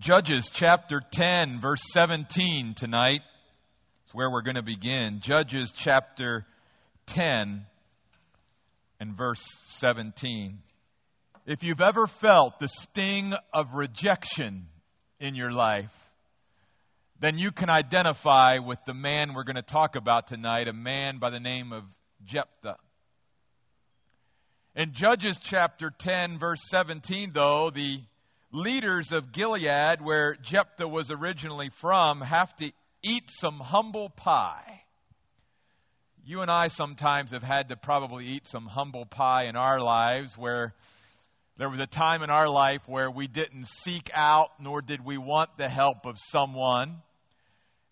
Judges 0.00 0.48
chapter 0.50 1.02
10, 1.10 1.58
verse 1.60 1.82
17 1.92 2.72
tonight. 2.72 3.20
It's 4.04 4.14
where 4.14 4.30
we're 4.30 4.40
going 4.40 4.54
to 4.54 4.62
begin. 4.62 5.20
Judges 5.20 5.74
chapter 5.76 6.46
10 7.04 7.66
and 8.98 9.14
verse 9.14 9.44
17. 9.64 10.58
If 11.44 11.64
you've 11.64 11.82
ever 11.82 12.06
felt 12.06 12.58
the 12.58 12.68
sting 12.68 13.34
of 13.52 13.74
rejection 13.74 14.68
in 15.18 15.34
your 15.34 15.52
life, 15.52 15.92
then 17.18 17.36
you 17.36 17.50
can 17.50 17.68
identify 17.68 18.56
with 18.56 18.82
the 18.86 18.94
man 18.94 19.34
we're 19.34 19.44
going 19.44 19.56
to 19.56 19.62
talk 19.62 19.96
about 19.96 20.28
tonight, 20.28 20.66
a 20.66 20.72
man 20.72 21.18
by 21.18 21.28
the 21.28 21.40
name 21.40 21.74
of 21.74 21.84
Jephthah. 22.24 22.78
In 24.74 24.94
Judges 24.94 25.38
chapter 25.42 25.90
10, 25.90 26.38
verse 26.38 26.62
17, 26.70 27.32
though, 27.34 27.68
the 27.68 28.00
leaders 28.52 29.12
of 29.12 29.32
Gilead, 29.32 30.00
where 30.00 30.36
Jephthah 30.42 30.88
was 30.88 31.10
originally 31.10 31.70
from, 31.80 32.20
have 32.20 32.54
to 32.56 32.72
eat 33.02 33.30
some 33.30 33.58
humble 33.58 34.10
pie. 34.10 34.82
You 36.24 36.42
and 36.42 36.50
I 36.50 36.68
sometimes 36.68 37.32
have 37.32 37.42
had 37.42 37.70
to 37.70 37.76
probably 37.76 38.26
eat 38.26 38.46
some 38.46 38.66
humble 38.66 39.06
pie 39.06 39.44
in 39.44 39.56
our 39.56 39.80
lives 39.80 40.36
where 40.36 40.74
there 41.56 41.70
was 41.70 41.80
a 41.80 41.86
time 41.86 42.22
in 42.22 42.30
our 42.30 42.48
life 42.48 42.82
where 42.86 43.10
we 43.10 43.26
didn't 43.26 43.66
seek 43.66 44.10
out 44.14 44.50
nor 44.60 44.82
did 44.82 45.04
we 45.04 45.18
want 45.18 45.50
the 45.56 45.68
help 45.68 46.06
of 46.06 46.16
someone. 46.18 46.96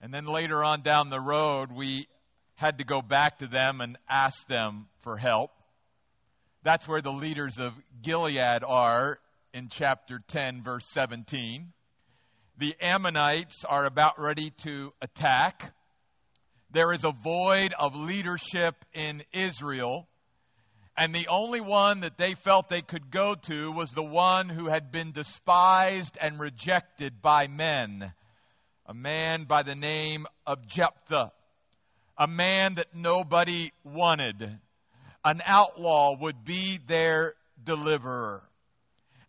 And 0.00 0.12
then 0.12 0.26
later 0.26 0.62
on 0.62 0.82
down 0.82 1.10
the 1.10 1.20
road, 1.20 1.72
we 1.72 2.06
had 2.54 2.78
to 2.78 2.84
go 2.84 3.02
back 3.02 3.38
to 3.38 3.46
them 3.46 3.80
and 3.80 3.98
ask 4.08 4.46
them 4.46 4.86
for 5.00 5.16
help. 5.16 5.50
That's 6.62 6.86
where 6.86 7.00
the 7.00 7.12
leaders 7.12 7.58
of 7.58 7.72
Gilead 8.02 8.62
are 8.64 9.18
in 9.52 9.68
chapter 9.70 10.20
10, 10.28 10.62
verse 10.62 10.86
17. 10.90 11.72
The 12.58 12.74
Ammonites 12.80 13.64
are 13.64 13.86
about 13.86 14.20
ready 14.20 14.50
to 14.64 14.92
attack. 15.00 15.72
There 16.70 16.92
is 16.92 17.04
a 17.04 17.12
void 17.12 17.72
of 17.78 17.94
leadership 17.94 18.74
in 18.92 19.22
Israel. 19.32 20.08
And 20.96 21.14
the 21.14 21.28
only 21.28 21.60
one 21.60 22.00
that 22.00 22.18
they 22.18 22.34
felt 22.34 22.68
they 22.68 22.82
could 22.82 23.10
go 23.10 23.36
to 23.42 23.70
was 23.70 23.90
the 23.90 24.02
one 24.02 24.48
who 24.48 24.66
had 24.66 24.90
been 24.90 25.12
despised 25.12 26.18
and 26.20 26.40
rejected 26.40 27.22
by 27.22 27.46
men. 27.46 28.12
A 28.86 28.94
man 28.94 29.44
by 29.44 29.62
the 29.62 29.76
name 29.76 30.26
of 30.44 30.66
Jephthah. 30.66 31.30
A 32.18 32.26
man 32.26 32.74
that 32.74 32.94
nobody 32.94 33.70
wanted. 33.84 34.58
An 35.24 35.40
outlaw 35.44 36.16
would 36.20 36.44
be 36.44 36.80
their 36.86 37.34
deliverer. 37.62 38.42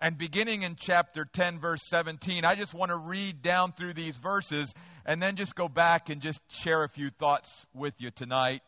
And 0.02 0.18
beginning 0.18 0.64
in 0.64 0.78
chapter 0.80 1.26
10, 1.26 1.60
verse 1.60 1.82
17, 1.90 2.46
I 2.46 2.56
just 2.56 2.74
want 2.74 2.92
to 2.92 2.98
read 2.98 3.42
down 3.42 3.74
through 3.74 3.94
these 3.94 4.18
verses 4.18 4.74
and 5.06 5.22
then 5.22 5.36
just 5.36 5.56
go 5.56 5.68
back 5.68 6.10
and 6.10 6.22
just 6.22 6.40
share 6.50 6.84
a 6.84 6.90
few 6.90 7.10
thoughts 7.10 7.66
with 7.74 7.94
you 8.00 8.10
tonight. 8.10 8.62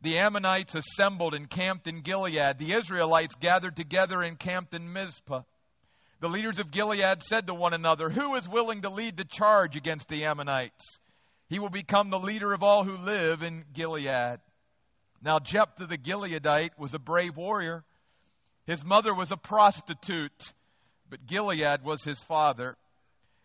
The 0.00 0.18
Ammonites 0.18 0.74
assembled 0.74 1.34
and 1.34 1.48
camped 1.48 1.86
in 1.86 2.00
Gilead. 2.00 2.58
The 2.58 2.74
Israelites 2.74 3.36
gathered 3.36 3.76
together 3.76 4.20
and 4.20 4.36
camped 4.36 4.74
in 4.74 4.92
Mizpah. 4.92 5.42
The 6.18 6.28
leaders 6.28 6.58
of 6.58 6.72
Gilead 6.72 7.22
said 7.22 7.46
to 7.46 7.54
one 7.54 7.72
another, 7.72 8.10
Who 8.10 8.34
is 8.34 8.48
willing 8.48 8.82
to 8.82 8.90
lead 8.90 9.16
the 9.16 9.24
charge 9.24 9.76
against 9.76 10.08
the 10.08 10.24
Ammonites? 10.24 10.98
He 11.48 11.60
will 11.60 11.70
become 11.70 12.10
the 12.10 12.18
leader 12.18 12.52
of 12.52 12.64
all 12.64 12.82
who 12.82 12.96
live 12.96 13.42
in 13.42 13.64
Gilead. 13.72 14.40
Now, 15.22 15.38
Jephthah 15.38 15.86
the 15.86 15.98
Gileadite 15.98 16.78
was 16.78 16.94
a 16.94 16.98
brave 16.98 17.36
warrior. 17.36 17.84
His 18.66 18.84
mother 18.84 19.14
was 19.14 19.32
a 19.32 19.36
prostitute, 19.36 20.52
but 21.10 21.26
Gilead 21.26 21.82
was 21.82 22.04
his 22.04 22.22
father. 22.22 22.76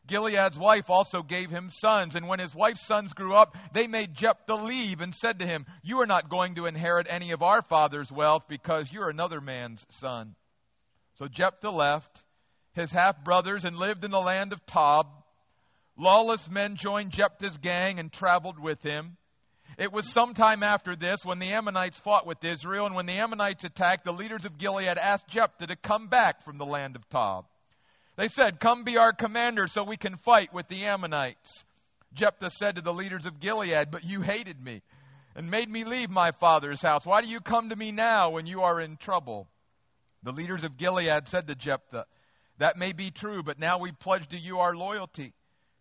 Gilead's 0.07 0.57
wife 0.57 0.89
also 0.89 1.21
gave 1.21 1.49
him 1.49 1.69
sons, 1.69 2.15
and 2.15 2.27
when 2.27 2.39
his 2.39 2.55
wife's 2.55 2.85
sons 2.85 3.13
grew 3.13 3.35
up, 3.35 3.55
they 3.73 3.87
made 3.87 4.15
Jephthah 4.15 4.55
leave 4.55 5.01
and 5.01 5.13
said 5.13 5.39
to 5.39 5.45
him, 5.45 5.65
You 5.83 6.01
are 6.01 6.07
not 6.07 6.29
going 6.29 6.55
to 6.55 6.65
inherit 6.65 7.07
any 7.09 7.31
of 7.31 7.43
our 7.43 7.61
father's 7.61 8.11
wealth 8.11 8.45
because 8.47 8.91
you're 8.91 9.09
another 9.09 9.41
man's 9.41 9.85
son. 9.89 10.35
So 11.15 11.27
Jephthah 11.27 11.71
left 11.71 12.23
his 12.73 12.91
half 12.91 13.21
brothers 13.23 13.65
and 13.65 13.75
lived 13.75 14.05
in 14.05 14.11
the 14.11 14.19
land 14.19 14.53
of 14.53 14.65
Tob. 14.65 15.07
Lawless 15.97 16.49
men 16.49 16.75
joined 16.75 17.11
Jephthah's 17.11 17.57
gang 17.57 17.99
and 17.99 18.11
traveled 18.11 18.59
with 18.59 18.81
him. 18.83 19.17
It 19.77 19.93
was 19.93 20.11
sometime 20.11 20.63
after 20.63 20.95
this 20.95 21.23
when 21.23 21.37
the 21.37 21.51
Ammonites 21.51 21.99
fought 21.99 22.25
with 22.25 22.43
Israel, 22.43 22.87
and 22.87 22.95
when 22.95 23.05
the 23.05 23.19
Ammonites 23.19 23.63
attacked, 23.63 24.05
the 24.05 24.11
leaders 24.11 24.43
of 24.43 24.57
Gilead 24.57 24.97
asked 24.97 25.27
Jephthah 25.27 25.67
to 25.67 25.75
come 25.75 26.07
back 26.07 26.43
from 26.43 26.57
the 26.57 26.65
land 26.65 26.95
of 26.95 27.07
Tob. 27.09 27.45
They 28.15 28.27
said, 28.27 28.59
Come 28.59 28.83
be 28.83 28.97
our 28.97 29.13
commander 29.13 29.67
so 29.67 29.83
we 29.83 29.97
can 29.97 30.17
fight 30.17 30.51
with 30.51 30.67
the 30.67 30.85
Ammonites. 30.85 31.63
Jephthah 32.13 32.49
said 32.49 32.75
to 32.77 32.81
the 32.81 32.93
leaders 32.93 33.27
of 33.27 33.39
Gilead, 33.39 33.91
But 33.91 34.03
you 34.03 34.21
hated 34.21 34.59
me 34.59 34.81
and 35.35 35.51
made 35.51 35.69
me 35.69 35.83
leave 35.83 36.09
my 36.09 36.31
father's 36.31 36.81
house. 36.81 37.05
Why 37.05 37.21
do 37.21 37.27
you 37.27 37.39
come 37.39 37.69
to 37.69 37.75
me 37.75 37.91
now 37.91 38.31
when 38.31 38.47
you 38.47 38.63
are 38.63 38.81
in 38.81 38.97
trouble? 38.97 39.47
The 40.23 40.31
leaders 40.31 40.63
of 40.63 40.77
Gilead 40.77 41.27
said 41.27 41.45
to 41.47 41.55
Jephthah, 41.55 42.07
That 42.57 42.77
may 42.77 42.93
be 42.93 43.11
true, 43.11 43.43
but 43.43 43.59
now 43.59 43.77
we 43.77 43.91
pledge 43.91 44.27
to 44.29 44.39
you 44.39 44.57
our 44.57 44.75
loyalty. 44.75 45.33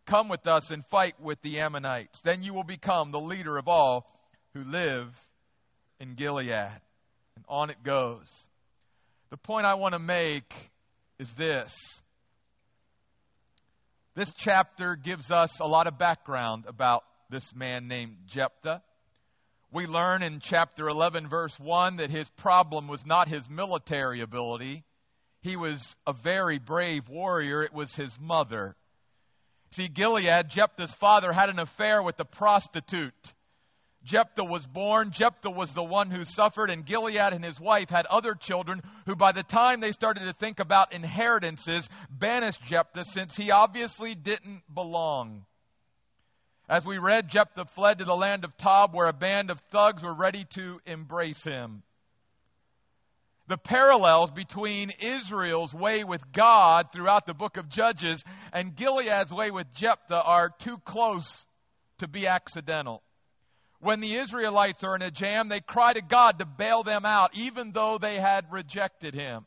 Come 0.07 0.29
with 0.29 0.47
us 0.47 0.71
and 0.71 0.85
fight 0.87 1.21
with 1.21 1.41
the 1.43 1.61
Ammonites. 1.61 2.21
Then 2.23 2.43
you 2.43 2.55
will 2.55 2.65
become 2.65 3.11
the 3.11 3.21
leader 3.21 3.59
of 3.59 3.69
all 3.69 4.09
who 4.55 4.63
live 4.63 5.09
in 6.01 6.15
Gilead. 6.15 6.51
And 6.51 7.45
on 7.49 7.71
it 7.71 7.83
goes. 7.83 8.29
The 9.31 9.37
point 9.37 9.67
I 9.67 9.75
want 9.75 9.95
to 9.95 9.99
make 9.99 10.55
is 11.19 11.33
this. 11.33 11.75
This 14.15 14.33
chapter 14.35 14.97
gives 14.97 15.31
us 15.31 15.61
a 15.61 15.67
lot 15.67 15.89
of 15.89 15.99
background 15.99 16.65
about 16.67 17.03
this 17.29 17.55
man 17.55 17.89
named 17.89 18.17
Jephthah. 18.29 18.83
We 19.73 19.87
learn 19.87 20.23
in 20.23 20.39
chapter 20.41 20.89
11, 20.89 21.29
verse 21.29 21.59
1, 21.59 21.97
that 21.97 22.11
his 22.11 22.31
problem 22.31 22.87
was 22.87 23.05
not 23.05 23.29
his 23.29 23.51
military 23.51 24.21
ability. 24.21 24.85
He 25.43 25.57
was 25.57 25.97
a 26.07 26.13
very 26.13 26.59
brave 26.59 27.09
warrior. 27.09 27.63
It 27.63 27.75
was 27.75 27.95
his 27.95 28.17
mother. 28.21 28.77
See, 29.71 29.89
Gilead, 29.89 30.49
Jephthah's 30.49 30.95
father, 30.95 31.33
had 31.33 31.51
an 31.51 31.59
affair 31.59 32.03
with 32.03 32.19
a 32.21 32.25
prostitute. 32.25 33.33
Jephthah 34.05 34.45
was 34.45 34.67
born. 34.67 35.11
Jephthah 35.11 35.51
was 35.51 35.73
the 35.73 35.83
one 35.83 36.11
who 36.11 36.25
suffered, 36.25 36.71
and 36.71 36.87
Gilead 36.87 37.33
and 37.33 37.45
his 37.45 37.59
wife 37.59 37.91
had 37.91 38.07
other 38.07 38.35
children 38.35 38.81
who, 39.05 39.17
by 39.17 39.33
the 39.33 39.43
time 39.43 39.81
they 39.81 39.93
started 39.93 40.25
to 40.25 40.33
think 40.33 40.61
about 40.61 40.93
inheritances, 40.93 41.89
banished 42.09 42.65
Jephthah 42.65 43.05
since 43.05 43.37
he 43.37 43.51
obviously 43.51 44.15
didn't 44.15 44.63
belong. 44.73 45.45
As 46.69 46.85
we 46.85 46.99
read, 46.99 47.29
Jephthah 47.29 47.67
fled 47.67 47.99
to 47.99 48.05
the 48.05 48.15
land 48.15 48.45
of 48.45 48.57
Tob, 48.57 48.95
where 48.95 49.09
a 49.09 49.13
band 49.13 49.51
of 49.51 49.61
thugs 49.73 50.03
were 50.03 50.15
ready 50.15 50.45
to 50.55 50.81
embrace 50.87 51.43
him 51.43 51.83
the 53.49 53.59
parallels 53.59 54.31
between 54.31 54.93
Israel's 55.01 55.75
way 55.75 56.05
with 56.05 56.33
God 56.33 56.93
throughout 56.93 57.27
the 57.27 57.35
book 57.35 57.57
of 57.57 57.69
Judges 57.69 58.25
and 58.53 58.75
Gilead's 58.75 59.33
way 59.33 59.51
with 59.51 59.73
Jephthah 59.75 60.23
are 60.23 60.51
too 60.59 60.79
close 60.79 61.47
to 61.99 62.09
be 62.09 62.27
accidental. 62.27 63.03
When 63.81 64.01
the 64.01 64.15
Israelites 64.15 64.83
are 64.83 64.97
in 64.97 65.03
a 65.03 65.11
jam, 65.11 65.49
they 65.49 65.61
cry 65.61 65.93
to 65.93 66.03
God 66.03 66.39
to 66.39 66.47
bail 66.47 66.83
them 66.83 67.05
out, 67.05 67.31
even 67.35 67.73
though 67.73 67.99
they 67.99 68.19
had 68.19 68.47
rejected 68.51 69.15
him. 69.15 69.47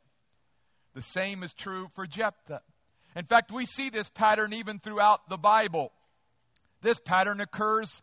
The 0.93 1.01
same 1.01 1.43
is 1.43 1.53
true 1.53 1.87
for 1.95 2.05
Jephthah. 2.05 2.61
In 3.15 3.25
fact, 3.25 3.51
we 3.51 3.65
see 3.65 3.89
this 3.89 4.09
pattern 4.09 4.53
even 4.53 4.79
throughout 4.79 5.29
the 5.29 5.37
Bible. 5.37 5.91
This 6.81 6.99
pattern 6.99 7.41
occurs 7.41 8.01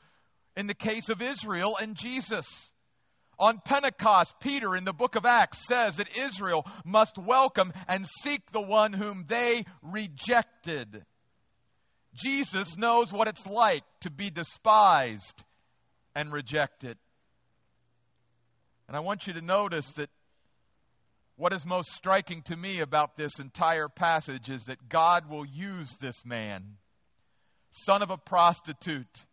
in 0.56 0.66
the 0.66 0.74
case 0.74 1.08
of 1.08 1.22
Israel 1.22 1.76
and 1.80 1.96
Jesus. 1.96 2.72
On 3.38 3.60
Pentecost, 3.62 4.34
Peter 4.40 4.74
in 4.74 4.84
the 4.84 4.94
book 4.94 5.14
of 5.14 5.26
Acts 5.26 5.66
says 5.66 5.96
that 5.96 6.16
Israel 6.16 6.66
must 6.84 7.18
welcome 7.18 7.72
and 7.86 8.06
seek 8.06 8.50
the 8.50 8.60
one 8.60 8.94
whom 8.94 9.24
they 9.28 9.64
rejected. 9.82 11.04
Jesus 12.14 12.78
knows 12.78 13.12
what 13.12 13.28
it's 13.28 13.46
like 13.46 13.84
to 14.00 14.10
be 14.10 14.30
despised 14.30 15.44
and 16.14 16.32
rejected. 16.32 16.96
And 18.88 18.96
I 18.96 19.00
want 19.00 19.26
you 19.26 19.34
to 19.34 19.42
notice 19.42 19.90
that 19.92 20.08
what 21.36 21.52
is 21.52 21.66
most 21.66 21.90
striking 21.92 22.40
to 22.42 22.56
me 22.56 22.80
about 22.80 23.18
this 23.18 23.38
entire 23.38 23.90
passage 23.90 24.48
is 24.48 24.64
that 24.64 24.88
God 24.88 25.28
will 25.28 25.44
use 25.44 25.94
this 26.00 26.24
man, 26.24 26.78
son 27.70 28.02
of 28.02 28.10
a 28.10 28.16
prostitute, 28.16 29.26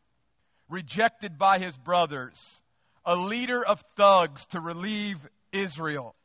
rejected 0.67 1.37
by 1.37 1.59
his 1.59 1.77
brothers 1.77 2.61
a 3.05 3.15
leader 3.15 3.65
of 3.65 3.81
thugs 3.95 4.45
to 4.47 4.59
relieve 4.59 5.17
Israel. 5.51 6.15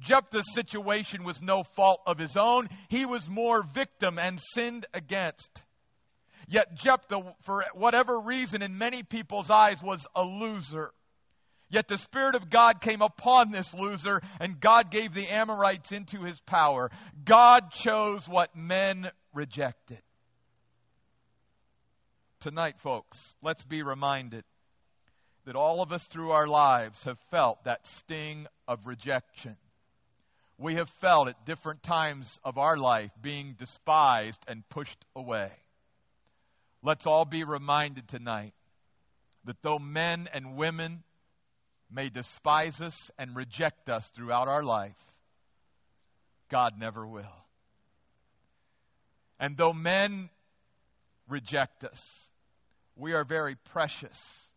Jephthah's 0.00 0.52
situation 0.52 1.24
was 1.24 1.40
no 1.40 1.62
fault 1.62 2.00
of 2.06 2.18
his 2.18 2.36
own. 2.36 2.68
He 2.88 3.06
was 3.06 3.28
more 3.28 3.62
victim 3.62 4.18
and 4.18 4.40
sinned 4.40 4.86
against. 4.92 5.62
Yet 6.48 6.74
Jephthah, 6.74 7.34
for 7.42 7.64
whatever 7.74 8.20
reason, 8.20 8.62
in 8.62 8.76
many 8.76 9.02
people's 9.02 9.50
eyes, 9.50 9.82
was 9.82 10.06
a 10.14 10.22
loser. 10.22 10.90
Yet 11.70 11.88
the 11.88 11.96
Spirit 11.96 12.34
of 12.34 12.50
God 12.50 12.80
came 12.80 13.02
upon 13.02 13.50
this 13.50 13.72
loser, 13.72 14.20
and 14.40 14.60
God 14.60 14.90
gave 14.90 15.14
the 15.14 15.28
Amorites 15.28 15.92
into 15.92 16.22
his 16.22 16.38
power. 16.40 16.90
God 17.24 17.70
chose 17.72 18.28
what 18.28 18.54
men 18.54 19.10
rejected. 19.32 20.02
Tonight, 22.40 22.78
folks, 22.78 23.34
let's 23.42 23.64
be 23.64 23.82
reminded 23.82 24.44
that 25.44 25.56
all 25.56 25.82
of 25.82 25.92
us 25.92 26.04
through 26.06 26.30
our 26.30 26.46
lives 26.46 27.04
have 27.04 27.18
felt 27.30 27.64
that 27.64 27.86
sting 27.86 28.46
of 28.66 28.86
rejection. 28.86 29.56
We 30.56 30.74
have 30.76 30.88
felt 30.88 31.28
at 31.28 31.44
different 31.44 31.82
times 31.82 32.38
of 32.44 32.58
our 32.58 32.76
life 32.76 33.10
being 33.20 33.54
despised 33.58 34.42
and 34.48 34.66
pushed 34.68 35.04
away. 35.14 35.50
Let's 36.82 37.06
all 37.06 37.24
be 37.24 37.44
reminded 37.44 38.08
tonight 38.08 38.54
that 39.44 39.60
though 39.62 39.78
men 39.78 40.28
and 40.32 40.56
women 40.56 41.02
may 41.90 42.08
despise 42.08 42.80
us 42.80 43.10
and 43.18 43.36
reject 43.36 43.88
us 43.88 44.08
throughout 44.08 44.48
our 44.48 44.62
life, 44.62 44.96
God 46.48 46.74
never 46.78 47.06
will. 47.06 47.24
And 49.38 49.56
though 49.56 49.72
men 49.72 50.30
reject 51.28 51.84
us, 51.84 52.28
we 52.96 53.12
are 53.12 53.24
very 53.24 53.56
precious 53.72 54.53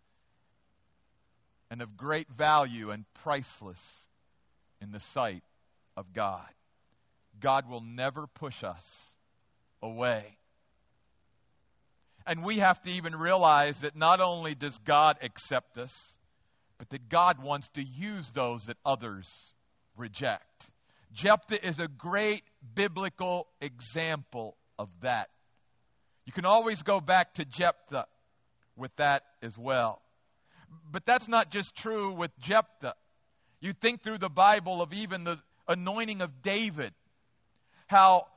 and 1.69 1.81
of 1.81 1.97
great 1.97 2.29
value 2.29 2.91
and 2.91 3.05
priceless 3.23 3.81
in 4.81 4.91
the 4.91 4.99
sight 4.99 5.43
of 5.95 6.13
God. 6.13 6.47
God 7.39 7.69
will 7.69 7.81
never 7.81 8.27
push 8.27 8.63
us 8.63 9.07
away. 9.81 10.37
And 12.25 12.43
we 12.43 12.59
have 12.59 12.81
to 12.81 12.91
even 12.91 13.15
realize 13.15 13.81
that 13.81 13.95
not 13.95 14.19
only 14.19 14.53
does 14.53 14.77
God 14.79 15.17
accept 15.21 15.77
us, 15.77 16.17
but 16.77 16.89
that 16.89 17.09
God 17.09 17.41
wants 17.41 17.69
to 17.69 17.83
use 17.83 18.29
those 18.31 18.65
that 18.65 18.77
others 18.85 19.27
reject. 19.95 20.69
Jephthah 21.13 21.65
is 21.65 21.79
a 21.79 21.87
great 21.87 22.43
biblical 22.75 23.47
example 23.61 24.57
of 24.77 24.89
that. 25.01 25.29
You 26.25 26.33
can 26.33 26.45
always 26.45 26.83
go 26.83 26.99
back 26.99 27.35
to 27.35 27.45
Jephthah 27.45 28.05
with 28.75 28.93
that 28.97 29.23
as 29.41 29.57
well. 29.57 30.01
But 30.91 31.05
that's 31.05 31.27
not 31.27 31.51
just 31.51 31.75
true 31.75 32.13
with 32.13 32.31
Jephthah. 32.39 32.95
You 33.59 33.73
think 33.73 34.03
through 34.03 34.19
the 34.19 34.29
Bible 34.29 34.81
of 34.81 34.93
even 34.93 35.23
the 35.23 35.39
anointing 35.67 36.21
of 36.21 36.41
David, 36.41 36.93
how 37.87 38.27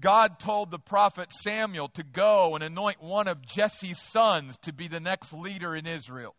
God 0.00 0.38
told 0.38 0.70
the 0.70 0.78
prophet 0.78 1.32
Samuel 1.32 1.88
to 1.94 2.02
go 2.02 2.54
and 2.54 2.62
anoint 2.62 3.02
one 3.02 3.28
of 3.28 3.44
Jesse's 3.44 4.00
sons 4.00 4.56
to 4.62 4.72
be 4.72 4.88
the 4.88 5.00
next 5.00 5.32
leader 5.32 5.74
in 5.74 5.86
Israel. 5.86 6.34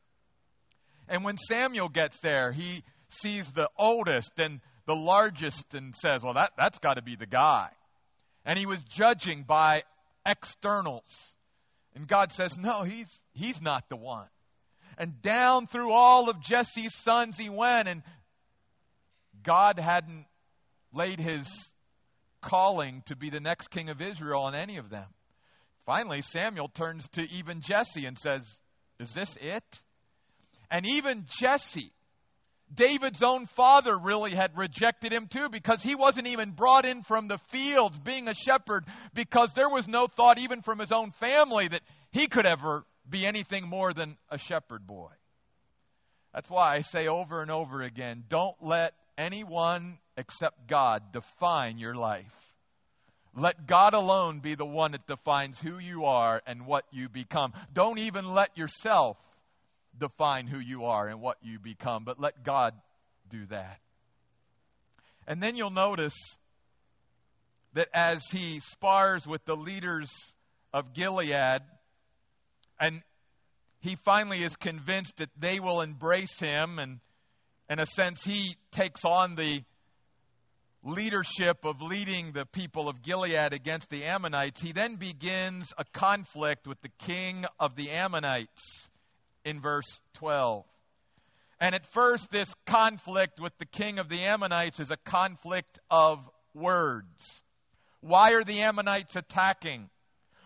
And 1.07 1.24
when 1.24 1.38
Samuel 1.38 1.90
gets 1.90 2.19
there, 2.19 2.51
he 2.51 2.84
sees 3.10 3.51
the 3.51 3.69
oldest 3.78 4.40
and 4.40 4.62
the 4.86 4.96
largest 4.96 5.74
and 5.74 5.96
says, 5.96 6.24
Well, 6.24 6.36
that, 6.36 6.51
that's 6.57 6.80
got 6.80 6.96
to 6.96 7.01
be 7.01 7.16
the 7.16 7.25
guy. 7.25 7.69
And 8.46 8.57
he 8.57 8.66
was 8.66 8.81
judging 8.84 9.44
by 9.44 9.84
externals. 10.25 11.36
And 11.96 12.07
God 12.07 12.31
says, 12.31 12.57
No, 12.57 12.84
he's, 12.84 13.22
he's 13.34 13.62
not 13.62 13.90
the 13.90 13.96
one. 13.96 14.28
And 15.00 15.22
down 15.22 15.66
through 15.66 15.94
all 15.94 16.30
of 16.30 16.42
Jesse's 16.42 16.94
sons 16.94 17.38
he 17.38 17.50
went, 17.50 17.88
and 17.88 18.04
God 19.42 19.80
hadn't 19.80 20.25
laid 20.94 21.22
his 21.22 21.48
calling 22.42 23.01
to 23.06 23.16
be 23.16 23.30
the 23.30 23.40
next 23.40 23.69
king 23.69 23.90
of 23.90 24.01
Israel 24.01 24.42
on 24.42 24.56
any 24.56 24.75
of 24.75 24.90
them. 24.90 25.07
Finally, 25.86 26.22
Samuel 26.22 26.68
turns 26.68 27.07
to 27.13 27.28
even 27.31 27.62
Jesse 27.62 28.06
and 28.06 28.18
says, 28.18 28.42
Is 29.00 29.13
this 29.13 29.38
it? 29.42 29.63
And 30.69 30.86
even 30.86 31.25
Jesse, 31.40 31.92
David's 32.74 33.24
own 33.24 33.46
father, 33.46 33.98
really 33.98 34.31
had 34.31 34.57
rejected 34.57 35.13
him 35.13 35.28
too 35.28 35.50
because 35.50 35.81
he 35.81 35.96
wasn't 35.96 36.28
even 36.28 36.51
brought 36.51 36.86
in 36.86 37.04
from 37.04 37.28
the 37.28 37.40
fields 37.50 37.98
being 38.00 38.28
a 38.28 38.36
shepherd 38.36 38.86
because 39.13 39.54
there 39.54 39.69
was 39.69 39.88
no 39.88 40.07
thought, 40.07 40.38
even 40.40 40.62
from 40.62 40.78
his 40.78 40.92
own 40.92 41.12
family, 41.12 41.69
that 41.69 41.81
he 42.12 42.28
could 42.28 42.46
ever 42.46 42.84
be 43.09 43.25
anything 43.25 43.67
more 43.67 43.94
than 43.94 44.17
a 44.29 44.38
shepherd 44.38 44.85
boy. 44.85 45.09
That's 46.33 46.50
why 46.50 46.75
I 46.75 46.81
say 46.81 47.07
over 47.07 47.41
and 47.41 47.50
over 47.50 47.81
again 47.81 48.23
don't 48.29 48.56
let 48.61 48.94
anyone 49.17 49.97
except 50.15 50.67
God 50.67 51.11
define 51.11 51.77
your 51.77 51.95
life. 51.95 52.25
Let 53.35 53.67
God 53.67 53.94
alone 53.94 54.39
be 54.39 54.56
the 54.56 54.65
one 54.65 54.91
that 54.91 55.07
defines 55.07 55.59
who 55.61 55.77
you 55.77 56.06
are 56.06 56.41
and 56.45 56.65
what 56.65 56.85
you 56.91 57.09
become. 57.09 57.53
Don't 57.73 58.00
even 58.00 58.33
let 58.33 58.57
yourself 58.57 59.17
define 59.97 60.47
who 60.47 60.59
you 60.59 60.85
are 60.85 61.07
and 61.07 61.21
what 61.21 61.38
you 61.41 61.59
become, 61.59 62.03
but 62.03 62.19
let 62.19 62.44
God 62.44 62.73
do 63.29 63.45
that. 63.47 63.79
And 65.27 65.41
then 65.41 65.55
you'll 65.55 65.69
notice 65.69 66.17
that 67.73 67.88
as 67.94 68.23
he 68.31 68.62
spars 68.62 69.27
with 69.27 69.45
the 69.45 69.55
leaders 69.55 70.09
of 70.73 70.94
Gilead, 70.94 71.62
and 72.79 73.01
he 73.81 73.95
finally 73.95 74.43
is 74.43 74.55
convinced 74.55 75.17
that 75.17 75.29
they 75.37 75.59
will 75.59 75.81
embrace 75.81 76.39
him, 76.39 76.79
and 76.79 76.99
in 77.69 77.79
a 77.79 77.85
sense, 77.85 78.23
he 78.23 78.55
takes 78.71 79.05
on 79.05 79.35
the 79.35 79.63
leadership 80.83 81.65
of 81.65 81.81
leading 81.81 82.31
the 82.31 82.45
people 82.45 82.89
of 82.89 83.01
Gilead 83.01 83.53
against 83.53 83.89
the 83.89 84.05
Ammonites. 84.05 84.61
He 84.61 84.71
then 84.71 84.95
begins 84.95 85.73
a 85.77 85.83
conflict 85.93 86.67
with 86.67 86.81
the 86.81 86.89
king 87.05 87.45
of 87.59 87.75
the 87.75 87.91
Ammonites 87.91 88.89
in 89.43 89.61
verse 89.61 90.01
12. 90.15 90.65
And 91.59 91.75
at 91.75 91.85
first, 91.87 92.31
this 92.31 92.53
conflict 92.65 93.39
with 93.41 93.57
the 93.57 93.65
king 93.65 93.99
of 93.99 94.07
the 94.07 94.23
Ammonites 94.23 94.79
is 94.79 94.91
a 94.91 94.97
conflict 94.97 95.79
of 95.91 96.19
words. 96.53 97.43
Why 98.01 98.33
are 98.33 98.45
the 98.45 98.61
Ammonites 98.61 99.17
attacking? 99.17 99.89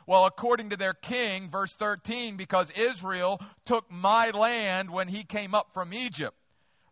Well, 0.06 0.26
according 0.26 0.70
to 0.70 0.78
their 0.78 0.94
king, 0.94 1.50
verse 1.50 1.74
13, 1.76 2.38
because 2.38 2.70
Israel 2.72 3.42
took 3.66 3.90
my 3.92 4.32
land 4.32 4.90
when 4.90 5.08
he 5.08 5.24
came 5.24 5.56
up 5.56 5.74
from 5.74 5.94
Egypt. 5.94 6.36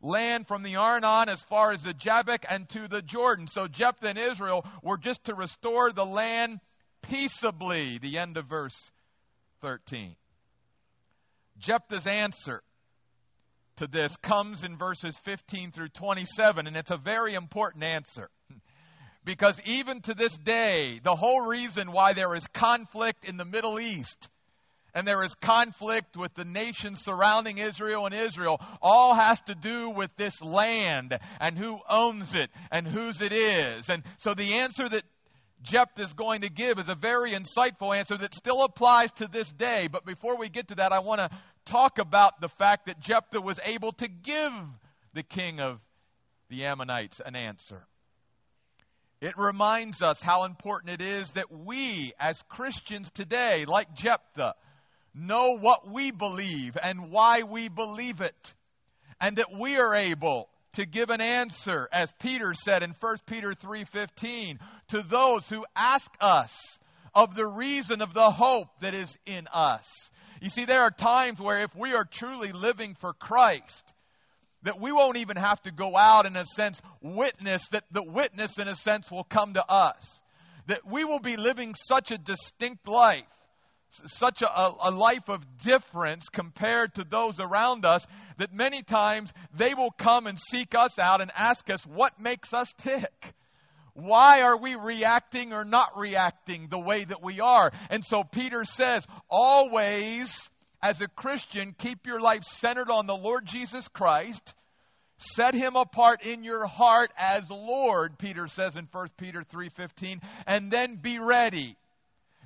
Land 0.01 0.47
from 0.47 0.63
the 0.63 0.77
Arnon 0.77 1.29
as 1.29 1.43
far 1.43 1.71
as 1.71 1.83
the 1.83 1.93
Jabbok 1.93 2.45
and 2.49 2.67
to 2.69 2.87
the 2.87 3.01
Jordan. 3.01 3.47
So 3.47 3.67
Jephthah 3.67 4.09
and 4.09 4.17
Israel 4.17 4.65
were 4.81 4.97
just 4.97 5.25
to 5.25 5.35
restore 5.35 5.91
the 5.91 6.05
land 6.05 6.59
peaceably. 7.03 7.99
The 7.99 8.17
end 8.17 8.37
of 8.37 8.45
verse 8.45 8.91
13. 9.61 10.15
Jephthah's 11.59 12.07
answer 12.07 12.63
to 13.77 13.87
this 13.87 14.15
comes 14.17 14.63
in 14.63 14.77
verses 14.77 15.17
15 15.19 15.71
through 15.71 15.89
27, 15.89 16.67
and 16.67 16.75
it's 16.75 16.91
a 16.91 16.97
very 16.97 17.35
important 17.35 17.83
answer. 17.83 18.29
Because 19.23 19.59
even 19.65 20.01
to 20.01 20.13
this 20.13 20.35
day, 20.35 20.99
the 21.03 21.15
whole 21.15 21.41
reason 21.41 21.91
why 21.91 22.13
there 22.13 22.33
is 22.35 22.47
conflict 22.47 23.23
in 23.25 23.37
the 23.37 23.45
Middle 23.45 23.79
East 23.79 24.29
and 24.93 25.07
there 25.07 25.23
is 25.23 25.33
conflict 25.35 26.17
with 26.17 26.33
the 26.33 26.45
nations 26.45 27.01
surrounding 27.01 27.57
Israel 27.57 28.05
and 28.05 28.15
Israel 28.15 28.59
all 28.81 29.13
has 29.13 29.39
to 29.41 29.55
do 29.55 29.89
with 29.89 30.13
this 30.17 30.41
land 30.41 31.17
and 31.39 31.57
who 31.57 31.79
owns 31.89 32.35
it 32.35 32.49
and 32.71 32.87
whose 32.87 33.21
it 33.21 33.31
is. 33.31 33.89
And 33.89 34.03
so 34.17 34.33
the 34.33 34.59
answer 34.59 34.87
that 34.89 35.03
Jephthah 35.63 36.01
is 36.01 36.13
going 36.13 36.41
to 36.41 36.49
give 36.49 36.79
is 36.79 36.89
a 36.89 36.95
very 36.95 37.31
insightful 37.31 37.95
answer 37.95 38.17
that 38.17 38.33
still 38.33 38.63
applies 38.63 39.11
to 39.13 39.27
this 39.27 39.51
day. 39.51 39.87
But 39.87 40.05
before 40.05 40.37
we 40.37 40.49
get 40.49 40.69
to 40.69 40.75
that, 40.75 40.91
I 40.91 40.99
want 40.99 41.21
to 41.21 41.29
talk 41.65 41.99
about 41.99 42.41
the 42.41 42.49
fact 42.49 42.87
that 42.87 42.99
Jephthah 42.99 43.41
was 43.41 43.59
able 43.63 43.91
to 43.93 44.07
give 44.07 44.51
the 45.13 45.23
king 45.23 45.59
of 45.61 45.79
the 46.49 46.65
Ammonites 46.65 47.21
an 47.23 47.35
answer. 47.35 47.85
It 49.21 49.37
reminds 49.37 50.01
us 50.01 50.19
how 50.19 50.45
important 50.45 50.99
it 50.99 51.05
is 51.05 51.31
that 51.33 51.51
we, 51.51 52.11
as 52.19 52.41
Christians 52.49 53.11
today, 53.11 53.65
like 53.65 53.93
Jephthah, 53.93 54.55
know 55.13 55.57
what 55.59 55.87
we 55.87 56.09
believe 56.09 56.75
and 56.81 57.11
why 57.11 57.43
we 57.43 57.69
believe 57.69 58.21
it. 58.21 58.55
And 59.19 59.37
that 59.37 59.53
we 59.53 59.77
are 59.77 59.93
able 59.93 60.49
to 60.73 60.87
give 60.87 61.11
an 61.11 61.21
answer, 61.21 61.87
as 61.91 62.11
Peter 62.19 62.55
said 62.55 62.81
in 62.81 62.93
1 62.93 63.17
Peter 63.27 63.53
3:15, 63.53 64.59
to 64.87 65.03
those 65.03 65.47
who 65.49 65.65
ask 65.75 66.09
us 66.19 66.79
of 67.13 67.35
the 67.35 67.45
reason 67.45 68.01
of 68.01 68.15
the 68.15 68.31
hope 68.31 68.69
that 68.79 68.95
is 68.95 69.15
in 69.27 69.47
us. 69.53 70.09
You 70.41 70.49
see, 70.49 70.65
there 70.65 70.81
are 70.81 70.91
times 70.91 71.39
where 71.39 71.61
if 71.61 71.75
we 71.75 71.93
are 71.93 72.05
truly 72.05 72.51
living 72.51 72.95
for 72.95 73.13
Christ, 73.13 73.93
that 74.63 74.79
we 74.79 74.91
won't 74.91 75.17
even 75.17 75.37
have 75.37 75.61
to 75.63 75.71
go 75.71 75.97
out 75.97 76.25
in 76.25 76.35
a 76.35 76.45
sense 76.45 76.81
witness 77.01 77.67
that 77.69 77.83
the 77.91 78.03
witness 78.03 78.59
in 78.59 78.67
a 78.67 78.75
sense 78.75 79.11
will 79.11 79.23
come 79.23 79.53
to 79.53 79.65
us. 79.65 80.21
That 80.67 80.85
we 80.85 81.03
will 81.03 81.19
be 81.19 81.37
living 81.37 81.73
such 81.75 82.11
a 82.11 82.17
distinct 82.17 82.87
life 82.87 83.25
such 84.05 84.41
a, 84.41 84.73
a, 84.83 84.91
life 84.91 85.29
of 85.29 85.45
difference 85.63 86.29
compared 86.29 86.93
to 86.95 87.03
those 87.03 87.39
around 87.39 87.85
us 87.85 88.05
that 88.37 88.53
many 88.53 88.83
times 88.83 89.33
they 89.53 89.73
will 89.73 89.91
come 89.91 90.27
and 90.27 90.39
seek 90.39 90.75
us 90.75 90.97
out 90.97 91.21
and 91.21 91.31
ask 91.35 91.69
us 91.69 91.85
what 91.85 92.19
makes 92.19 92.53
us 92.53 92.73
tick. 92.77 93.33
Why 93.93 94.41
are 94.43 94.57
we 94.57 94.75
reacting 94.75 95.51
or 95.53 95.65
not 95.65 95.97
reacting 95.97 96.67
the 96.69 96.79
way 96.79 97.03
that 97.03 97.21
we 97.21 97.41
are? 97.41 97.71
And 97.89 98.05
so 98.05 98.23
peter 98.23 98.63
says 98.63 99.05
always 99.29 100.49
as 100.81 101.01
a 101.01 101.07
Christian, 101.07 101.75
keep 101.77 102.07
your 102.07 102.19
life 102.19 102.43
centered 102.43 102.89
on 102.89 103.05
the 103.05 103.15
Lord 103.15 103.45
Jesus 103.45 103.87
Christ. 103.87 104.55
Set 105.17 105.53
him 105.53 105.75
apart 105.75 106.23
in 106.23 106.43
your 106.43 106.65
heart 106.65 107.11
as 107.15 107.49
Lord, 107.49 108.17
Peter 108.17 108.47
says 108.47 108.75
in 108.75 108.87
1 108.91 109.09
Peter 109.17 109.43
3:15, 109.43 110.19
and 110.47 110.71
then 110.71 110.95
be 110.95 111.19
ready 111.19 111.77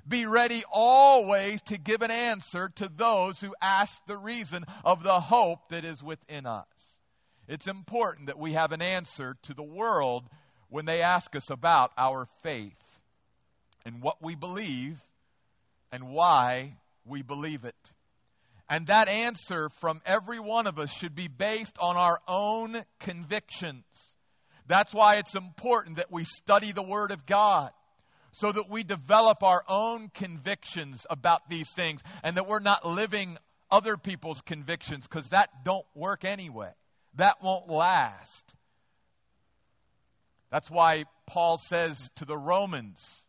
Be 0.07 0.27
ready 0.27 0.63
always 0.71 1.61
to 1.63 1.79
give 1.79 2.03
an 2.03 2.11
answer 2.11 2.69
to 2.75 2.89
those 2.95 3.39
who 3.41 3.55
ask 3.59 4.05
the 4.05 4.17
reason 4.17 4.63
of 4.83 5.01
the 5.01 5.19
hope 5.19 5.69
that 5.69 5.83
is 5.83 6.03
within 6.03 6.45
us. 6.45 6.67
It's 7.47 7.67
important 7.67 8.27
that 8.27 8.37
we 8.37 8.53
have 8.53 8.71
an 8.71 8.83
answer 8.83 9.35
to 9.43 9.55
the 9.55 9.63
world 9.63 10.23
when 10.69 10.85
they 10.85 11.01
ask 11.01 11.35
us 11.35 11.49
about 11.49 11.91
our 11.97 12.27
faith 12.43 12.99
and 13.83 14.01
what 14.01 14.21
we 14.21 14.35
believe 14.35 15.01
and 15.91 16.09
why 16.09 16.77
we 17.03 17.23
believe 17.23 17.65
it. 17.65 17.91
And 18.67 18.88
that 18.88 19.07
answer 19.07 19.69
from 19.69 20.01
every 20.05 20.39
one 20.39 20.65
of 20.65 20.79
us 20.79 20.91
should 20.91 21.15
be 21.15 21.27
based 21.27 21.77
on 21.79 21.98
our 21.98 22.19
own 22.27 22.75
convictions. 23.00 23.84
That's 24.67 24.93
why 24.93 25.17
it's 25.17 25.36
important 25.36 25.98
that 25.98 26.12
we 26.12 26.24
study 26.24 26.72
the 26.72 26.84
Word 26.84 27.12
of 27.12 27.25
God 27.25 27.72
so 28.31 28.51
that 28.51 28.69
we 28.69 28.84
develop 28.84 29.43
our 29.43 29.63
own 29.67 30.10
convictions 30.13 31.05
about 31.10 31.48
these 31.50 31.72
things 31.74 32.01
and 32.24 32.36
that 32.38 32.48
we're 32.48 32.60
not 32.60 32.86
living 32.86 33.38
other 33.72 33.98
people's 33.98 34.41
convictions 34.41 35.07
because 35.07 35.29
that 35.29 35.50
don't 35.63 35.86
work 35.93 36.25
anyway. 36.25 36.72
That 37.15 37.41
won't 37.41 37.69
last. 37.69 38.53
That's 40.51 40.69
why 40.69 41.05
Paul 41.27 41.57
says 41.57 42.10
to 42.15 42.25
the 42.25 42.38
Romans, 42.38 43.25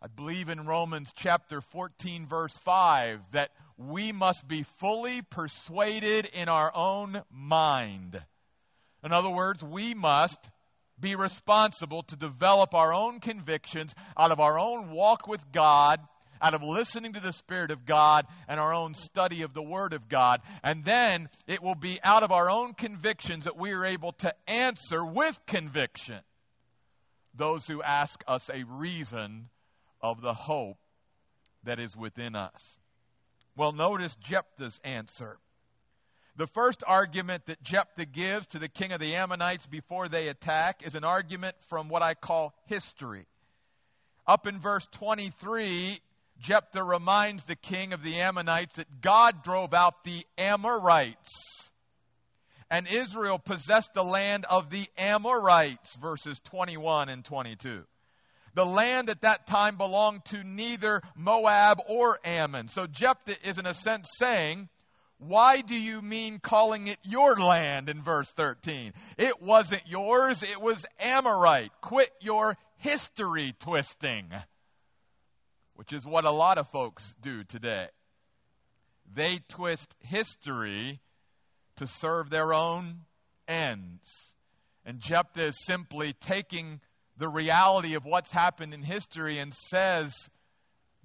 I 0.00 0.08
believe 0.08 0.48
in 0.48 0.66
Romans 0.66 1.12
chapter 1.14 1.60
14, 1.60 2.26
verse 2.26 2.56
5, 2.58 3.20
that 3.32 3.50
we 3.88 4.12
must 4.12 4.46
be 4.46 4.62
fully 4.78 5.22
persuaded 5.22 6.26
in 6.32 6.48
our 6.48 6.70
own 6.74 7.22
mind. 7.30 8.20
In 9.04 9.12
other 9.12 9.30
words, 9.30 9.62
we 9.62 9.94
must 9.94 10.38
be 11.00 11.16
responsible 11.16 12.04
to 12.04 12.16
develop 12.16 12.74
our 12.74 12.94
own 12.94 13.20
convictions 13.20 13.94
out 14.16 14.30
of 14.30 14.40
our 14.40 14.58
own 14.58 14.90
walk 14.90 15.26
with 15.26 15.40
God, 15.50 15.98
out 16.40 16.54
of 16.54 16.62
listening 16.62 17.14
to 17.14 17.20
the 17.20 17.32
Spirit 17.32 17.70
of 17.70 17.84
God, 17.84 18.26
and 18.48 18.60
our 18.60 18.72
own 18.72 18.94
study 18.94 19.42
of 19.42 19.54
the 19.54 19.62
Word 19.62 19.92
of 19.92 20.08
God. 20.08 20.40
And 20.62 20.84
then 20.84 21.28
it 21.46 21.62
will 21.62 21.74
be 21.74 21.98
out 22.02 22.22
of 22.22 22.30
our 22.30 22.50
own 22.50 22.74
convictions 22.74 23.44
that 23.44 23.58
we 23.58 23.72
are 23.72 23.84
able 23.84 24.12
to 24.18 24.32
answer 24.46 25.04
with 25.04 25.38
conviction 25.46 26.20
those 27.34 27.66
who 27.66 27.82
ask 27.82 28.22
us 28.28 28.50
a 28.50 28.64
reason 28.64 29.48
of 30.00 30.20
the 30.20 30.34
hope 30.34 30.76
that 31.64 31.80
is 31.80 31.96
within 31.96 32.36
us. 32.36 32.78
Well, 33.56 33.72
notice 33.72 34.16
Jephthah's 34.16 34.80
answer. 34.84 35.38
The 36.36 36.46
first 36.46 36.82
argument 36.86 37.46
that 37.46 37.62
Jephthah 37.62 38.06
gives 38.06 38.46
to 38.48 38.58
the 38.58 38.68
king 38.68 38.92
of 38.92 39.00
the 39.00 39.14
Ammonites 39.16 39.66
before 39.66 40.08
they 40.08 40.28
attack 40.28 40.82
is 40.84 40.94
an 40.94 41.04
argument 41.04 41.56
from 41.68 41.88
what 41.88 42.00
I 42.00 42.14
call 42.14 42.54
history. 42.66 43.26
Up 44.26 44.46
in 44.46 44.58
verse 44.58 44.86
23, 44.92 45.98
Jephthah 46.40 46.82
reminds 46.82 47.44
the 47.44 47.56
king 47.56 47.92
of 47.92 48.02
the 48.02 48.20
Ammonites 48.20 48.76
that 48.76 49.00
God 49.02 49.42
drove 49.42 49.74
out 49.74 50.04
the 50.04 50.24
Amorites. 50.38 51.70
And 52.70 52.88
Israel 52.88 53.38
possessed 53.38 53.92
the 53.92 54.02
land 54.02 54.46
of 54.48 54.70
the 54.70 54.86
Amorites, 54.96 55.94
verses 55.96 56.40
21 56.44 57.10
and 57.10 57.22
22. 57.22 57.84
The 58.54 58.64
land 58.66 59.08
at 59.08 59.22
that 59.22 59.46
time 59.46 59.76
belonged 59.76 60.24
to 60.26 60.44
neither 60.44 61.02
Moab 61.16 61.80
or 61.88 62.18
Ammon. 62.24 62.68
So 62.68 62.86
Jephthah 62.86 63.48
is, 63.48 63.58
in 63.58 63.66
a 63.66 63.74
sense, 63.74 64.10
saying, 64.18 64.68
why 65.18 65.60
do 65.60 65.76
you 65.76 66.02
mean 66.02 66.40
calling 66.40 66.88
it 66.88 66.98
your 67.04 67.36
land 67.36 67.88
in 67.88 68.02
verse 68.02 68.30
13? 68.32 68.92
It 69.16 69.40
wasn't 69.40 69.82
yours, 69.86 70.42
it 70.42 70.60
was 70.60 70.84
Amorite. 70.98 71.70
Quit 71.80 72.10
your 72.20 72.56
history 72.78 73.54
twisting, 73.60 74.28
which 75.76 75.92
is 75.92 76.04
what 76.04 76.24
a 76.24 76.30
lot 76.32 76.58
of 76.58 76.68
folks 76.68 77.14
do 77.22 77.44
today. 77.44 77.86
They 79.14 79.38
twist 79.48 79.94
history 80.00 81.00
to 81.76 81.86
serve 81.86 82.28
their 82.28 82.52
own 82.52 83.02
ends. 83.46 84.34
And 84.84 84.98
Jephthah 84.98 85.44
is 85.44 85.64
simply 85.64 86.14
taking 86.14 86.80
the 87.22 87.28
reality 87.28 87.94
of 87.94 88.04
what's 88.04 88.32
happened 88.32 88.74
in 88.74 88.82
history 88.82 89.38
and 89.38 89.54
says, 89.54 90.12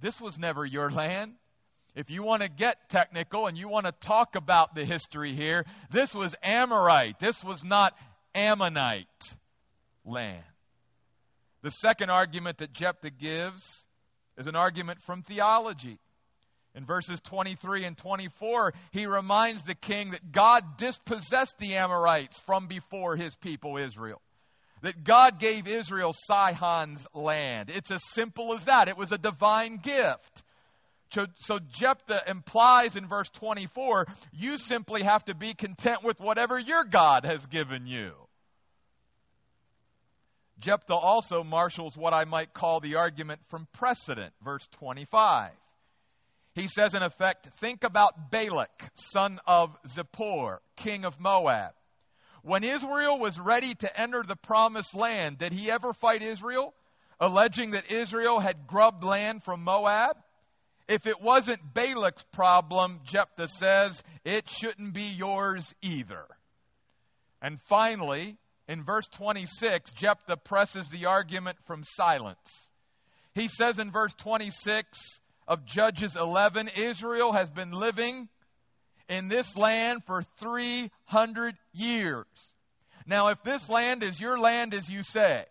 This 0.02 0.20
was 0.20 0.40
never 0.40 0.66
your 0.66 0.90
land 0.90 1.36
if 1.98 2.12
you 2.12 2.22
want 2.22 2.44
to 2.44 2.48
get 2.48 2.90
technical 2.90 3.48
and 3.48 3.58
you 3.58 3.68
want 3.68 3.88
to 3.88 3.92
talk 3.92 4.36
about 4.36 4.76
the 4.76 4.86
history 4.86 5.34
here, 5.34 5.66
this 5.90 6.14
was 6.14 6.36
Amorite. 6.44 7.20
This 7.20 7.44
was 7.44 7.64
not 7.64 7.98
Ammonite 8.36 9.08
land. 10.06 10.44
The 11.64 11.72
second 11.72 12.12
argument 12.12 12.60
that 12.60 12.72
Jephthah 12.72 13.10
gives 13.10 13.84
is 14.38 14.46
an 14.46 14.56
argument 14.56 15.02
from 15.02 15.24
theology. 15.24 15.98
In 16.76 16.86
verses 16.86 17.20
23 17.22 17.86
and 17.86 17.98
24, 17.98 18.76
he 18.92 19.08
reminds 19.08 19.64
the 19.64 19.74
king 19.74 20.12
that 20.12 20.32
God 20.32 20.78
dispossessed 20.78 21.58
the 21.58 21.78
Amorites 21.78 22.40
from 22.42 22.68
before 22.68 23.16
his 23.16 23.36
people 23.38 23.78
Israel. 23.78 24.22
That 24.82 25.04
God 25.04 25.40
gave 25.40 25.68
Israel 25.68 26.14
Sihon's 26.14 27.06
land. 27.14 27.70
It's 27.70 27.92
as 27.92 28.04
simple 28.12 28.54
as 28.54 28.66
that. 28.66 28.90
It 28.90 28.98
was 28.98 29.12
a 29.12 29.18
divine 29.18 29.78
gift. 29.78 30.44
So, 31.40 31.60
Jephthah 31.72 32.24
implies 32.28 32.96
in 32.96 33.08
verse 33.08 33.30
24, 33.30 34.08
you 34.34 34.58
simply 34.58 35.04
have 35.04 35.24
to 35.26 35.34
be 35.34 35.54
content 35.54 36.04
with 36.04 36.20
whatever 36.20 36.60
your 36.60 36.84
God 36.84 37.26
has 37.26 37.46
given 37.46 37.88
you. 37.88 38.12
Jephthah 40.60 40.96
also 40.96 41.44
marshals 41.44 41.96
what 41.96 42.14
I 42.14 42.26
might 42.26 42.54
call 42.54 42.80
the 42.80 42.96
argument 42.96 43.42
from 43.48 43.68
precedent, 43.74 44.34
verse 44.44 44.68
25. 44.80 45.52
He 46.56 46.68
says, 46.68 46.94
in 46.94 47.04
effect, 47.04 47.48
think 47.60 47.84
about 47.84 48.32
Balak, 48.32 48.90
son 48.96 49.40
of 49.46 49.78
Zippor, 49.88 50.58
king 50.76 51.06
of 51.06 51.20
Moab. 51.20 51.74
When 52.48 52.64
Israel 52.64 53.20
was 53.20 53.38
ready 53.38 53.76
to 53.76 54.00
enter 54.00 54.24
the 54.24 54.38
promised 54.38 54.96
land, 54.96 55.38
did 55.38 55.52
he 55.52 55.70
ever 55.70 55.92
fight 55.92 56.22
Israel, 56.22 56.74
alleging 57.20 57.72
that 57.72 57.92
Israel 57.92 58.40
had 58.40 58.68
grubbed 58.68 59.04
land 59.04 59.44
from 59.44 59.66
Moab? 59.66 60.16
If 60.88 61.08
it 61.08 61.22
wasn't 61.22 61.74
Balak's 61.74 62.24
problem, 62.32 63.02
Jephthah 63.04 63.50
says, 63.50 64.02
it 64.24 64.50
shouldn't 64.50 64.94
be 64.94 65.14
yours 65.18 65.76
either. 65.82 66.24
And 67.42 67.60
finally, 67.64 68.38
in 68.70 68.86
verse 68.86 69.08
26, 69.08 69.92
Jephthah 69.92 70.38
presses 70.38 70.88
the 70.88 71.08
argument 71.08 71.58
from 71.66 71.84
silence. 71.84 72.70
He 73.36 73.50
says 73.50 73.78
in 73.78 73.92
verse 73.92 74.14
26 74.14 75.20
of 75.50 75.66
Judges 75.66 76.16
11 76.16 76.70
Israel 76.78 77.34
has 77.34 77.50
been 77.50 77.72
living 77.72 78.30
in 79.10 79.28
this 79.28 79.56
land 79.56 80.04
for 80.06 80.24
300 80.40 81.56
years. 81.74 82.26
Now, 83.06 83.30
if 83.30 83.42
this 83.44 83.70
land 83.70 84.04
is 84.04 84.20
your 84.20 84.38
land 84.40 84.74
as 84.74 84.90
you 84.90 85.04
say, 85.04 85.46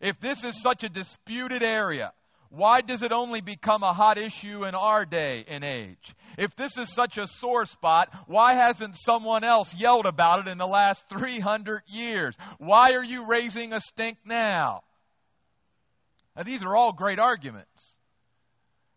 if 0.00 0.20
this 0.20 0.44
is 0.44 0.60
such 0.60 0.84
a 0.84 0.88
disputed 0.88 1.62
area, 1.62 2.12
why 2.50 2.80
does 2.80 3.02
it 3.02 3.12
only 3.12 3.40
become 3.40 3.82
a 3.82 3.92
hot 3.92 4.16
issue 4.16 4.64
in 4.64 4.74
our 4.74 5.04
day 5.04 5.44
and 5.48 5.62
age? 5.62 6.14
If 6.38 6.56
this 6.56 6.78
is 6.78 6.92
such 6.92 7.18
a 7.18 7.26
sore 7.26 7.66
spot, 7.66 8.08
why 8.26 8.54
hasn't 8.54 8.96
someone 8.96 9.44
else 9.44 9.74
yelled 9.74 10.06
about 10.06 10.46
it 10.46 10.50
in 10.50 10.58
the 10.58 10.66
last 10.66 11.08
300 11.08 11.82
years? 11.88 12.34
Why 12.58 12.92
are 12.92 13.04
you 13.04 13.26
raising 13.26 13.72
a 13.72 13.80
stink 13.80 14.18
now? 14.24 14.82
Now, 16.36 16.44
these 16.44 16.62
are 16.62 16.74
all 16.74 16.92
great 16.92 17.18
arguments. 17.18 17.68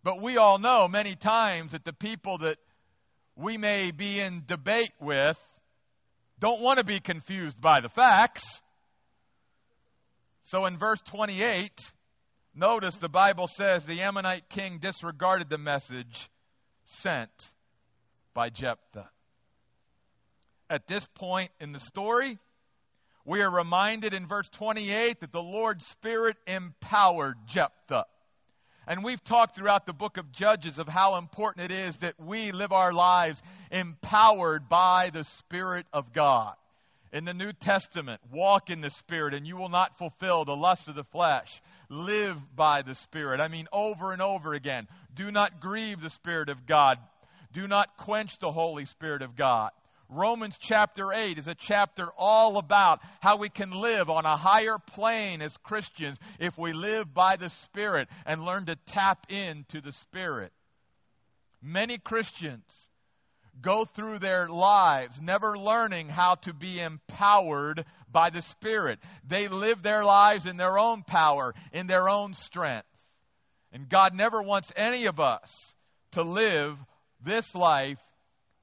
But 0.04 0.22
we 0.22 0.38
all 0.38 0.58
know 0.58 0.88
many 0.88 1.16
times 1.16 1.74
that 1.74 1.84
the 1.84 1.94
people 1.94 2.40
that 2.40 2.58
we 3.36 3.58
may 3.58 3.92
be 3.92 4.20
in 4.20 4.44
debate 4.46 4.94
with 5.00 5.40
don't 6.40 6.62
want 6.62 6.80
to 6.80 6.84
be 6.84 7.00
confused 7.00 7.60
by 7.62 7.82
the 7.82 7.90
facts. 7.90 8.62
So 10.44 10.66
in 10.66 10.78
verse 10.78 11.02
28, 11.02 11.72
Notice 12.54 12.96
the 12.98 13.10
Bible 13.10 13.48
says 13.48 13.86
the 13.86 14.02
Ammonite 14.02 14.50
king 14.50 14.80
disregarded 14.80 15.50
the 15.50 15.58
message 15.58 16.30
sent 16.84 17.30
by 18.34 18.50
Jephthah. 18.50 19.10
At 20.70 20.86
this 20.86 21.08
point 21.16 21.52
in 21.62 21.72
the 21.72 21.80
story, 21.80 22.38
we 23.24 23.42
are 23.42 23.50
reminded 23.50 24.14
in 24.14 24.28
verse 24.28 24.50
28 24.50 25.22
that 25.22 25.32
the 25.32 25.42
Lord's 25.42 25.86
Spirit 25.86 26.36
empowered 26.46 27.38
Jephthah. 27.48 28.06
And 28.88 29.04
we've 29.04 29.24
talked 29.24 29.56
throughout 29.56 29.86
the 29.86 29.94
book 29.94 30.18
of 30.18 30.32
Judges 30.32 30.80
of 30.80 30.88
how 30.88 31.18
important 31.18 31.72
it 31.72 31.76
is 31.76 31.98
that 31.98 32.20
we 32.20 32.52
live 32.52 32.72
our 32.72 32.92
lives 32.92 33.42
empowered 33.72 34.68
by 34.68 35.12
the 35.12 35.24
Spirit 35.24 35.86
of 35.94 36.14
God. 36.14 36.56
In 37.14 37.26
the 37.26 37.34
New 37.34 37.52
Testament, 37.54 38.22
walk 38.32 38.70
in 38.70 38.82
the 38.82 38.90
Spirit 38.90 39.34
and 39.34 39.46
you 39.46 39.58
will 39.58 39.70
not 39.70 39.98
fulfill 39.98 40.46
the 40.46 40.56
lust 40.56 40.88
of 40.88 40.96
the 40.96 41.04
flesh 41.04 41.62
live 41.90 42.38
by 42.56 42.82
the 42.82 42.96
Spirit. 42.96 43.42
I 43.42 43.50
mean, 43.50 43.68
over 43.72 44.14
and 44.14 44.22
over 44.22 44.54
again. 44.54 44.88
Do 45.14 45.30
not 45.30 45.60
grieve 45.60 46.02
the 46.02 46.10
Spirit 46.10 46.50
of 46.50 46.66
God. 46.66 46.98
Do 47.52 47.68
not 47.68 47.98
quench 47.98 48.40
the 48.40 48.52
Holy 48.52 48.86
Spirit 48.86 49.22
of 49.22 49.36
God. 49.36 49.72
Romans 50.12 50.58
chapter 50.60 51.14
8 51.14 51.38
is 51.38 51.48
a 51.48 51.56
chapter 51.56 52.10
all 52.18 52.58
about 52.58 53.00
how 53.22 53.38
we 53.38 53.48
can 53.48 53.72
live 53.72 54.10
on 54.10 54.26
a 54.26 54.36
higher 54.36 54.78
plane 54.78 55.42
as 55.42 55.56
Christians 55.58 56.20
if 56.38 56.58
we 56.58 56.74
live 56.74 57.14
by 57.14 57.38
the 57.38 57.50
Spirit 57.50 58.10
and 58.26 58.44
learn 58.44 58.66
to 58.66 58.76
tap 58.76 59.28
into 59.30 59.80
the 59.80 59.94
Spirit. 59.94 60.52
Many 61.62 61.98
Christians 61.98 62.66
go 63.62 63.86
through 63.86 64.20
their 64.20 64.50
lives 64.50 65.22
never 65.22 65.58
learning 65.58 66.10
how 66.10 66.36
to 66.36 66.54
be 66.54 66.82
empowered 66.82 67.86
by 68.12 68.32
the 68.32 68.42
Spirit. 68.42 69.00
They 69.26 69.48
live 69.48 69.82
their 69.82 70.04
lives 70.04 70.46
in 70.46 70.58
their 70.58 70.78
own 70.78 71.04
power, 71.04 71.56
in 71.72 71.88
their 71.88 72.10
own 72.10 72.34
strength. 72.34 72.88
And 73.72 73.88
God 73.88 74.14
never 74.14 74.42
wants 74.42 74.74
any 74.76 75.06
of 75.06 75.22
us 75.22 75.74
to 76.12 76.24
live 76.24 76.78
this 77.24 77.56
life 77.56 78.00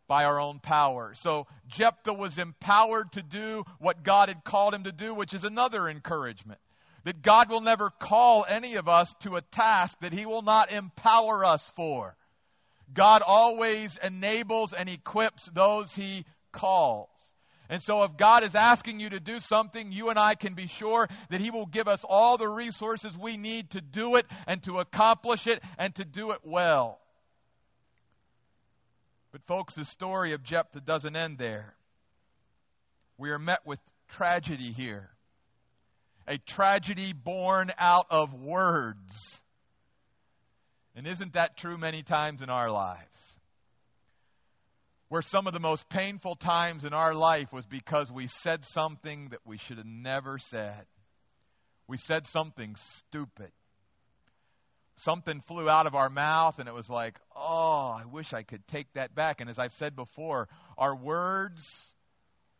by 0.08 0.24
our 0.24 0.40
own 0.40 0.58
power. 0.58 1.12
So 1.14 1.46
Jephthah 1.68 2.14
was 2.14 2.38
empowered 2.38 3.12
to 3.12 3.22
do 3.22 3.64
what 3.78 4.02
God 4.02 4.28
had 4.28 4.42
called 4.42 4.74
him 4.74 4.84
to 4.84 4.92
do, 4.92 5.14
which 5.14 5.34
is 5.34 5.44
another 5.44 5.88
encouragement. 5.88 6.58
That 7.04 7.22
God 7.22 7.48
will 7.48 7.60
never 7.60 7.90
call 7.90 8.44
any 8.48 8.74
of 8.74 8.88
us 8.88 9.14
to 9.20 9.36
a 9.36 9.42
task 9.42 9.98
that 10.00 10.12
he 10.12 10.26
will 10.26 10.42
not 10.42 10.72
empower 10.72 11.44
us 11.44 11.70
for. 11.76 12.16
God 12.92 13.22
always 13.24 13.96
enables 14.02 14.72
and 14.72 14.88
equips 14.88 15.48
those 15.54 15.94
he 15.94 16.24
calls. 16.52 17.08
And 17.70 17.82
so, 17.82 18.02
if 18.04 18.16
God 18.16 18.44
is 18.44 18.54
asking 18.54 18.98
you 18.98 19.10
to 19.10 19.20
do 19.20 19.40
something, 19.40 19.92
you 19.92 20.08
and 20.08 20.18
I 20.18 20.36
can 20.36 20.54
be 20.54 20.68
sure 20.68 21.06
that 21.28 21.40
He 21.40 21.50
will 21.50 21.66
give 21.66 21.86
us 21.86 22.02
all 22.02 22.38
the 22.38 22.48
resources 22.48 23.16
we 23.16 23.36
need 23.36 23.70
to 23.70 23.82
do 23.82 24.16
it 24.16 24.24
and 24.46 24.62
to 24.62 24.78
accomplish 24.78 25.46
it 25.46 25.62
and 25.76 25.94
to 25.96 26.04
do 26.06 26.30
it 26.30 26.38
well. 26.44 26.98
But, 29.38 29.54
folks, 29.54 29.74
the 29.74 29.84
story 29.84 30.32
of 30.32 30.42
Jephthah 30.42 30.80
doesn't 30.80 31.14
end 31.14 31.38
there. 31.38 31.74
We 33.18 33.30
are 33.30 33.38
met 33.38 33.60
with 33.64 33.78
tragedy 34.08 34.72
here. 34.72 35.10
A 36.26 36.38
tragedy 36.38 37.12
born 37.12 37.70
out 37.78 38.06
of 38.10 38.34
words. 38.34 39.40
And 40.96 41.06
isn't 41.06 41.34
that 41.34 41.56
true 41.56 41.78
many 41.78 42.02
times 42.02 42.42
in 42.42 42.50
our 42.50 42.70
lives? 42.70 43.38
Where 45.08 45.22
some 45.22 45.46
of 45.46 45.52
the 45.52 45.60
most 45.60 45.88
painful 45.88 46.34
times 46.34 46.84
in 46.84 46.92
our 46.92 47.14
life 47.14 47.52
was 47.52 47.64
because 47.64 48.10
we 48.10 48.26
said 48.26 48.64
something 48.64 49.28
that 49.30 49.40
we 49.44 49.58
should 49.58 49.78
have 49.78 49.86
never 49.86 50.38
said. 50.38 50.84
We 51.86 51.96
said 51.96 52.26
something 52.26 52.76
stupid. 52.76 53.52
Something 54.98 55.40
flew 55.40 55.68
out 55.68 55.86
of 55.86 55.94
our 55.94 56.08
mouth, 56.08 56.58
and 56.58 56.68
it 56.68 56.74
was 56.74 56.90
like, 56.90 57.18
oh, 57.36 57.96
I 57.96 58.04
wish 58.06 58.32
I 58.32 58.42
could 58.42 58.66
take 58.66 58.92
that 58.94 59.14
back. 59.14 59.40
And 59.40 59.48
as 59.48 59.58
I've 59.58 59.72
said 59.72 59.94
before, 59.94 60.48
our 60.76 60.96
words 60.96 61.62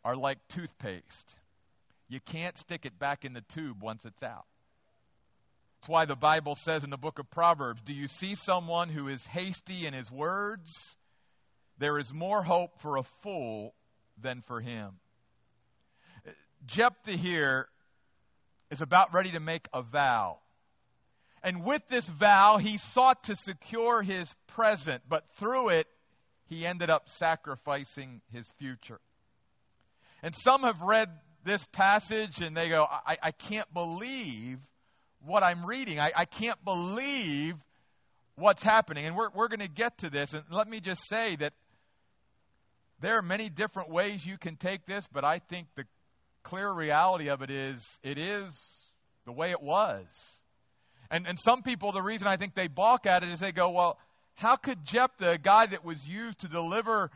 are 0.05 0.15
like 0.15 0.39
toothpaste. 0.49 1.35
You 2.09 2.21
can't 2.21 2.57
stick 2.57 2.87
it 2.87 2.99
back 2.99 3.25
in 3.25 3.33
the 3.33 3.41
tube 3.41 3.83
once 3.83 4.05
it's 4.05 4.23
out. 4.23 4.47
That's 5.81 5.89
why 5.89 6.05
the 6.07 6.17
Bible 6.17 6.55
says 6.55 6.85
in 6.85 6.91
the 6.91 6.97
book 6.97 7.19
of 7.19 7.29
Proverbs 7.31 7.83
Do 7.83 7.93
you 7.93 8.07
see 8.09 8.35
someone 8.37 8.89
who 8.89 9.09
is 9.09 9.25
hasty 9.27 9.87
in 9.87 9.93
his 9.93 10.11
words? 10.11 10.97
There 11.79 11.99
is 11.99 12.13
more 12.13 12.43
hope 12.43 12.79
for 12.79 12.97
a 12.97 13.03
fool 13.03 13.75
than 14.21 14.43
for 14.43 14.61
him. 14.61 14.93
Jephthah 16.67 17.17
here 17.17 17.69
is 18.71 18.81
about 18.81 19.13
ready 19.15 19.31
to 19.33 19.41
make 19.41 19.67
a 19.73 19.83
vow. 19.83 20.39
And 21.43 21.65
with 21.65 21.83
this 21.89 22.09
vow, 22.09 22.59
he 22.59 22.79
sought 22.79 23.25
to 23.25 23.37
secure 23.37 24.03
his 24.03 24.33
present, 24.49 25.03
but 25.09 25.25
through 25.35 25.71
it, 25.71 25.87
he 26.47 26.67
ended 26.67 26.91
up 26.91 27.09
sacrificing 27.09 28.21
his 28.33 28.51
future. 28.59 29.01
And 30.23 30.35
some 30.35 30.63
have 30.63 30.83
read 30.83 31.09
this 31.45 31.65
passage 31.67 32.41
and 32.41 32.57
they 32.57 32.69
go, 32.69 32.85
I, 32.85 33.19
I 33.23 33.31
can't 33.31 33.73
believe 33.73 34.59
what 35.25 35.43
I'm 35.43 35.65
reading. 35.65 36.01
I, 36.01 36.13
I 36.15 36.25
can't 36.25 36.63
believe 36.65 37.55
what's 38.37 38.63
happening. 38.63 39.07
And 39.07 39.17
we're, 39.17 39.31
we're 39.31 39.49
going 39.49 39.61
to 39.61 39.69
get 39.69 39.99
to 39.99 40.11
this. 40.11 40.33
And 40.33 40.45
let 40.51 40.69
me 40.69 40.81
just 40.81 41.09
say 41.09 41.37
that 41.37 41.53
there 43.01 43.17
are 43.19 43.23
many 43.23 43.49
different 43.49 43.91
ways 43.91 44.27
you 44.27 44.39
can 44.39 44.57
take 44.57 44.87
this, 44.87 45.07
but 45.13 45.25
I 45.25 45.39
think 45.39 45.69
the 45.77 45.85
clear 46.43 46.71
reality 46.71 47.29
of 47.29 47.43
it 47.43 47.51
is 47.51 47.87
it 48.03 48.19
is 48.19 48.53
the 49.25 49.33
way 49.33 49.51
it 49.51 49.63
was. 49.63 50.07
And, 51.11 51.27
and 51.27 51.39
some 51.39 51.63
people, 51.63 51.93
the 51.93 52.03
reason 52.03 52.27
I 52.27 52.37
think 52.37 52.55
they 52.55 52.69
balk 52.69 53.07
at 53.07 53.23
it 53.23 53.31
is 53.31 53.41
they 53.41 53.53
go, 53.53 53.71
well, 53.71 53.99
how 54.35 54.57
could 54.57 54.85
Jephthah, 54.85 55.33
a 55.33 55.39
guy 55.39 55.67
that 55.67 55.85
was 55.85 56.07
used 56.07 56.41
to 56.41 56.49
deliver 56.49 57.11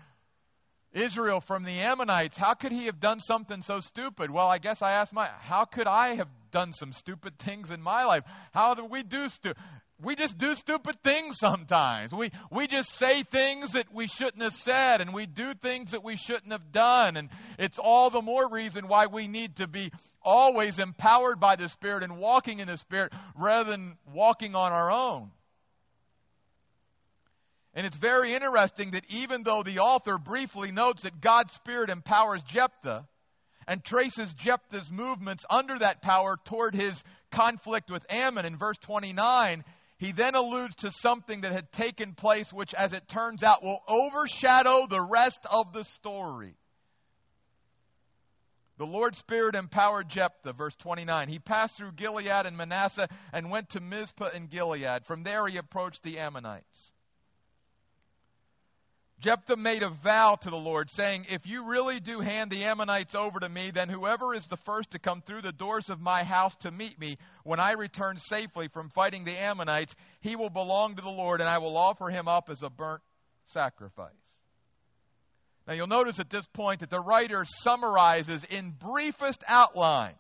Israel 0.93 1.41
from 1.41 1.65
the 1.65 1.81
Ammonites, 1.81 2.37
how 2.37 2.55
could 2.55 2.73
he 2.73 2.87
have 2.87 3.01
done 3.01 3.21
something 3.21 3.63
so 3.63 3.81
stupid? 3.81 4.31
Well, 4.31 4.49
I 4.49 4.59
guess 4.59 4.83
I 4.83 4.93
asked 4.93 5.13
my, 5.13 5.29
how 5.41 5.65
could 5.65 5.87
I 5.87 6.17
have 6.17 6.29
done 6.51 6.73
some 6.73 6.93
stupid 6.93 7.39
things 7.39 7.71
in 7.71 7.83
my 7.83 8.05
life? 8.05 8.25
How 8.53 8.75
do 8.75 8.85
we 8.85 9.03
do 9.03 9.29
stu- 9.29 9.55
we 10.03 10.17
just 10.17 10.37
do 10.37 10.55
stupid 10.55 11.03
things 11.03 11.39
sometimes. 11.39 12.13
We 12.13 12.31
we 12.51 12.67
just 12.67 12.91
say 12.91 13.23
things 13.23 13.73
that 13.73 13.93
we 13.93 14.07
shouldn't 14.07 14.43
have 14.43 14.55
said 14.55 15.01
and 15.01 15.15
we 15.15 15.27
do 15.27 15.55
things 15.55 15.93
that 15.93 16.05
we 16.05 16.17
shouldn't 16.17 16.53
have 16.53 16.73
done 16.73 17.17
and 17.17 17.29
it's 17.59 17.79
all 17.79 18.11
the 18.11 18.23
more 18.23 18.51
reason 18.51 18.89
why 18.89 19.07
we 19.07 19.29
need 19.29 19.57
to 19.57 19.67
be 19.67 19.93
always 20.23 20.79
empowered 20.79 21.41
by 21.41 21.57
the 21.57 21.69
Spirit 21.69 22.03
and 22.03 22.19
walking 22.19 22.59
in 22.59 22.69
the 22.69 22.79
Spirit 22.79 23.13
rather 23.37 23.71
than 23.71 23.97
walking 24.13 24.55
on 24.55 24.73
our 24.73 24.91
own. 24.91 25.31
And 27.75 27.87
it's 27.87 27.97
very 27.97 28.35
interesting 28.35 28.91
that 28.91 29.05
even 29.09 29.45
though 29.45 29.63
the 29.63 29.79
author 29.79 30.19
briefly 30.19 30.73
notes 30.73 31.05
that 31.05 31.21
God's 31.21 31.53
Spirit 31.55 31.89
empowers 31.89 32.43
Jephthah 32.43 33.07
and 33.67 33.83
traces 33.83 34.35
Jephthah's 34.35 34.91
movements 34.91 35.47
under 35.49 35.79
that 35.79 36.03
power 36.03 36.37
toward 36.45 36.75
his 36.75 37.03
conflict 37.31 37.91
with 37.91 38.05
Ammon 38.11 38.45
in 38.45 38.57
verse 38.57 38.77
29, 38.79 39.65
he 40.03 40.11
then 40.11 40.35
alludes 40.35 40.75
to 40.77 40.91
something 40.91 41.43
that 41.43 41.53
had 41.53 41.71
taken 41.71 42.15
place, 42.15 42.53
which, 42.53 42.75
as 42.75 42.93
it 42.93 43.07
turns 43.07 43.45
out, 43.45 43.63
will 43.63 43.79
overshadow 43.87 44.89
the 44.89 45.01
rest 45.01 45.47
of 45.49 45.73
the 45.73 45.85
story. 45.85 46.57
The 48.79 48.87
Lord's 48.87 49.19
Spirit 49.19 49.55
empowered 49.55 50.09
Jephthah, 50.09 50.55
verse 50.55 50.75
29. 50.75 51.29
He 51.29 51.39
passed 51.39 51.77
through 51.77 51.93
Gilead 51.93 52.47
and 52.47 52.57
Manasseh 52.57 53.09
and 53.33 53.49
went 53.49 53.69
to 53.71 53.81
Mizpah 53.81 54.31
in 54.35 54.49
Gilead. 54.49 55.07
From 55.07 55.23
there 55.23 55.47
he 55.47 55.57
approached 55.57 56.03
the 56.03 56.19
Ammonites. 56.19 56.92
Jephthah 59.23 59.57
made 59.57 59.85
a 59.85 59.89
vow 59.89 60.35
to 60.35 60.51
the 60.51 60.57
Lord, 60.57 60.91
saying, 60.91 61.27
If 61.31 61.47
you 61.47 61.69
really 61.69 62.01
do 62.01 62.19
hand 62.19 62.51
the 62.51 62.65
Ammonites 62.65 63.15
over 63.15 63.39
to 63.39 63.49
me, 63.49 63.71
then 63.71 63.89
whoever 63.89 64.35
is 64.35 64.47
the 64.49 64.57
first 64.57 64.91
to 64.91 64.99
come 64.99 65.23
through 65.23 65.43
the 65.43 65.53
doors 65.53 65.91
of 65.91 66.01
my 66.01 66.25
house 66.25 66.57
to 66.57 66.73
meet 66.73 66.99
me 66.99 67.19
when 67.45 67.61
I 67.61 67.73
return 67.73 68.19
safely 68.19 68.67
from 68.67 68.89
fighting 68.89 69.25
the 69.25 69.41
Ammonites, 69.41 69.95
he 70.23 70.35
will 70.35 70.51
belong 70.51 70.97
to 70.97 71.03
the 71.03 71.09
Lord, 71.09 71.41
and 71.41 71.49
I 71.49 71.59
will 71.59 71.77
offer 71.77 72.09
him 72.09 72.27
up 72.27 72.51
as 72.51 72.65
a 72.65 72.69
burnt 72.69 73.01
sacrifice. 73.45 74.11
Now 75.69 75.75
you'll 75.75 75.87
notice 75.87 76.19
at 76.19 76.29
this 76.29 76.47
point 76.49 76.81
that 76.81 76.91
the 76.91 76.99
writer 76.99 77.45
summarizes 77.45 78.43
in 78.43 78.73
briefest 78.73 79.45
outline 79.47 80.15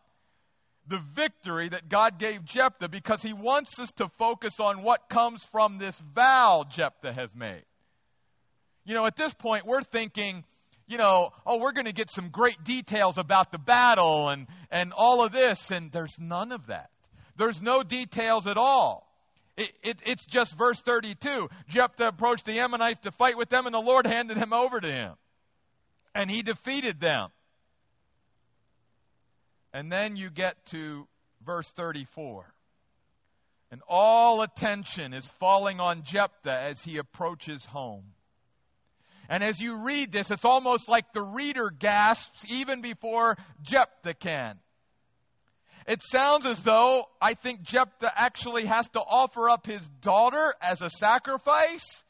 the 0.86 1.02
victory 1.12 1.68
that 1.70 1.88
God 1.88 2.20
gave 2.20 2.44
Jephthah 2.44 2.88
because 2.88 3.20
he 3.20 3.32
wants 3.32 3.80
us 3.80 3.90
to 3.96 4.08
focus 4.10 4.60
on 4.60 4.84
what 4.84 5.08
comes 5.08 5.44
from 5.50 5.78
this 5.78 5.98
vow 6.14 6.64
Jephthah 6.70 7.12
has 7.12 7.34
made. 7.34 7.64
You 8.84 8.94
know, 8.94 9.06
at 9.06 9.16
this 9.16 9.32
point, 9.34 9.64
we're 9.64 9.82
thinking, 9.82 10.44
you 10.88 10.98
know, 10.98 11.30
oh, 11.46 11.58
we're 11.58 11.72
going 11.72 11.86
to 11.86 11.92
get 11.92 12.10
some 12.10 12.30
great 12.30 12.62
details 12.64 13.16
about 13.16 13.52
the 13.52 13.58
battle 13.58 14.28
and, 14.28 14.46
and 14.70 14.92
all 14.92 15.24
of 15.24 15.32
this, 15.32 15.70
and 15.70 15.92
there's 15.92 16.16
none 16.18 16.52
of 16.52 16.66
that. 16.66 16.90
There's 17.36 17.62
no 17.62 17.82
details 17.82 18.46
at 18.46 18.56
all. 18.56 19.08
It, 19.56 19.70
it, 19.82 19.98
it's 20.04 20.24
just 20.24 20.56
verse 20.56 20.80
32. 20.80 21.48
Jephthah 21.68 22.08
approached 22.08 22.46
the 22.46 22.58
Ammonites 22.58 23.00
to 23.00 23.10
fight 23.12 23.36
with 23.36 23.48
them, 23.48 23.66
and 23.66 23.74
the 23.74 23.80
Lord 23.80 24.06
handed 24.06 24.36
him 24.36 24.52
over 24.52 24.80
to 24.80 24.90
him. 24.90 25.12
And 26.14 26.30
he 26.30 26.42
defeated 26.42 27.00
them. 27.00 27.28
And 29.72 29.90
then 29.90 30.16
you 30.16 30.30
get 30.30 30.62
to 30.66 31.06
verse 31.44 31.70
34. 31.70 32.44
And 33.70 33.80
all 33.88 34.42
attention 34.42 35.14
is 35.14 35.26
falling 35.38 35.80
on 35.80 36.02
Jephthah 36.02 36.58
as 36.60 36.82
he 36.82 36.98
approaches 36.98 37.64
home. 37.64 38.04
And 39.28 39.42
as 39.42 39.60
you 39.60 39.84
read 39.84 40.12
this, 40.12 40.30
it's 40.30 40.44
almost 40.44 40.88
like 40.88 41.12
the 41.12 41.22
reader 41.22 41.70
gasps 41.70 42.44
even 42.48 42.82
before 42.82 43.36
Jephthah 43.62 44.14
can. 44.14 44.58
It 45.86 46.00
sounds 46.02 46.46
as 46.46 46.60
though 46.60 47.04
I 47.20 47.34
think 47.34 47.62
Jephthah 47.62 48.12
actually 48.14 48.66
has 48.66 48.88
to 48.90 49.00
offer 49.00 49.50
up 49.50 49.66
his 49.66 49.86
daughter 50.00 50.54
as 50.60 50.80
a 50.80 50.90
sacrifice. 50.90 52.04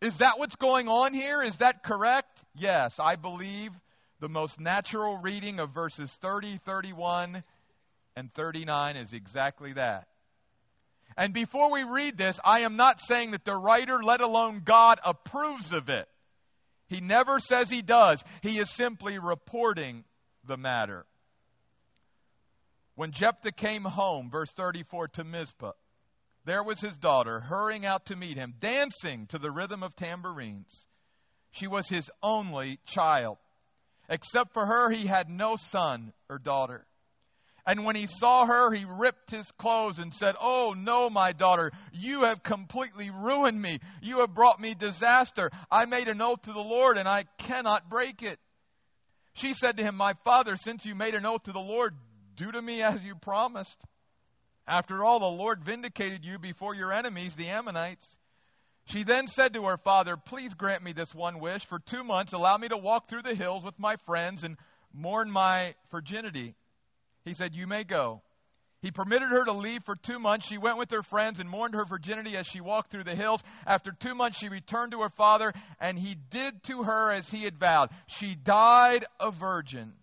Is 0.00 0.18
that 0.18 0.38
what's 0.38 0.56
going 0.56 0.88
on 0.88 1.12
here? 1.12 1.42
Is 1.42 1.56
that 1.56 1.82
correct? 1.82 2.44
Yes, 2.54 2.94
I 3.00 3.16
believe 3.16 3.72
the 4.20 4.28
most 4.28 4.60
natural 4.60 5.18
reading 5.18 5.58
of 5.58 5.70
verses 5.70 6.12
30, 6.22 6.58
31, 6.58 7.42
and 8.14 8.32
39 8.34 8.96
is 8.96 9.12
exactly 9.12 9.72
that. 9.72 10.06
And 11.18 11.34
before 11.34 11.72
we 11.72 11.82
read 11.82 12.16
this, 12.16 12.38
I 12.44 12.60
am 12.60 12.76
not 12.76 13.00
saying 13.00 13.32
that 13.32 13.44
the 13.44 13.56
writer, 13.56 14.00
let 14.00 14.20
alone 14.20 14.62
God, 14.64 15.00
approves 15.04 15.72
of 15.72 15.88
it. 15.88 16.08
He 16.86 17.00
never 17.00 17.40
says 17.40 17.68
he 17.68 17.82
does. 17.82 18.22
He 18.40 18.58
is 18.58 18.70
simply 18.70 19.18
reporting 19.18 20.04
the 20.46 20.56
matter. 20.56 21.06
When 22.94 23.10
Jephthah 23.10 23.50
came 23.50 23.82
home, 23.82 24.30
verse 24.30 24.52
34, 24.52 25.08
to 25.08 25.24
Mizpah, 25.24 25.72
there 26.44 26.62
was 26.62 26.80
his 26.80 26.96
daughter 26.96 27.40
hurrying 27.40 27.84
out 27.84 28.06
to 28.06 28.16
meet 28.16 28.36
him, 28.36 28.54
dancing 28.60 29.26
to 29.26 29.38
the 29.38 29.50
rhythm 29.50 29.82
of 29.82 29.96
tambourines. 29.96 30.86
She 31.50 31.66
was 31.66 31.88
his 31.88 32.08
only 32.22 32.78
child. 32.86 33.38
Except 34.08 34.54
for 34.54 34.64
her, 34.64 34.88
he 34.90 35.06
had 35.06 35.28
no 35.28 35.56
son 35.56 36.12
or 36.30 36.38
daughter. 36.38 36.86
And 37.68 37.84
when 37.84 37.96
he 37.96 38.06
saw 38.06 38.46
her, 38.46 38.72
he 38.72 38.86
ripped 38.86 39.30
his 39.30 39.52
clothes 39.52 39.98
and 39.98 40.12
said, 40.12 40.36
Oh, 40.40 40.74
no, 40.74 41.10
my 41.10 41.32
daughter, 41.32 41.70
you 41.92 42.22
have 42.22 42.42
completely 42.42 43.10
ruined 43.10 43.60
me. 43.60 43.80
You 44.00 44.20
have 44.20 44.32
brought 44.32 44.58
me 44.58 44.72
disaster. 44.72 45.50
I 45.70 45.84
made 45.84 46.08
an 46.08 46.22
oath 46.22 46.40
to 46.42 46.54
the 46.54 46.60
Lord, 46.60 46.96
and 46.96 47.06
I 47.06 47.24
cannot 47.36 47.90
break 47.90 48.22
it. 48.22 48.38
She 49.34 49.52
said 49.52 49.76
to 49.76 49.82
him, 49.82 49.96
My 49.96 50.14
father, 50.24 50.56
since 50.56 50.86
you 50.86 50.94
made 50.94 51.14
an 51.14 51.26
oath 51.26 51.42
to 51.42 51.52
the 51.52 51.60
Lord, 51.60 51.94
do 52.36 52.50
to 52.50 52.62
me 52.62 52.80
as 52.82 53.04
you 53.04 53.14
promised. 53.16 53.78
After 54.66 55.04
all, 55.04 55.20
the 55.20 55.26
Lord 55.26 55.62
vindicated 55.62 56.24
you 56.24 56.38
before 56.38 56.74
your 56.74 56.90
enemies, 56.90 57.34
the 57.34 57.48
Ammonites. 57.48 58.16
She 58.86 59.04
then 59.04 59.26
said 59.26 59.52
to 59.52 59.64
her 59.64 59.76
father, 59.76 60.16
Please 60.16 60.54
grant 60.54 60.82
me 60.82 60.92
this 60.92 61.14
one 61.14 61.38
wish. 61.38 61.66
For 61.66 61.78
two 61.80 62.02
months, 62.02 62.32
allow 62.32 62.56
me 62.56 62.68
to 62.68 62.78
walk 62.78 63.10
through 63.10 63.22
the 63.22 63.34
hills 63.34 63.62
with 63.62 63.78
my 63.78 63.96
friends 64.06 64.42
and 64.42 64.56
mourn 64.94 65.30
my 65.30 65.74
virginity. 65.90 66.54
He 67.24 67.34
said, 67.34 67.54
You 67.54 67.66
may 67.66 67.84
go. 67.84 68.22
He 68.80 68.92
permitted 68.92 69.28
her 69.28 69.44
to 69.44 69.52
leave 69.52 69.82
for 69.84 69.96
two 69.96 70.20
months. 70.20 70.46
She 70.46 70.56
went 70.56 70.78
with 70.78 70.92
her 70.92 71.02
friends 71.02 71.40
and 71.40 71.50
mourned 71.50 71.74
her 71.74 71.84
virginity 71.84 72.36
as 72.36 72.46
she 72.46 72.60
walked 72.60 72.92
through 72.92 73.04
the 73.04 73.14
hills. 73.14 73.42
After 73.66 73.90
two 73.90 74.14
months, 74.14 74.38
she 74.38 74.48
returned 74.48 74.92
to 74.92 75.00
her 75.00 75.08
father, 75.08 75.52
and 75.80 75.98
he 75.98 76.14
did 76.14 76.62
to 76.64 76.84
her 76.84 77.10
as 77.10 77.28
he 77.28 77.42
had 77.42 77.58
vowed. 77.58 77.90
She 78.06 78.36
died 78.36 79.04
a 79.18 79.32
virgin. 79.32 79.94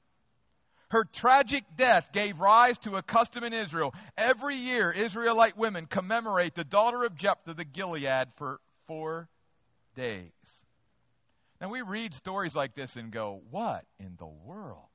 Her 0.90 1.06
tragic 1.06 1.64
death 1.78 2.12
gave 2.12 2.40
rise 2.40 2.78
to 2.80 2.98
a 2.98 3.02
custom 3.02 3.44
in 3.44 3.54
Israel. 3.54 3.94
Every 4.18 4.56
year, 4.56 4.92
Israelite 4.92 5.58
women 5.58 5.88
commemorate 5.88 6.54
the 6.54 6.64
daughter 6.64 7.04
of 7.06 7.16
Jephthah 7.16 7.54
the 7.54 7.66
Gilead 7.66 8.28
for 8.36 8.60
four 8.88 9.30
days. 9.96 10.32
Now, 11.62 11.70
we 11.70 11.82
read 11.82 12.14
stories 12.14 12.56
like 12.56 12.76
this 12.76 12.98
and 12.98 13.12
go, 13.12 13.42
What 13.50 13.86
in 14.00 14.16
the 14.20 14.28
world? 14.28 14.88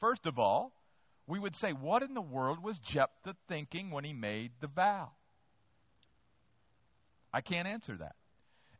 First 0.00 0.26
of 0.26 0.38
all, 0.38 0.72
we 1.26 1.38
would 1.38 1.54
say, 1.54 1.72
What 1.72 2.02
in 2.02 2.14
the 2.14 2.20
world 2.20 2.62
was 2.62 2.78
Jephthah 2.78 3.36
thinking 3.48 3.90
when 3.90 4.04
he 4.04 4.12
made 4.12 4.52
the 4.60 4.68
vow? 4.68 5.10
I 7.32 7.40
can't 7.40 7.66
answer 7.66 7.96
that. 7.96 8.14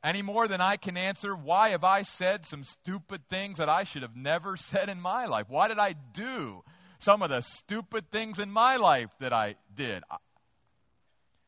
Any 0.03 0.21
more 0.21 0.47
than 0.47 0.61
I 0.61 0.77
can 0.77 0.99
answer, 0.99 1.35
why 1.35 1.71
have 1.71 1.83
I 1.83 2.03
said 2.03 2.45
some 2.45 2.65
stupid 2.65 3.23
things 3.31 3.59
that 3.59 3.71
I 3.71 3.85
should 3.85 4.03
have 4.03 4.15
never 4.15 4.57
said 4.57 4.91
in 4.91 5.01
my 5.01 5.25
life? 5.25 5.47
Why 5.49 5.69
did 5.69 5.79
I 5.79 5.95
do 6.13 6.63
some 6.99 7.23
of 7.23 7.31
the 7.31 7.41
stupid 7.41 8.11
things 8.11 8.39
in 8.39 8.51
my 8.51 8.77
life 8.77 9.11
that 9.21 9.33
I 9.33 9.55
did? 9.75 10.03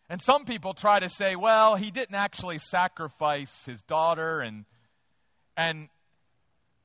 And 0.09 0.23
some 0.23 0.47
people 0.47 0.73
try 0.73 1.01
to 1.01 1.11
say, 1.11 1.37
well, 1.37 1.77
he 1.77 1.91
didn't 1.91 2.15
actually 2.15 2.59
sacrifice 2.59 3.67
his 3.67 3.81
daughter 3.83 4.41
and 4.41 4.65
and 5.59 5.89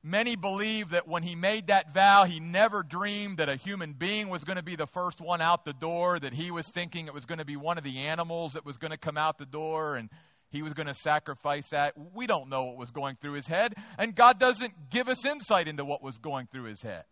Many 0.03 0.35
believe 0.35 0.89
that 0.89 1.07
when 1.07 1.21
he 1.21 1.35
made 1.35 1.67
that 1.67 1.93
vow, 1.93 2.25
he 2.25 2.39
never 2.39 2.81
dreamed 2.81 3.37
that 3.37 3.49
a 3.49 3.55
human 3.55 3.93
being 3.93 4.29
was 4.29 4.43
going 4.43 4.57
to 4.57 4.63
be 4.63 4.75
the 4.75 4.87
first 4.87 5.21
one 5.21 5.41
out 5.41 5.63
the 5.63 5.73
door, 5.73 6.19
that 6.19 6.33
he 6.33 6.49
was 6.49 6.67
thinking 6.67 7.05
it 7.05 7.13
was 7.13 7.25
going 7.25 7.37
to 7.37 7.45
be 7.45 7.55
one 7.55 7.77
of 7.77 7.83
the 7.83 7.99
animals 7.99 8.53
that 8.53 8.65
was 8.65 8.77
going 8.77 8.91
to 8.91 8.97
come 8.97 9.17
out 9.17 9.37
the 9.37 9.45
door 9.45 9.95
and 9.95 10.09
he 10.49 10.63
was 10.63 10.73
going 10.73 10.87
to 10.87 10.93
sacrifice 10.93 11.69
that. 11.69 11.93
We 12.13 12.27
don't 12.27 12.49
know 12.49 12.65
what 12.65 12.77
was 12.77 12.91
going 12.91 13.15
through 13.21 13.33
his 13.33 13.47
head, 13.47 13.73
and 13.97 14.13
God 14.13 14.37
doesn't 14.37 14.89
give 14.89 15.07
us 15.07 15.25
insight 15.25 15.67
into 15.67 15.85
what 15.85 16.03
was 16.03 16.17
going 16.17 16.47
through 16.47 16.65
his 16.65 16.81
head. 16.81 17.03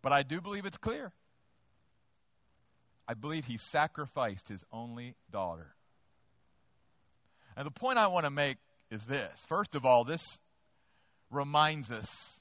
But 0.00 0.12
I 0.12 0.22
do 0.22 0.40
believe 0.40 0.64
it's 0.64 0.78
clear. 0.78 1.12
I 3.06 3.14
believe 3.14 3.44
he 3.44 3.58
sacrificed 3.58 4.48
his 4.48 4.64
only 4.72 5.14
daughter. 5.30 5.74
And 7.56 7.66
the 7.66 7.70
point 7.70 7.98
I 7.98 8.06
want 8.06 8.24
to 8.24 8.30
make 8.30 8.56
is 8.90 9.02
this. 9.04 9.30
First 9.48 9.74
of 9.74 9.84
all, 9.84 10.04
this 10.04 10.22
reminds 11.32 11.90
us 11.90 12.40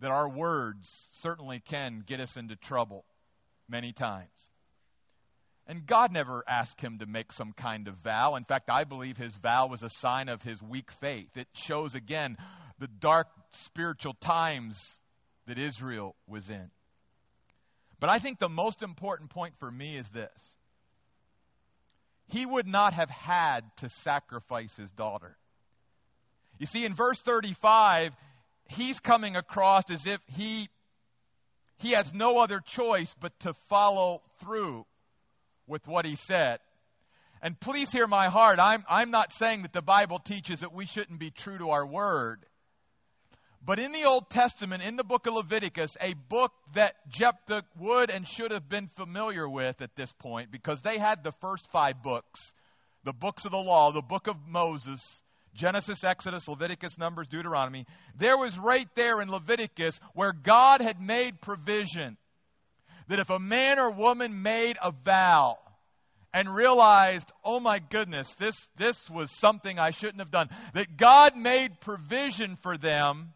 that 0.00 0.10
our 0.10 0.28
words 0.28 1.08
certainly 1.14 1.60
can 1.60 2.02
get 2.06 2.20
us 2.20 2.36
into 2.36 2.56
trouble 2.56 3.04
many 3.68 3.92
times. 3.92 4.28
And 5.66 5.86
God 5.86 6.12
never 6.12 6.42
asked 6.48 6.80
him 6.80 6.98
to 7.00 7.06
make 7.06 7.30
some 7.32 7.52
kind 7.52 7.88
of 7.88 7.96
vow. 7.96 8.36
In 8.36 8.44
fact, 8.44 8.70
I 8.70 8.84
believe 8.84 9.18
his 9.18 9.36
vow 9.36 9.66
was 9.66 9.82
a 9.82 9.90
sign 9.90 10.30
of 10.30 10.42
his 10.42 10.62
weak 10.62 10.90
faith. 10.90 11.36
It 11.36 11.48
shows 11.52 11.94
again 11.94 12.38
the 12.78 12.88
dark 12.88 13.26
spiritual 13.50 14.14
times 14.14 15.00
that 15.46 15.58
Israel 15.58 16.16
was 16.26 16.48
in. 16.48 16.70
But 18.00 18.08
I 18.08 18.18
think 18.18 18.38
the 18.38 18.48
most 18.48 18.82
important 18.82 19.30
point 19.30 19.54
for 19.58 19.70
me 19.70 19.96
is 19.96 20.08
this 20.08 20.56
he 22.28 22.46
would 22.46 22.66
not 22.66 22.92
have 22.92 23.10
had 23.10 23.64
to 23.78 23.88
sacrifice 23.88 24.74
his 24.76 24.90
daughter. 24.92 25.36
You 26.58 26.66
see, 26.66 26.84
in 26.84 26.94
verse 26.94 27.20
35, 27.20 28.12
he's 28.68 29.00
coming 29.00 29.36
across 29.36 29.90
as 29.90 30.06
if 30.06 30.20
he, 30.26 30.68
he 31.78 31.92
has 31.92 32.12
no 32.12 32.38
other 32.38 32.60
choice 32.60 33.14
but 33.20 33.38
to 33.40 33.54
follow 33.68 34.22
through 34.40 34.84
with 35.66 35.86
what 35.86 36.04
he 36.04 36.16
said. 36.16 36.58
And 37.40 37.58
please 37.58 37.92
hear 37.92 38.06
my 38.06 38.26
heart. 38.26 38.58
I'm, 38.58 38.84
I'm 38.88 39.10
not 39.10 39.32
saying 39.32 39.62
that 39.62 39.72
the 39.72 39.82
Bible 39.82 40.18
teaches 40.18 40.60
that 40.60 40.74
we 40.74 40.86
shouldn't 40.86 41.20
be 41.20 41.30
true 41.30 41.58
to 41.58 41.70
our 41.70 41.86
word. 41.86 42.44
But 43.64 43.78
in 43.78 43.92
the 43.92 44.04
Old 44.04 44.30
Testament, 44.30 44.82
in 44.82 44.96
the 44.96 45.04
book 45.04 45.26
of 45.26 45.34
Leviticus, 45.34 45.96
a 46.00 46.14
book 46.14 46.52
that 46.74 46.94
Jephthah 47.08 47.64
would 47.78 48.10
and 48.10 48.26
should 48.26 48.50
have 48.50 48.68
been 48.68 48.88
familiar 48.88 49.48
with 49.48 49.82
at 49.82 49.94
this 49.94 50.12
point, 50.18 50.50
because 50.50 50.80
they 50.80 50.98
had 50.98 51.22
the 51.22 51.32
first 51.40 51.70
five 51.70 52.02
books 52.02 52.52
the 53.04 53.12
books 53.12 53.44
of 53.44 53.52
the 53.52 53.56
law, 53.56 53.90
the 53.92 54.02
book 54.02 54.26
of 54.26 54.36
Moses, 54.46 55.22
Genesis, 55.58 56.04
Exodus, 56.04 56.48
Leviticus, 56.48 56.96
Numbers, 56.96 57.26
Deuteronomy. 57.26 57.84
There 58.16 58.38
was 58.38 58.56
right 58.56 58.88
there 58.94 59.20
in 59.20 59.28
Leviticus 59.28 59.98
where 60.14 60.32
God 60.32 60.80
had 60.80 61.00
made 61.00 61.40
provision 61.40 62.16
that 63.08 63.18
if 63.18 63.28
a 63.28 63.38
man 63.38 63.78
or 63.78 63.90
woman 63.90 64.42
made 64.42 64.78
a 64.80 64.92
vow 64.92 65.58
and 66.32 66.54
realized, 66.54 67.30
oh 67.44 67.58
my 67.58 67.80
goodness, 67.80 68.32
this, 68.34 68.54
this 68.76 69.10
was 69.10 69.36
something 69.36 69.78
I 69.78 69.90
shouldn't 69.90 70.20
have 70.20 70.30
done, 70.30 70.48
that 70.74 70.96
God 70.96 71.36
made 71.36 71.80
provision 71.80 72.56
for 72.62 72.78
them 72.78 73.32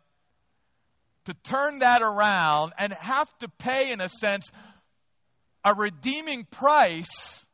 to 1.24 1.34
turn 1.34 1.80
that 1.80 2.02
around 2.02 2.72
and 2.78 2.92
have 2.92 3.28
to 3.38 3.48
pay, 3.48 3.92
in 3.92 4.00
a 4.00 4.08
sense, 4.08 4.50
a 5.64 5.74
redeeming 5.74 6.44
price, 6.44 7.44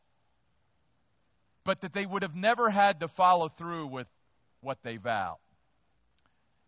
but 1.64 1.80
that 1.82 1.92
they 1.92 2.04
would 2.04 2.22
have 2.22 2.34
never 2.34 2.68
had 2.68 3.00
to 3.00 3.08
follow 3.08 3.48
through 3.48 3.86
with 3.86 4.06
what 4.60 4.78
they 4.82 4.96
vow. 4.96 5.38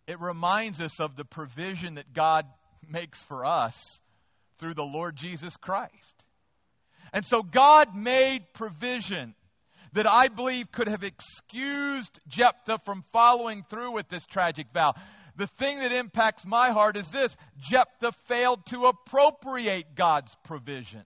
It 0.07 0.20
reminds 0.20 0.81
us 0.81 1.00
of 1.00 1.16
the 1.16 1.24
provision 1.24 1.94
that 1.94 2.12
God 2.12 2.46
makes 2.88 3.22
for 3.22 3.44
us 3.44 4.00
through 4.59 4.74
the 4.74 4.85
Lord 4.85 5.16
Jesus 5.16 5.57
Christ. 5.57 6.24
And 7.12 7.24
so 7.24 7.42
God 7.42 7.94
made 7.94 8.53
provision 8.53 9.35
that 9.92 10.09
I 10.09 10.29
believe 10.29 10.70
could 10.70 10.88
have 10.88 11.03
excused 11.03 12.20
Jephthah 12.29 12.79
from 12.85 13.03
following 13.12 13.64
through 13.68 13.92
with 13.92 14.09
this 14.09 14.24
tragic 14.24 14.68
vow. 14.72 14.94
The 15.37 15.46
thing 15.46 15.79
that 15.81 15.92
impacts 15.92 16.44
my 16.44 16.70
heart 16.70 16.96
is 16.96 17.09
this 17.09 17.35
Jephthah 17.61 18.12
failed 18.26 18.66
to 18.66 18.87
appropriate 18.87 19.94
God's 19.94 20.35
provision. 20.44 21.05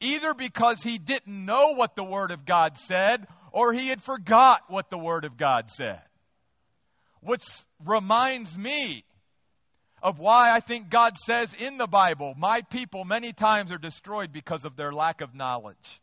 Either 0.00 0.32
because 0.34 0.82
he 0.82 0.98
didn't 0.98 1.44
know 1.44 1.74
what 1.74 1.96
the 1.96 2.04
Word 2.04 2.30
of 2.30 2.44
God 2.44 2.76
said, 2.76 3.26
or 3.52 3.72
he 3.72 3.88
had 3.88 4.02
forgot 4.02 4.62
what 4.68 4.90
the 4.90 4.98
Word 4.98 5.24
of 5.24 5.36
God 5.36 5.70
said. 5.70 6.00
Which 7.20 7.44
reminds 7.84 8.56
me 8.56 9.04
of 10.02 10.18
why 10.18 10.52
I 10.54 10.60
think 10.60 10.90
God 10.90 11.16
says 11.16 11.52
in 11.54 11.76
the 11.76 11.88
Bible, 11.88 12.34
My 12.36 12.62
people 12.62 13.04
many 13.04 13.32
times 13.32 13.72
are 13.72 13.78
destroyed 13.78 14.32
because 14.32 14.64
of 14.64 14.76
their 14.76 14.92
lack 14.92 15.20
of 15.20 15.34
knowledge 15.34 16.00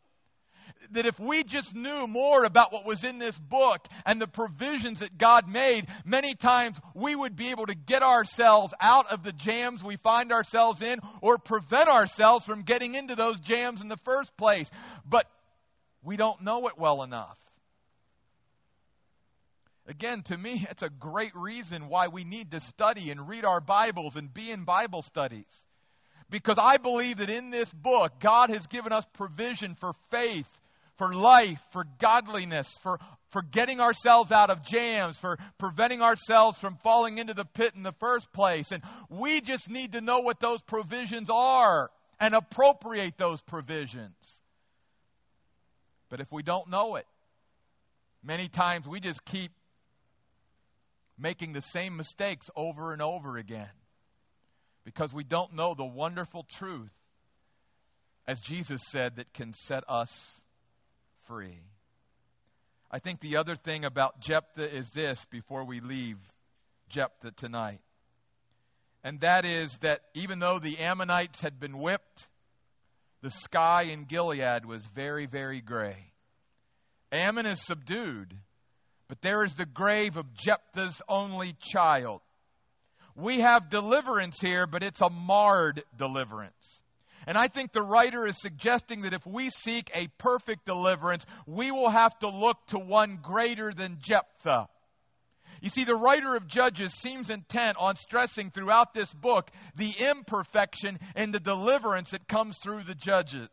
that 0.92 1.06
if 1.06 1.18
we 1.18 1.42
just 1.42 1.74
knew 1.74 2.06
more 2.06 2.44
about 2.44 2.72
what 2.72 2.86
was 2.86 3.04
in 3.04 3.18
this 3.18 3.38
book 3.38 3.86
and 4.04 4.20
the 4.20 4.26
provisions 4.26 5.00
that 5.00 5.16
God 5.18 5.48
made, 5.48 5.86
many 6.04 6.34
times 6.34 6.78
we 6.94 7.14
would 7.14 7.36
be 7.36 7.48
able 7.48 7.66
to 7.66 7.74
get 7.74 8.02
ourselves 8.02 8.74
out 8.80 9.06
of 9.10 9.22
the 9.22 9.32
jams 9.32 9.82
we 9.82 9.96
find 9.96 10.32
ourselves 10.32 10.82
in 10.82 10.98
or 11.20 11.38
prevent 11.38 11.88
ourselves 11.88 12.44
from 12.44 12.62
getting 12.62 12.94
into 12.94 13.14
those 13.14 13.38
jams 13.40 13.82
in 13.82 13.88
the 13.88 13.96
first 13.98 14.36
place. 14.36 14.70
But 15.08 15.26
we 16.06 16.16
don't 16.16 16.42
know 16.42 16.68
it 16.68 16.78
well 16.78 17.02
enough. 17.02 17.38
Again, 19.88 20.22
to 20.24 20.38
me, 20.38 20.64
it's 20.70 20.82
a 20.82 20.88
great 20.88 21.34
reason 21.34 21.88
why 21.88 22.08
we 22.08 22.24
need 22.24 22.52
to 22.52 22.60
study 22.60 23.10
and 23.10 23.28
read 23.28 23.44
our 23.44 23.60
Bibles 23.60 24.16
and 24.16 24.32
be 24.32 24.50
in 24.50 24.64
Bible 24.64 25.02
studies. 25.02 25.44
Because 26.30 26.58
I 26.60 26.78
believe 26.78 27.18
that 27.18 27.30
in 27.30 27.50
this 27.50 27.72
book, 27.72 28.18
God 28.18 28.50
has 28.50 28.66
given 28.66 28.92
us 28.92 29.04
provision 29.14 29.74
for 29.74 29.92
faith 30.10 30.48
for 30.96 31.12
life, 31.12 31.60
for 31.70 31.84
godliness, 31.98 32.68
for, 32.82 32.98
for 33.30 33.42
getting 33.42 33.80
ourselves 33.80 34.32
out 34.32 34.50
of 34.50 34.64
jams, 34.64 35.18
for 35.18 35.38
preventing 35.58 36.02
ourselves 36.02 36.58
from 36.58 36.76
falling 36.76 37.18
into 37.18 37.34
the 37.34 37.44
pit 37.44 37.74
in 37.74 37.82
the 37.82 37.92
first 38.00 38.32
place. 38.32 38.72
And 38.72 38.82
we 39.10 39.40
just 39.40 39.68
need 39.68 39.92
to 39.92 40.00
know 40.00 40.20
what 40.20 40.40
those 40.40 40.62
provisions 40.62 41.28
are 41.30 41.90
and 42.18 42.34
appropriate 42.34 43.18
those 43.18 43.42
provisions. 43.42 44.14
But 46.08 46.20
if 46.20 46.30
we 46.30 46.42
don't 46.42 46.70
know 46.70 46.96
it, 46.96 47.06
many 48.22 48.48
times 48.48 48.86
we 48.86 49.00
just 49.00 49.24
keep 49.24 49.52
making 51.18 51.52
the 51.52 51.62
same 51.62 51.96
mistakes 51.96 52.48
over 52.54 52.92
and 52.92 53.02
over 53.02 53.36
again 53.36 53.70
because 54.84 55.12
we 55.12 55.24
don't 55.24 55.54
know 55.54 55.74
the 55.74 55.84
wonderful 55.84 56.46
truth, 56.58 56.92
as 58.26 58.40
Jesus 58.40 58.82
said, 58.90 59.16
that 59.16 59.32
can 59.32 59.52
set 59.52 59.84
us 59.88 60.40
free. 61.26 61.60
I 62.90 63.00
think 63.00 63.20
the 63.20 63.36
other 63.36 63.56
thing 63.56 63.84
about 63.84 64.20
Jephthah 64.20 64.74
is 64.74 64.88
this 64.90 65.24
before 65.30 65.64
we 65.64 65.80
leave 65.80 66.18
Jephthah 66.88 67.32
tonight. 67.32 67.80
And 69.02 69.20
that 69.20 69.44
is 69.44 69.76
that 69.78 70.00
even 70.14 70.38
though 70.38 70.58
the 70.58 70.78
Ammonites 70.78 71.40
had 71.40 71.58
been 71.58 71.78
whipped, 71.78 72.28
the 73.22 73.30
sky 73.30 73.84
in 73.84 74.04
Gilead 74.04 74.64
was 74.64 74.84
very, 74.86 75.26
very 75.26 75.60
gray. 75.60 76.12
Ammon 77.12 77.46
is 77.46 77.64
subdued, 77.64 78.34
but 79.08 79.22
there 79.22 79.44
is 79.44 79.54
the 79.54 79.66
grave 79.66 80.16
of 80.16 80.34
Jephthah's 80.34 81.00
only 81.08 81.54
child. 81.60 82.20
We 83.14 83.40
have 83.40 83.70
deliverance 83.70 84.40
here, 84.40 84.66
but 84.66 84.82
it's 84.82 85.00
a 85.00 85.08
marred 85.08 85.82
deliverance. 85.96 86.82
And 87.26 87.36
I 87.36 87.48
think 87.48 87.72
the 87.72 87.82
writer 87.82 88.26
is 88.26 88.40
suggesting 88.40 89.02
that 89.02 89.14
if 89.14 89.26
we 89.26 89.50
seek 89.50 89.90
a 89.94 90.08
perfect 90.18 90.66
deliverance, 90.66 91.26
we 91.46 91.70
will 91.72 91.90
have 91.90 92.16
to 92.20 92.28
look 92.28 92.58
to 92.68 92.78
one 92.78 93.18
greater 93.22 93.72
than 93.72 93.98
Jephthah. 94.00 94.68
You 95.60 95.70
see, 95.70 95.84
the 95.84 95.96
writer 95.96 96.36
of 96.36 96.46
Judges 96.46 96.92
seems 96.94 97.30
intent 97.30 97.76
on 97.78 97.96
stressing 97.96 98.50
throughout 98.50 98.94
this 98.94 99.12
book 99.12 99.50
the 99.74 99.92
imperfection 100.10 100.98
and 101.14 101.32
the 101.32 101.40
deliverance 101.40 102.10
that 102.10 102.28
comes 102.28 102.58
through 102.58 102.84
the 102.84 102.94
judges. 102.94 103.48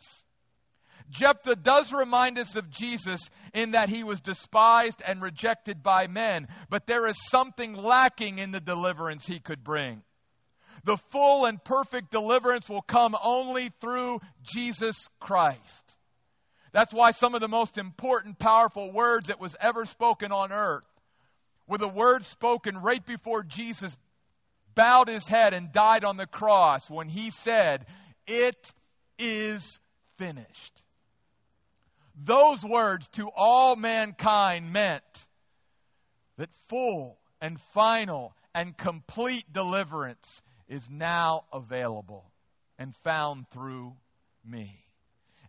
Jephthah 1.10 1.58
does 1.58 1.94
remind 1.94 2.40
us 2.40 2.56
of 2.56 2.70
Jesus 2.70 3.30
in 3.54 3.72
that 3.72 3.90
he 3.90 4.04
was 4.04 4.20
despised 4.20 5.02
and 5.06 5.22
rejected 5.22 5.84
by 5.84 6.08
men, 6.08 6.48
but 6.70 6.88
there 6.88 7.06
is 7.06 7.30
something 7.30 7.74
lacking 7.74 8.40
in 8.40 8.52
the 8.52 8.62
deliverance 8.62 9.26
he 9.26 9.40
could 9.40 9.64
bring. 9.64 10.02
The 10.86 10.98
full 11.12 11.46
and 11.46 11.64
perfect 11.64 12.12
deliverance 12.12 12.68
will 12.68 12.82
come 12.82 13.16
only 13.24 13.70
through 13.80 14.20
Jesus 14.44 14.98
Christ. 15.20 15.98
That's 16.74 16.94
why 16.94 17.12
some 17.12 17.36
of 17.36 17.42
the 17.42 17.48
most 17.48 17.78
important, 17.78 18.40
powerful 18.40 18.92
words 18.92 19.28
that 19.28 19.40
was 19.40 19.56
ever 19.62 19.86
spoken 19.86 20.32
on 20.32 20.52
earth 20.52 20.86
were 21.68 21.78
a 21.82 21.88
word 21.88 22.26
spoken 22.26 22.78
right 22.78 23.06
before 23.06 23.44
Jesus 23.44 23.96
bowed 24.76 25.08
his 25.08 25.28
head 25.28 25.54
and 25.54 25.72
died 25.72 26.04
on 26.04 26.18
the 26.18 26.28
cross 26.28 26.90
when 26.90 27.08
he 27.08 27.32
said, 27.32 27.86
It 28.28 28.72
is 29.18 29.80
finished. 30.18 30.84
Those 32.16 32.64
words 32.64 33.08
to 33.10 33.30
all 33.36 33.76
mankind 33.76 34.72
meant 34.72 35.04
that 36.38 36.50
full 36.70 37.18
and 37.42 37.60
final 37.74 38.34
and 38.54 38.78
complete 38.78 39.52
deliverance 39.52 40.42
is 40.68 40.88
now 40.90 41.44
available 41.52 42.32
and 42.78 42.96
found 42.98 43.50
through 43.50 43.94
me. 44.46 44.80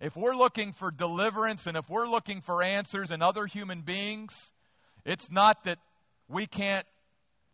If 0.00 0.16
we're 0.16 0.36
looking 0.36 0.72
for 0.72 0.90
deliverance 0.90 1.66
and 1.66 1.76
if 1.76 1.88
we're 1.88 2.08
looking 2.08 2.40
for 2.40 2.62
answers 2.62 3.10
in 3.10 3.22
other 3.22 3.46
human 3.46 3.82
beings, 3.82 4.52
it's 5.04 5.30
not 5.30 5.64
that 5.64 5.78
we 6.34 6.46
can't, 6.46 6.84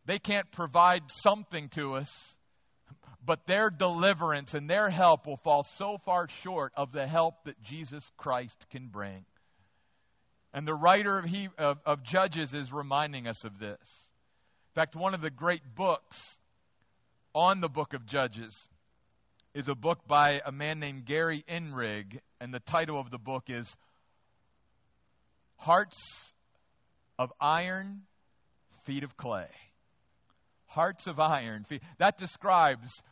they 0.06 0.18
can't 0.18 0.50
provide 0.50 1.02
something 1.08 1.68
to 1.70 1.96
us, 1.96 2.36
but 3.22 3.46
their 3.46 3.68
deliverance 3.68 4.54
and 4.54 4.70
their 4.70 4.88
help 4.88 5.26
will 5.26 5.36
fall 5.36 5.62
so 5.62 5.98
far 5.98 6.28
short 6.42 6.72
of 6.78 6.90
the 6.90 7.06
help 7.06 7.44
that 7.44 7.60
Jesus 7.62 8.10
Christ 8.16 8.66
can 8.70 8.88
bring. 8.88 9.26
And 10.54 10.66
the 10.66 10.74
writer 10.74 11.18
of, 11.18 11.26
he, 11.26 11.48
of, 11.58 11.78
of 11.84 12.02
Judges 12.02 12.54
is 12.54 12.72
reminding 12.72 13.28
us 13.28 13.44
of 13.44 13.58
this. 13.58 13.76
In 13.78 14.74
fact, 14.74 14.96
one 14.96 15.12
of 15.12 15.20
the 15.20 15.30
great 15.30 15.62
books 15.76 16.38
on 17.34 17.60
the 17.60 17.68
book 17.68 17.92
of 17.92 18.06
Judges 18.06 18.56
is 19.52 19.68
a 19.68 19.74
book 19.74 20.08
by 20.08 20.40
a 20.44 20.52
man 20.52 20.80
named 20.80 21.04
Gary 21.04 21.44
Inrig, 21.46 22.18
and 22.40 22.54
the 22.54 22.60
title 22.60 22.98
of 22.98 23.10
the 23.10 23.18
book 23.18 23.44
is 23.48 23.76
Hearts 25.58 26.32
of 27.18 27.30
Iron, 27.38 28.02
Feet 28.84 29.04
of 29.04 29.16
Clay. 29.16 29.48
Hearts 30.66 31.06
of 31.06 31.18
Iron. 31.18 31.64
Feet. 31.64 31.82
That 31.98 32.18
describes 32.18 33.02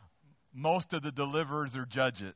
most 0.53 0.93
of 0.93 1.01
the 1.01 1.11
deliverers 1.11 1.75
or 1.75 1.85
judges. 1.85 2.33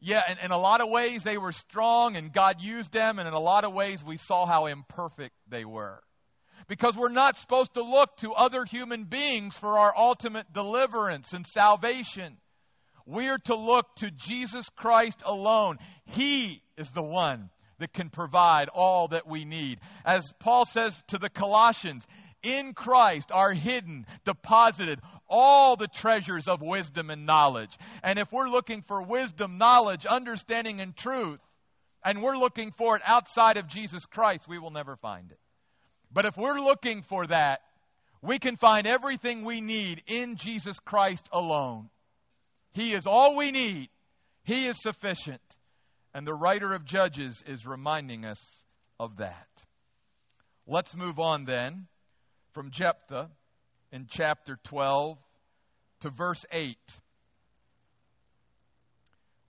Yeah, 0.00 0.22
and 0.28 0.38
in 0.42 0.50
a 0.50 0.58
lot 0.58 0.80
of 0.80 0.90
ways 0.90 1.22
they 1.22 1.38
were 1.38 1.52
strong 1.52 2.16
and 2.16 2.32
God 2.32 2.60
used 2.60 2.92
them, 2.92 3.18
and 3.18 3.26
in 3.26 3.34
a 3.34 3.40
lot 3.40 3.64
of 3.64 3.72
ways 3.72 4.04
we 4.04 4.16
saw 4.16 4.46
how 4.46 4.66
imperfect 4.66 5.34
they 5.48 5.64
were 5.64 6.00
because 6.68 6.96
we're 6.96 7.08
not 7.08 7.36
supposed 7.36 7.74
to 7.74 7.82
look 7.82 8.16
to 8.18 8.32
other 8.32 8.64
human 8.64 9.04
beings 9.04 9.56
for 9.58 9.78
our 9.78 9.94
ultimate 9.96 10.52
deliverance 10.52 11.32
and 11.32 11.46
salvation. 11.46 12.36
We're 13.06 13.38
to 13.44 13.54
look 13.54 13.86
to 13.96 14.10
Jesus 14.10 14.68
Christ 14.70 15.22
alone. 15.24 15.78
He 16.06 16.62
is 16.76 16.90
the 16.90 17.02
one 17.02 17.50
that 17.78 17.92
can 17.92 18.10
provide 18.10 18.68
all 18.68 19.08
that 19.08 19.28
we 19.28 19.44
need. 19.44 19.78
As 20.04 20.32
Paul 20.40 20.64
says 20.64 21.00
to 21.08 21.18
the 21.18 21.28
Colossians, 21.28 22.04
in 22.46 22.74
Christ 22.74 23.32
are 23.32 23.52
hidden, 23.52 24.06
deposited 24.24 25.00
all 25.28 25.76
the 25.76 25.88
treasures 25.88 26.46
of 26.46 26.62
wisdom 26.62 27.10
and 27.10 27.26
knowledge. 27.26 27.76
And 28.02 28.18
if 28.18 28.32
we're 28.32 28.48
looking 28.48 28.82
for 28.82 29.02
wisdom, 29.02 29.58
knowledge, 29.58 30.06
understanding, 30.06 30.80
and 30.80 30.96
truth, 30.96 31.40
and 32.04 32.22
we're 32.22 32.36
looking 32.36 32.70
for 32.70 32.96
it 32.96 33.02
outside 33.04 33.56
of 33.56 33.66
Jesus 33.66 34.06
Christ, 34.06 34.46
we 34.48 34.58
will 34.58 34.70
never 34.70 34.96
find 34.96 35.30
it. 35.30 35.40
But 36.12 36.24
if 36.24 36.36
we're 36.36 36.60
looking 36.60 37.02
for 37.02 37.26
that, 37.26 37.62
we 38.22 38.38
can 38.38 38.56
find 38.56 38.86
everything 38.86 39.44
we 39.44 39.60
need 39.60 40.02
in 40.06 40.36
Jesus 40.36 40.78
Christ 40.78 41.28
alone. 41.32 41.90
He 42.72 42.92
is 42.92 43.06
all 43.06 43.36
we 43.36 43.50
need, 43.50 43.88
He 44.44 44.66
is 44.66 44.80
sufficient. 44.80 45.40
And 46.14 46.26
the 46.26 46.32
writer 46.32 46.72
of 46.72 46.86
Judges 46.86 47.44
is 47.46 47.66
reminding 47.66 48.24
us 48.24 48.40
of 48.98 49.18
that. 49.18 49.48
Let's 50.66 50.96
move 50.96 51.20
on 51.20 51.44
then 51.44 51.88
from 52.56 52.70
Jephthah 52.70 53.28
in 53.92 54.06
chapter 54.08 54.58
12 54.64 55.18
to 56.00 56.08
verse 56.08 56.42
8. 56.50 56.74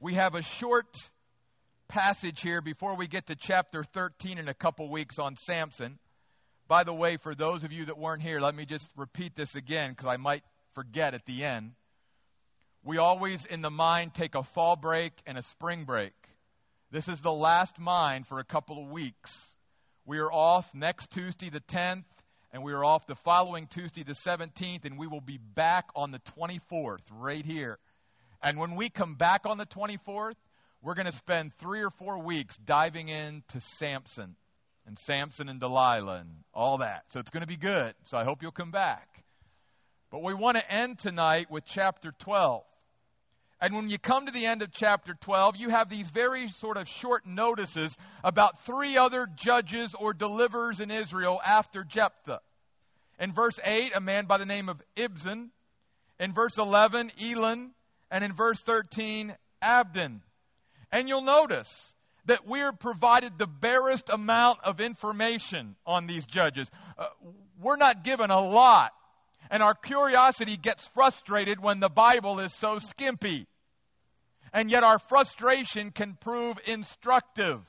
We 0.01 0.15
have 0.15 0.35
a 0.35 0.41
short 0.41 0.93
passage 1.87 2.41
here 2.41 2.61
before 2.61 2.97
we 2.97 3.07
get 3.07 3.27
to 3.27 3.37
chapter 3.37 3.85
13 3.85 4.39
in 4.39 4.49
a 4.49 4.53
couple 4.53 4.91
weeks 4.91 5.19
on 5.19 5.37
Samson. 5.37 5.99
By 6.67 6.83
the 6.83 6.93
way, 6.93 7.15
for 7.15 7.33
those 7.33 7.63
of 7.63 7.71
you 7.71 7.85
that 7.85 7.97
weren't 7.97 8.21
here, 8.21 8.41
let 8.41 8.53
me 8.53 8.65
just 8.65 8.91
repeat 8.97 9.37
this 9.37 9.55
again 9.55 9.91
because 9.91 10.07
I 10.07 10.17
might 10.17 10.43
forget 10.73 11.13
at 11.13 11.25
the 11.25 11.45
end. 11.45 11.71
We 12.83 12.97
always, 12.97 13.45
in 13.45 13.61
the 13.61 13.71
mind, 13.71 14.15
take 14.15 14.35
a 14.35 14.43
fall 14.43 14.75
break 14.75 15.13
and 15.25 15.37
a 15.37 15.43
spring 15.43 15.85
break. 15.85 16.11
This 16.91 17.07
is 17.07 17.21
the 17.21 17.31
last 17.31 17.79
mind 17.79 18.27
for 18.27 18.39
a 18.39 18.43
couple 18.43 18.83
of 18.83 18.91
weeks. 18.91 19.47
We 20.05 20.17
are 20.17 20.29
off 20.29 20.75
next 20.75 21.11
Tuesday, 21.11 21.49
the 21.49 21.61
10th, 21.61 22.03
and 22.51 22.63
we 22.63 22.73
are 22.73 22.83
off 22.83 23.05
the 23.07 23.15
following 23.15 23.67
Tuesday, 23.67 24.03
the 24.03 24.13
17th, 24.13 24.85
and 24.85 24.97
we 24.97 25.07
will 25.07 25.21
be 25.21 25.37
back 25.37 25.89
on 25.95 26.11
the 26.11 26.19
24th, 26.37 27.01
right 27.11 27.45
here. 27.45 27.77
And 28.41 28.57
when 28.57 28.75
we 28.75 28.89
come 28.89 29.15
back 29.15 29.45
on 29.45 29.57
the 29.57 29.65
24th, 29.65 30.35
we're 30.81 30.93
going 30.93 31.07
to 31.07 31.17
spend 31.17 31.53
three 31.55 31.83
or 31.83 31.89
four 31.89 32.19
weeks 32.19 32.57
diving 32.57 33.09
into 33.09 33.59
Samson 33.59 34.35
and 34.85 34.97
Samson 34.97 35.49
and 35.49 35.59
Delilah 35.59 36.19
and 36.19 36.29
all 36.53 36.77
that. 36.79 37.03
So 37.09 37.19
it's 37.19 37.29
going 37.29 37.41
to 37.41 37.47
be 37.47 37.57
good. 37.57 37.93
So 38.03 38.17
I 38.17 38.23
hope 38.23 38.41
you'll 38.41 38.51
come 38.51 38.71
back. 38.71 39.23
But 40.09 40.23
we 40.23 40.33
want 40.33 40.57
to 40.57 40.71
end 40.71 40.99
tonight 40.99 41.51
with 41.51 41.65
chapter 41.65 42.13
12. 42.19 42.63
And 43.59 43.73
when 43.73 43.89
you 43.89 43.97
come 43.97 44.27
to 44.27 44.31
the 44.31 44.45
end 44.45 44.61
of 44.61 44.71
chapter 44.71 45.15
12, 45.15 45.57
you 45.57 45.69
have 45.69 45.89
these 45.89 46.09
very 46.09 46.47
sort 46.47 46.77
of 46.77 46.87
short 46.87 47.25
notices 47.25 47.97
about 48.23 48.59
three 48.65 48.97
other 48.97 49.27
judges 49.35 49.95
or 49.99 50.13
deliverers 50.13 50.79
in 50.79 50.91
Israel 50.91 51.41
after 51.43 51.83
Jephthah. 51.83 52.41
In 53.19 53.33
verse 53.33 53.59
8, 53.63 53.93
a 53.95 53.99
man 53.99 54.25
by 54.25 54.37
the 54.37 54.45
name 54.45 54.69
of 54.69 54.81
Ibzan. 54.95 55.49
In 56.19 56.33
verse 56.33 56.57
11, 56.57 57.11
Elon. 57.19 57.71
And 58.11 58.23
in 58.23 58.33
verse 58.33 58.61
13, 58.61 59.35
Abdon. 59.61 60.21
And 60.91 61.09
you'll 61.09 61.23
notice 61.23 61.95
that 62.25 62.45
we're 62.45 62.73
provided 62.73 63.37
the 63.37 63.47
barest 63.47 64.09
amount 64.09 64.59
of 64.63 64.79
information 64.81 65.75
on 65.85 66.05
these 66.05 66.25
judges. 66.25 66.69
Uh, 66.97 67.05
we're 67.59 67.77
not 67.77 68.03
given 68.03 68.29
a 68.29 68.39
lot. 68.39 68.91
And 69.49 69.63
our 69.63 69.73
curiosity 69.73 70.57
gets 70.57 70.87
frustrated 70.89 71.61
when 71.61 71.79
the 71.79 71.89
Bible 71.89 72.39
is 72.39 72.53
so 72.53 72.79
skimpy. 72.79 73.47
And 74.53 74.71
yet 74.71 74.83
our 74.83 74.99
frustration 74.99 75.91
can 75.91 76.17
prove 76.19 76.57
instructive 76.65 77.61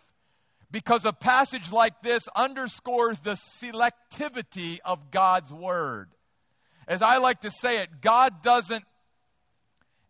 because 0.71 1.05
a 1.07 1.13
passage 1.13 1.73
like 1.73 2.03
this 2.03 2.29
underscores 2.35 3.19
the 3.21 3.37
selectivity 3.63 4.79
of 4.85 5.11
God's 5.11 5.53
Word. 5.53 6.11
As 6.87 7.03
I 7.03 7.19
like 7.19 7.41
to 7.41 7.51
say 7.51 7.79
it, 7.79 8.01
God 8.01 8.43
doesn't 8.43 8.85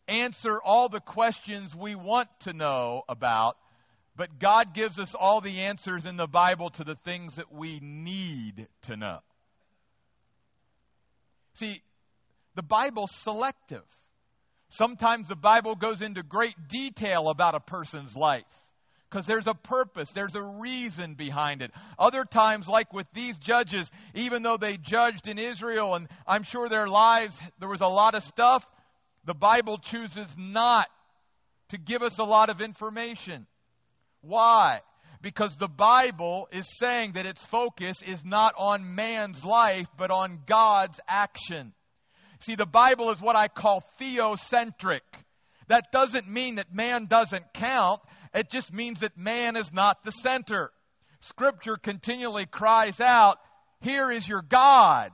answer 0.06 0.58
all 0.62 0.88
the 0.88 1.00
questions 1.00 1.74
we 1.76 1.94
want 1.94 2.28
to 2.40 2.52
know 2.52 3.02
about, 3.08 3.56
but 4.16 4.38
God 4.38 4.74
gives 4.74 4.98
us 4.98 5.14
all 5.14 5.40
the 5.40 5.60
answers 5.60 6.06
in 6.06 6.16
the 6.16 6.26
Bible 6.26 6.70
to 6.70 6.84
the 6.84 6.96
things 6.96 7.36
that 7.36 7.52
we 7.52 7.78
need 7.80 8.68
to 8.82 8.96
know. 8.96 9.18
See, 11.58 11.82
the 12.54 12.62
Bible's 12.62 13.14
selective. 13.14 13.84
Sometimes 14.68 15.28
the 15.28 15.36
Bible 15.36 15.74
goes 15.74 16.02
into 16.02 16.22
great 16.22 16.54
detail 16.68 17.28
about 17.28 17.54
a 17.54 17.60
person's 17.60 18.14
life 18.14 18.44
because 19.10 19.26
there's 19.26 19.46
a 19.46 19.54
purpose, 19.54 20.10
there's 20.12 20.34
a 20.34 20.42
reason 20.42 21.14
behind 21.14 21.62
it. 21.62 21.72
Other 21.98 22.24
times, 22.24 22.68
like 22.68 22.92
with 22.92 23.06
these 23.14 23.38
judges, 23.38 23.90
even 24.14 24.42
though 24.42 24.58
they 24.58 24.76
judged 24.76 25.26
in 25.26 25.38
Israel 25.38 25.94
and 25.94 26.08
I'm 26.26 26.42
sure 26.42 26.68
their 26.68 26.88
lives, 26.88 27.40
there 27.58 27.68
was 27.68 27.80
a 27.80 27.86
lot 27.86 28.14
of 28.14 28.22
stuff, 28.22 28.66
the 29.24 29.34
Bible 29.34 29.78
chooses 29.78 30.32
not 30.36 30.86
to 31.70 31.78
give 31.78 32.02
us 32.02 32.18
a 32.18 32.24
lot 32.24 32.50
of 32.50 32.60
information. 32.60 33.46
Why? 34.20 34.80
Because 35.20 35.56
the 35.56 35.68
Bible 35.68 36.48
is 36.52 36.78
saying 36.78 37.12
that 37.12 37.26
its 37.26 37.44
focus 37.44 38.02
is 38.02 38.24
not 38.24 38.54
on 38.56 38.94
man's 38.94 39.44
life, 39.44 39.88
but 39.96 40.10
on 40.10 40.40
God's 40.46 41.00
action. 41.08 41.72
See, 42.40 42.54
the 42.54 42.66
Bible 42.66 43.10
is 43.10 43.20
what 43.20 43.34
I 43.34 43.48
call 43.48 43.82
theocentric. 44.00 45.00
That 45.66 45.90
doesn't 45.92 46.28
mean 46.28 46.56
that 46.56 46.72
man 46.72 47.06
doesn't 47.06 47.52
count. 47.52 48.00
It 48.32 48.48
just 48.48 48.72
means 48.72 49.00
that 49.00 49.18
man 49.18 49.56
is 49.56 49.72
not 49.72 50.04
the 50.04 50.12
center. 50.12 50.70
Scripture 51.20 51.76
continually 51.76 52.46
cries 52.46 53.00
out, 53.00 53.38
Here 53.80 54.10
is 54.10 54.26
your 54.26 54.42
God. 54.42 55.10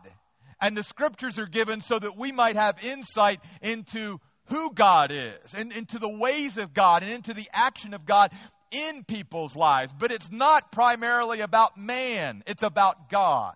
And 0.61 0.77
the 0.77 0.83
scriptures 0.83 1.39
are 1.39 1.47
given 1.47 1.81
so 1.81 1.99
that 1.99 2.17
we 2.17 2.31
might 2.31 2.57
have 2.57 2.85
insight 2.85 3.41
into 3.63 4.21
who 4.47 4.73
God 4.73 5.11
is 5.11 5.55
and 5.57 5.73
into 5.73 5.99
the 5.99 6.09
ways 6.09 6.59
of 6.59 6.75
God 6.75 7.03
and 7.03 7.11
into 7.11 7.33
the 7.35 7.49
action 7.53 7.95
of 7.95 8.05
God 8.05 8.31
in 8.75 9.05
people's 9.05 9.57
lives. 9.57 9.93
But 9.99 10.13
it's 10.13 10.31
not 10.31 10.73
primarily 10.73 11.41
about 11.41 11.79
man, 11.79 12.43
it's 12.47 12.63
about 12.63 13.09
God. 13.09 13.55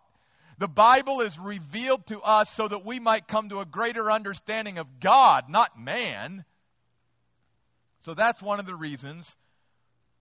The 0.59 0.69
Bible 0.69 1.21
is 1.21 1.39
revealed 1.39 2.07
to 2.07 2.21
us 2.21 2.51
so 2.51 2.67
that 2.67 2.85
we 2.85 2.99
might 2.99 3.29
come 3.29 3.49
to 3.51 3.61
a 3.61 3.65
greater 3.65 4.11
understanding 4.11 4.79
of 4.79 4.99
God, 4.99 5.45
not 5.49 5.79
man. 5.79 6.45
So 8.01 8.15
that's 8.15 8.43
one 8.43 8.59
of 8.59 8.67
the 8.67 8.75
reasons 8.75 9.37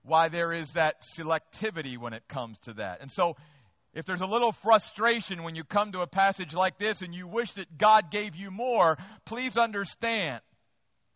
why 0.02 0.28
there 0.28 0.52
is 0.52 0.72
that 0.72 1.02
selectivity 1.18 1.98
when 1.98 2.12
it 2.12 2.26
comes 2.28 2.58
to 2.60 2.74
that. 2.74 3.00
And 3.00 3.10
so, 3.10 3.36
if 3.94 4.04
there's 4.04 4.20
a 4.20 4.26
little 4.26 4.52
frustration 4.52 5.42
when 5.42 5.54
you 5.54 5.64
come 5.64 5.92
to 5.92 6.02
a 6.02 6.06
passage 6.06 6.54
like 6.54 6.78
this 6.78 7.02
and 7.02 7.14
you 7.14 7.26
wish 7.26 7.52
that 7.54 7.78
God 7.78 8.10
gave 8.10 8.36
you 8.36 8.50
more, 8.50 8.96
please 9.24 9.56
understand 9.56 10.40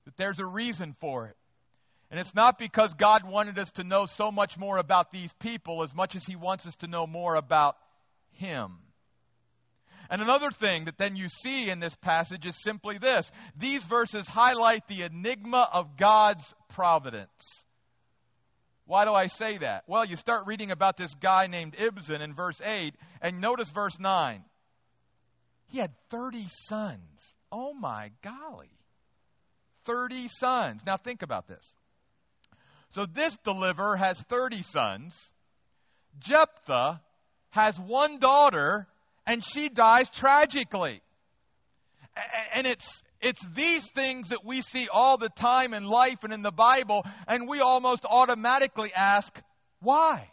that 0.05 0.17
there's 0.17 0.41
a 0.41 0.47
reason 0.47 0.97
for 0.99 1.27
it. 1.27 1.37
And 2.13 2.21
it's 2.21 2.35
not 2.35 2.59
because 2.59 2.93
God 2.93 3.25
wanted 3.25 3.59
us 3.59 3.71
to 3.73 3.85
know 3.85 4.05
so 4.05 4.31
much 4.31 4.59
more 4.59 4.77
about 4.77 5.13
these 5.13 5.33
people 5.41 5.83
as 5.83 5.95
much 5.95 6.15
as 6.15 6.27
He 6.27 6.37
wants 6.37 6.67
us 6.67 6.77
to 6.77 6.87
know 6.87 7.07
more 7.07 7.37
about 7.37 7.75
Him. 8.33 8.77
And 10.11 10.21
another 10.21 10.51
thing 10.51 10.85
that 10.85 10.99
then 10.99 11.17
you 11.17 11.29
see 11.31 11.71
in 11.71 11.81
this 11.81 11.97
passage 11.97 12.45
is 12.45 12.63
simply 12.63 12.99
this 12.99 13.33
these 13.57 13.83
verses 13.87 14.29
highlight 14.29 14.87
the 14.89 15.05
enigma 15.05 15.67
of 15.73 15.97
God's 15.97 16.45
providence. 16.69 17.65
Why 18.85 19.07
do 19.07 19.15
I 19.15 19.29
say 19.29 19.57
that? 19.57 19.85
Well, 19.87 20.05
you 20.05 20.17
start 20.17 20.47
reading 20.47 20.71
about 20.71 20.99
this 20.99 21.15
guy 21.15 21.47
named 21.47 21.77
Ibzan 21.77 22.21
in 22.21 22.35
verse 22.35 22.61
8, 22.63 22.95
and 23.23 23.41
notice 23.41 23.71
verse 23.71 23.99
9. 23.99 24.45
He 25.69 25.79
had 25.79 25.93
30 26.11 26.45
sons. 26.51 27.35
Oh 27.51 27.73
my 27.73 28.11
golly. 28.21 28.77
30 29.85 30.29
sons. 30.29 30.83
Now 30.85 30.99
think 30.99 31.23
about 31.23 31.49
this. 31.49 31.75
So 32.93 33.07
this 33.07 33.37
deliverer 33.39 33.97
has 33.97 34.21
30 34.23 34.63
sons. 34.63 35.33
Jephthah 36.21 37.01
has 37.51 37.79
one 37.79 38.19
daughter, 38.19 38.87
and 39.27 39.43
she 39.45 39.69
dies 39.69 40.11
tragically. 40.11 41.01
And 42.55 42.67
it's 42.67 43.03
it's 43.23 43.47
these 43.55 43.89
things 43.91 44.31
that 44.31 44.45
we 44.45 44.63
see 44.63 44.89
all 44.93 45.17
the 45.17 45.29
time 45.29 45.75
in 45.75 45.85
life 45.85 46.25
and 46.25 46.33
in 46.33 46.43
the 46.43 46.51
Bible, 46.51 47.07
and 47.29 47.49
we 47.49 47.61
almost 47.61 48.05
automatically 48.05 48.93
ask, 48.95 49.41
why? 49.81 50.29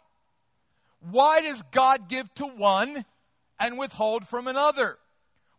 Why 1.10 1.40
does 1.40 1.62
God 1.70 2.08
give 2.08 2.32
to 2.34 2.46
one 2.46 3.04
and 3.58 3.78
withhold 3.78 4.26
from 4.26 4.48
another? 4.48 4.98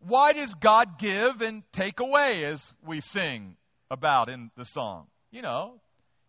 Why 0.01 0.33
does 0.33 0.53
God 0.55 0.99
give 0.99 1.41
and 1.41 1.63
take 1.71 1.99
away, 1.99 2.43
as 2.43 2.73
we 2.85 2.99
sing 2.99 3.55
about 3.89 4.29
in 4.29 4.51
the 4.57 4.65
song? 4.65 5.07
You 5.31 5.41
know, 5.41 5.79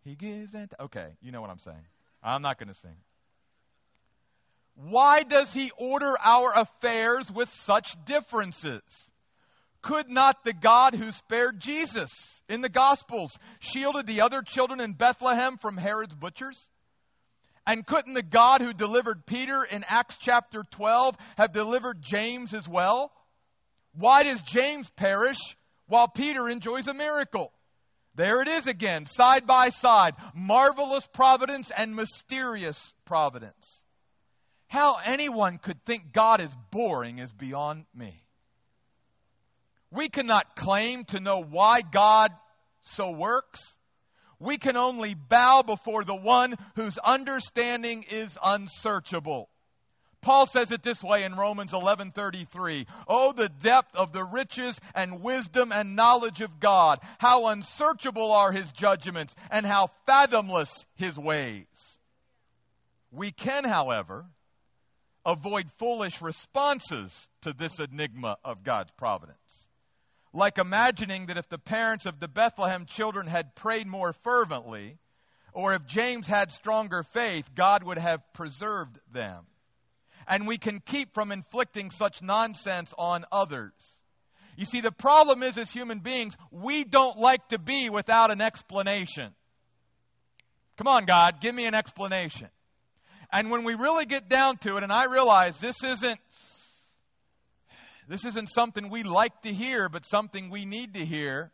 He 0.05 0.15
gives 0.15 0.55
and. 0.55 0.73
Okay, 0.81 1.09
you 1.21 1.33
know 1.33 1.41
what 1.41 1.51
I'm 1.51 1.59
saying. 1.59 1.85
I'm 2.23 2.43
not 2.43 2.59
going 2.59 2.69
to 2.69 2.79
sing. 2.81 2.97
Why 4.75 5.23
does 5.23 5.53
He 5.53 5.71
order 5.77 6.15
our 6.23 6.53
affairs 6.55 7.31
with 7.33 7.51
such 7.51 7.95
differences? 8.05 8.83
Could 9.83 10.09
not 10.09 10.45
the 10.45 10.53
God 10.53 10.95
who 10.95 11.11
spared 11.11 11.61
Jesus 11.61 12.43
in 12.49 12.61
the 12.61 12.69
Gospels 12.69 13.37
shielded 13.59 14.07
the 14.07 14.23
other 14.23 14.43
children 14.43 14.81
in 14.81 14.93
Bethlehem 14.93 15.57
from 15.59 15.77
Herod's 15.77 16.15
butchers? 16.15 16.69
And 17.67 17.87
couldn't 17.87 18.15
the 18.15 18.23
God 18.23 18.61
who 18.61 18.73
delivered 18.73 19.27
Peter 19.27 19.65
in 19.65 19.85
Acts 19.87 20.17
chapter 20.21 20.65
12 20.73 21.17
have 21.37 21.53
delivered 21.53 22.01
James 22.01 22.55
as 22.55 22.69
well? 22.69 23.13
Why 23.95 24.23
does 24.23 24.41
James 24.43 24.91
perish 24.97 25.39
while 25.87 26.09
Peter 26.09 26.49
enjoys 26.49 26.89
a 26.89 26.95
miracle? 26.95 27.53
There 28.15 28.43
it 28.43 28.49
is 28.49 28.67
again, 28.67 29.07
side 29.07 29.47
by 29.47 29.71
side. 29.71 30.15
Marvelous 30.35 31.07
providence 31.07 31.71
and 31.77 31.97
mysterious 31.97 32.93
providence. 33.05 33.83
How 34.69 34.97
anyone 35.05 35.59
could 35.59 35.85
think 35.85 36.13
God 36.13 36.41
is 36.41 36.55
boring 36.71 37.19
is 37.19 37.33
beyond 37.33 37.85
me. 37.95 38.23
We 39.91 40.09
cannot 40.09 40.57
claim 40.57 41.05
to 41.07 41.21
know 41.21 41.43
why 41.43 41.83
God 41.83 42.33
so 42.83 43.11
works. 43.11 43.61
We 44.39 44.59
can 44.59 44.77
only 44.77 45.15
bow 45.15 45.63
before 45.63 46.05
the 46.05 46.17
one 46.17 46.55
whose 46.75 46.99
understanding 46.99 48.05
is 48.11 48.37
unsearchable. 48.43 49.49
Paul 50.23 50.47
says 50.47 50.71
it 50.71 50.83
this 50.83 51.03
way 51.03 51.25
in 51.25 51.35
Romans 51.35 51.73
11:33, 51.73 52.87
"Oh 53.07 53.33
the 53.33 53.49
depth 53.49 53.95
of 53.95 54.13
the 54.13 54.25
riches 54.25 54.81
and 54.95 55.21
wisdom 55.21 55.73
and 55.73 55.97
knowledge 55.97 56.41
of 56.41 56.61
God, 56.61 57.01
how 57.19 57.49
unsearchable 57.49 58.33
are 58.33 58.53
his 58.53 58.71
judgments 58.73 59.35
and 59.51 59.67
how 59.67 59.89
fathomless 60.07 60.87
his 60.95 61.19
ways." 61.19 61.99
We 63.11 63.33
can, 63.33 63.65
however, 63.65 64.25
avoid 65.27 65.71
foolish 65.73 66.23
responses 66.23 67.29
to 67.43 67.53
this 67.53 67.79
enigma 67.79 68.39
of 68.45 68.65
God's 68.65 68.93
providence 68.93 69.39
like 70.33 70.59
imagining 70.59 71.27
that 71.27 71.37
if 71.37 71.49
the 71.49 71.59
parents 71.59 72.07
of 72.07 72.19
the 72.19 72.29
Bethlehem 72.29 72.87
children 72.87 73.27
had 73.27 73.55
prayed 73.55 73.87
more 73.87 74.13
fervently, 74.13 74.99
or 75.53 75.75
if 75.75 75.87
James 75.87 76.27
had 76.27 76.51
stronger 76.51 77.03
faith, 77.03 77.55
God 77.55 77.83
would 77.83 77.99
have 77.99 78.21
preserved 78.33 78.99
them. 79.13 79.47
And 80.27 80.47
we 80.47 80.59
can 80.59 80.81
keep 80.81 81.15
from 81.15 81.33
inflicting 81.33 81.91
such 81.91 82.23
nonsense 82.23 82.93
on 82.97 83.25
others. 83.33 83.73
You 84.57 84.67
see, 84.67 84.81
the 84.81 84.93
problem 84.93 85.43
is, 85.43 85.57
as 85.59 85.71
human 85.71 86.01
beings, 86.01 86.37
we 86.51 86.85
don't 86.85 87.19
like 87.19 87.49
to 87.49 87.59
be 87.59 87.89
without 87.91 88.31
an 88.31 88.41
explanation. 88.41 89.35
Come 90.77 90.89
on, 90.89 91.05
God, 91.05 91.41
give 91.41 91.55
me 91.55 91.67
an 91.67 91.75
explanation. 91.75 92.49
And 93.33 93.51
when 93.51 93.65
we 93.65 93.75
really 93.75 94.05
get 94.05 94.29
down 94.29 94.59
to 94.59 94.77
it, 94.77 94.83
and 94.83 94.93
I 94.93 95.07
realize 95.07 95.59
this 95.59 95.83
isn't 95.83 96.21
this 98.09 98.25
isn't 98.25 98.49
something 98.51 98.91
we 98.91 99.05
like 99.05 99.41
to 99.43 99.53
hear, 99.53 99.89
but 99.89 100.05
something 100.05 100.51
we 100.51 100.67
need 100.67 100.95
to 100.95 101.05
hear. 101.05 101.51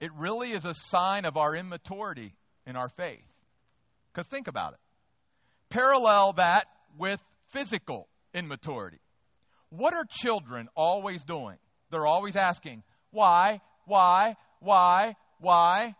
It 0.00 0.10
really 0.14 0.50
is 0.50 0.64
a 0.64 0.74
sign 0.74 1.24
of 1.24 1.36
our 1.36 1.54
immaturity 1.54 2.34
in 2.66 2.76
our 2.76 2.88
faith. 2.88 3.20
Because 4.12 4.26
think 4.26 4.48
about 4.48 4.72
it. 4.72 4.78
Parallel 5.70 6.34
that 6.34 6.66
with 6.98 7.22
physical 7.48 8.08
immaturity. 8.34 9.00
What 9.70 9.94
are 9.94 10.04
children 10.08 10.68
always 10.76 11.24
doing? 11.24 11.56
They're 11.90 12.06
always 12.06 12.36
asking, 12.36 12.82
why, 13.10 13.60
why, 13.86 14.36
why, 14.60 15.16
why? 15.40 15.94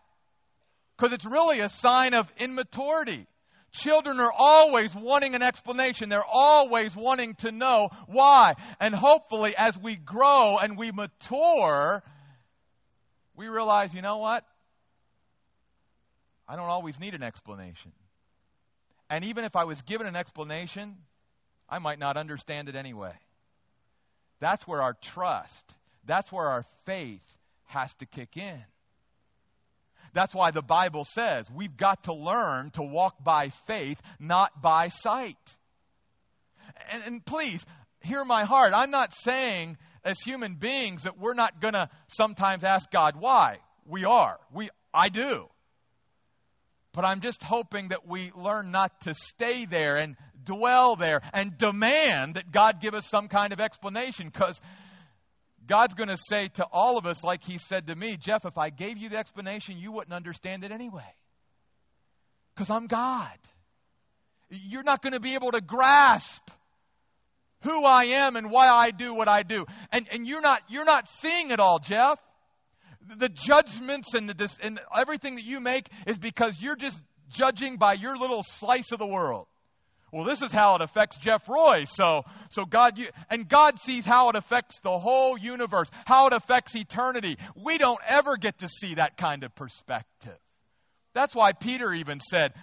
Because 0.97 1.13
it's 1.13 1.25
really 1.25 1.59
a 1.59 1.69
sign 1.69 2.13
of 2.13 2.31
immaturity. 2.37 3.25
Children 3.71 4.19
are 4.19 4.31
always 4.35 4.95
wanting 4.95 5.35
an 5.35 5.43
explanation. 5.43 6.09
They're 6.09 6.23
always 6.25 6.95
wanting 6.95 7.35
to 7.35 7.51
know 7.51 7.89
why. 8.07 8.53
And 8.79 8.95
hopefully, 8.95 9.53
as 9.57 9.77
we 9.77 9.95
grow 9.95 10.57
and 10.57 10.77
we 10.77 10.91
mature, 10.91 12.01
we 13.35 13.47
realize, 13.47 13.93
you 13.93 14.01
know 14.01 14.17
what? 14.17 14.43
I 16.47 16.55
don't 16.55 16.69
always 16.69 16.99
need 16.99 17.13
an 17.13 17.23
explanation. 17.23 17.91
And 19.09 19.25
even 19.25 19.45
if 19.45 19.55
I 19.55 19.63
was 19.63 19.81
given 19.83 20.07
an 20.07 20.15
explanation, 20.15 20.97
I 21.69 21.79
might 21.79 21.99
not 21.99 22.17
understand 22.17 22.69
it 22.69 22.75
anyway. 22.75 23.13
That's 24.39 24.67
where 24.67 24.81
our 24.81 24.93
trust, 25.01 25.73
that's 26.05 26.31
where 26.31 26.47
our 26.47 26.65
faith 26.85 27.23
has 27.65 27.93
to 27.95 28.05
kick 28.05 28.37
in. 28.37 28.63
That's 30.13 30.33
why 30.33 30.51
the 30.51 30.61
Bible 30.61 31.05
says 31.05 31.49
we've 31.51 31.75
got 31.75 32.03
to 32.03 32.13
learn 32.13 32.71
to 32.71 32.81
walk 32.81 33.23
by 33.23 33.49
faith, 33.67 34.01
not 34.19 34.61
by 34.61 34.87
sight. 34.87 35.37
And, 36.91 37.03
and 37.05 37.25
please, 37.25 37.65
hear 38.01 38.23
my 38.25 38.43
heart. 38.43 38.73
I'm 38.75 38.91
not 38.91 39.13
saying 39.13 39.77
as 40.03 40.19
human 40.19 40.55
beings 40.55 41.03
that 41.03 41.19
we're 41.19 41.33
not 41.33 41.59
going 41.59 41.73
to 41.73 41.89
sometimes 42.07 42.63
ask 42.63 42.89
God 42.89 43.15
why. 43.19 43.57
We 43.85 44.05
are. 44.05 44.39
We, 44.53 44.69
I 44.93 45.09
do. 45.09 45.47
But 46.97 47.05
I'm 47.05 47.21
just 47.21 47.43
hoping 47.43 47.89
that 47.89 48.07
we 48.07 48.31
learn 48.35 48.71
not 48.71 49.01
to 49.01 49.13
stay 49.13 49.67
there 49.67 49.97
and 49.97 50.15
dwell 50.43 50.95
there 50.95 51.21
and 51.31 51.55
demand 51.55 52.37
that 52.37 52.51
God 52.51 52.81
give 52.81 52.95
us 52.95 53.05
some 53.07 53.27
kind 53.27 53.53
of 53.53 53.59
explanation 53.59 54.31
because 54.33 54.59
God's 55.67 55.93
going 55.93 56.09
to 56.09 56.17
say 56.17 56.47
to 56.55 56.65
all 56.65 56.97
of 56.97 57.05
us, 57.05 57.23
like 57.23 57.43
He 57.43 57.59
said 57.59 57.85
to 57.85 57.95
me, 57.95 58.17
Jeff, 58.17 58.45
if 58.45 58.57
I 58.57 58.71
gave 58.71 58.97
you 58.97 59.09
the 59.09 59.17
explanation, 59.17 59.77
you 59.77 59.91
wouldn't 59.91 60.11
understand 60.11 60.63
it 60.63 60.71
anyway. 60.71 61.05
Because 62.55 62.71
I'm 62.71 62.87
God. 62.87 63.37
You're 64.49 64.81
not 64.81 65.03
going 65.03 65.13
to 65.13 65.19
be 65.19 65.35
able 65.35 65.51
to 65.51 65.61
grasp 65.61 66.49
who 67.61 67.85
I 67.85 68.05
am 68.05 68.37
and 68.37 68.49
why 68.49 68.69
I 68.69 68.89
do 68.89 69.13
what 69.13 69.27
I 69.27 69.43
do. 69.43 69.67
And, 69.91 70.07
and 70.11 70.25
you're, 70.25 70.41
not, 70.41 70.63
you're 70.67 70.83
not 70.83 71.07
seeing 71.07 71.51
it 71.51 71.59
all, 71.59 71.77
Jeff. 71.77 72.17
The 73.15 73.29
judgments 73.29 74.13
and, 74.13 74.29
the, 74.29 74.57
and 74.61 74.79
everything 74.95 75.35
that 75.35 75.45
you 75.45 75.59
make 75.59 75.87
is 76.05 76.17
because 76.17 76.61
you're 76.61 76.75
just 76.75 76.99
judging 77.29 77.77
by 77.77 77.93
your 77.93 78.17
little 78.17 78.43
slice 78.43 78.91
of 78.91 78.99
the 78.99 79.07
world. 79.07 79.47
Well, 80.11 80.23
this 80.23 80.41
is 80.41 80.53
how 80.53 80.75
it 80.75 80.81
affects 80.81 81.17
Jeff 81.17 81.47
Roy. 81.49 81.83
So, 81.83 82.23
so 82.49 82.63
God, 82.63 82.97
you, 82.97 83.07
and 83.29 83.47
God 83.47 83.77
sees 83.79 84.05
how 84.05 84.29
it 84.29 84.35
affects 84.35 84.79
the 84.79 84.97
whole 84.97 85.37
universe, 85.37 85.89
how 86.05 86.27
it 86.27 86.33
affects 86.33 86.75
eternity. 86.75 87.37
We 87.55 87.77
don't 87.77 87.99
ever 88.07 88.37
get 88.37 88.59
to 88.59 88.69
see 88.69 88.95
that 88.95 89.17
kind 89.17 89.43
of 89.43 89.53
perspective. 89.53 90.37
That's 91.13 91.35
why 91.35 91.51
Peter 91.51 91.93
even 91.93 92.19
said, 92.19 92.53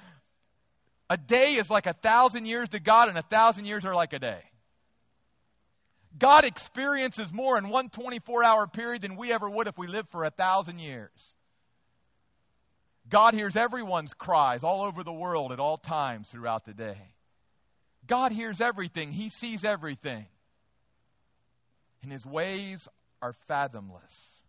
a 1.11 1.19
day 1.19 1.55
is 1.55 1.69
like 1.69 1.87
a 1.87 1.93
thousand 1.93 2.47
years 2.47 2.71
to 2.71 2.81
God, 2.81 3.09
and 3.09 3.19
a 3.19 3.23
thousand 3.23 3.67
years 3.67 3.85
are 3.85 3.95
like 3.95 4.15
a 4.15 4.19
day. 4.19 4.43
God 6.17 6.45
experiences 6.45 7.33
more 7.33 7.59
in 7.59 7.69
one 7.69 7.89
24 7.89 8.45
hour 8.45 8.67
period 8.67 9.03
than 9.03 9.17
we 9.17 9.33
ever 9.33 9.49
would 9.49 9.67
if 9.67 9.77
we 9.77 9.87
lived 9.87 10.11
for 10.11 10.25
a 10.25 10.31
thousand 10.31 10.79
years. 10.79 11.11
God 13.09 13.35
hears 13.35 13.57
everyone's 13.57 14.15
cries 14.15 14.63
all 14.63 14.85
over 14.85 15.03
the 15.03 15.13
world 15.13 15.53
at 15.53 15.61
all 15.61 15.77
times 15.77 16.29
throughout 16.29 16.65
the 16.65 16.73
day. 16.73 16.99
God 18.07 18.33
hears 18.33 18.61
everything, 18.61 19.13
He 19.13 19.29
sees 19.29 19.65
everything. 19.65 20.27
And 22.03 22.13
His 22.13 22.25
ways 22.25 22.89
are 23.21 23.33
fathomless. 23.49 24.43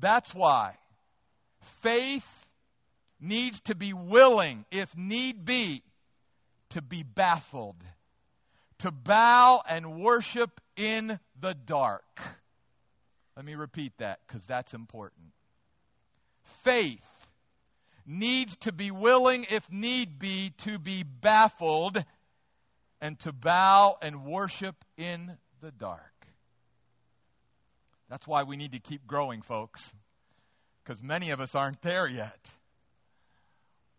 That's 0.00 0.34
why 0.34 0.74
faith 1.82 2.46
needs 3.20 3.60
to 3.62 3.74
be 3.74 3.92
willing, 3.92 4.64
if 4.70 4.96
need 4.96 5.44
be, 5.44 5.82
to 6.70 6.82
be 6.82 7.02
baffled 7.02 7.82
to 8.78 8.90
bow 8.90 9.62
and 9.68 10.00
worship 10.00 10.60
in 10.76 11.18
the 11.40 11.54
dark. 11.54 12.20
Let 13.36 13.44
me 13.44 13.54
repeat 13.54 13.92
that 13.98 14.20
because 14.26 14.44
that's 14.44 14.74
important. 14.74 15.32
Faith 16.62 17.28
needs 18.06 18.56
to 18.58 18.72
be 18.72 18.90
willing, 18.90 19.46
if 19.50 19.70
need 19.70 20.18
be, 20.18 20.50
to 20.58 20.78
be 20.78 21.02
baffled 21.02 22.02
and 23.00 23.18
to 23.20 23.32
bow 23.32 23.96
and 24.00 24.24
worship 24.24 24.74
in 24.96 25.36
the 25.60 25.70
dark. 25.70 26.00
That's 28.08 28.26
why 28.26 28.44
we 28.44 28.56
need 28.56 28.72
to 28.72 28.80
keep 28.80 29.06
growing, 29.06 29.42
folks, 29.42 29.92
because 30.82 31.02
many 31.02 31.30
of 31.30 31.40
us 31.40 31.54
aren't 31.54 31.82
there 31.82 32.08
yet. 32.08 32.48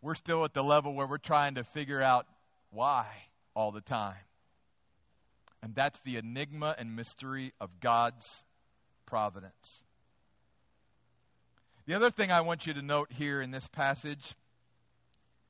We're 0.01 0.15
still 0.15 0.43
at 0.45 0.53
the 0.53 0.63
level 0.63 0.93
where 0.93 1.05
we're 1.05 1.17
trying 1.17 1.55
to 1.55 1.63
figure 1.63 2.01
out 2.01 2.25
why 2.71 3.05
all 3.53 3.71
the 3.71 3.81
time. 3.81 4.15
And 5.61 5.75
that's 5.75 5.99
the 6.01 6.17
enigma 6.17 6.75
and 6.77 6.95
mystery 6.95 7.53
of 7.59 7.69
God's 7.79 8.43
providence. 9.05 9.83
The 11.85 11.95
other 11.95 12.11
thing 12.11 12.31
I 12.31 12.41
want 12.41 12.67
you 12.67 12.73
to 12.73 12.81
note 12.81 13.11
here 13.11 13.41
in 13.41 13.51
this 13.51 13.67
passage 13.69 14.23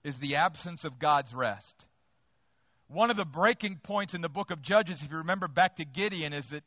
is 0.04 0.18
the 0.18 0.38
absence 0.38 0.86
of 0.86 0.98
God's 0.98 1.34
rest. 1.34 1.86
One 2.88 3.12
of 3.12 3.18
the 3.18 3.26
breaking 3.26 3.80
points 3.84 4.14
in 4.14 4.22
the 4.22 4.30
book 4.30 4.50
of 4.50 4.62
Judges, 4.62 5.04
if 5.04 5.12
you 5.12 5.18
remember 5.18 5.48
back 5.48 5.76
to 5.76 5.86
Gideon, 5.86 6.34
is 6.34 6.48
that 6.48 6.64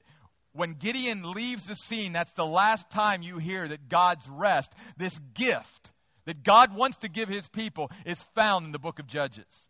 when 0.53 0.75
Gideon 0.75 1.33
leaves 1.33 1.67
the 1.67 1.75
scene, 1.75 2.13
that's 2.13 2.33
the 2.33 2.45
last 2.45 2.91
time 2.91 3.23
you 3.23 3.39
hear 3.39 3.67
that 3.67 3.89
God's 3.89 4.29
rest, 4.29 4.71
this 4.97 5.19
gift 5.35 5.93
that 6.27 6.45
God 6.45 6.77
wants 6.77 6.99
to 6.99 7.09
give 7.09 7.29
his 7.29 7.49
people, 7.49 7.91
is 8.05 8.23
found 8.35 8.67
in 8.67 8.73
the 8.73 8.79
book 8.79 8.99
of 8.99 9.07
Judges. 9.07 9.69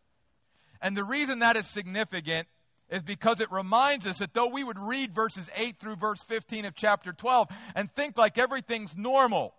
And 0.83 0.97
the 0.97 1.05
reason 1.05 1.39
that 1.39 1.57
is 1.57 1.66
significant 1.66 2.49
is 2.93 3.03
because 3.03 3.40
it 3.40 3.51
reminds 3.51 4.07
us 4.07 4.18
that 4.18 4.34
though 4.34 4.49
we 4.49 4.62
would 4.62 4.78
read 4.78 5.14
verses 5.14 5.51
8 5.57 5.78
through 5.80 5.97
verse 5.97 6.22
15 6.24 6.66
of 6.66 6.74
chapter 6.74 7.12
12 7.12 7.49
and 7.74 7.90
think 7.95 8.18
like 8.18 8.36
everything's 8.36 8.95
normal, 8.95 9.55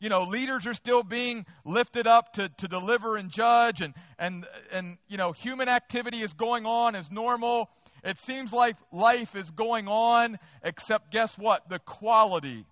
you 0.00 0.08
know, 0.08 0.22
leaders 0.22 0.64
are 0.66 0.74
still 0.74 1.02
being 1.02 1.44
lifted 1.64 2.06
up 2.06 2.32
to, 2.34 2.48
to 2.58 2.68
deliver 2.68 3.16
and 3.16 3.30
judge, 3.30 3.80
and, 3.82 3.94
and, 4.16 4.46
and, 4.72 4.96
you 5.08 5.16
know, 5.16 5.32
human 5.32 5.68
activity 5.68 6.20
is 6.20 6.32
going 6.32 6.66
on 6.66 6.94
as 6.94 7.10
normal. 7.10 7.68
It 8.04 8.18
seems 8.18 8.52
like 8.52 8.76
life 8.92 9.34
is 9.34 9.50
going 9.50 9.88
on, 9.88 10.38
except 10.62 11.10
guess 11.10 11.36
what? 11.36 11.68
The 11.68 11.80
quality 11.80 12.64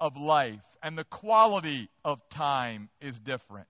of 0.00 0.16
life 0.16 0.60
and 0.82 0.98
the 0.98 1.04
quality 1.04 1.88
of 2.04 2.18
time 2.30 2.88
is 3.00 3.16
different. 3.20 3.68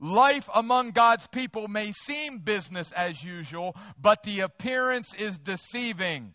Life 0.00 0.48
among 0.54 0.90
God's 0.90 1.26
people 1.28 1.68
may 1.68 1.92
seem 1.92 2.38
business 2.38 2.92
as 2.92 3.22
usual, 3.22 3.76
but 4.00 4.22
the 4.22 4.40
appearance 4.40 5.14
is 5.14 5.38
deceiving. 5.38 6.34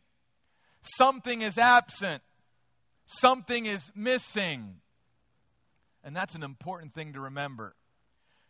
Something 0.82 1.42
is 1.42 1.58
absent. 1.58 2.22
Something 3.06 3.66
is 3.66 3.92
missing. 3.96 4.76
And 6.04 6.16
that's 6.16 6.36
an 6.36 6.44
important 6.44 6.94
thing 6.94 7.14
to 7.14 7.22
remember 7.22 7.76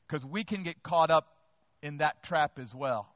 because 0.07 0.25
we 0.25 0.43
can 0.43 0.63
get 0.63 0.83
caught 0.83 1.09
up 1.09 1.27
in 1.81 1.97
that 1.97 2.23
trap 2.23 2.59
as 2.59 2.73
well. 2.73 3.07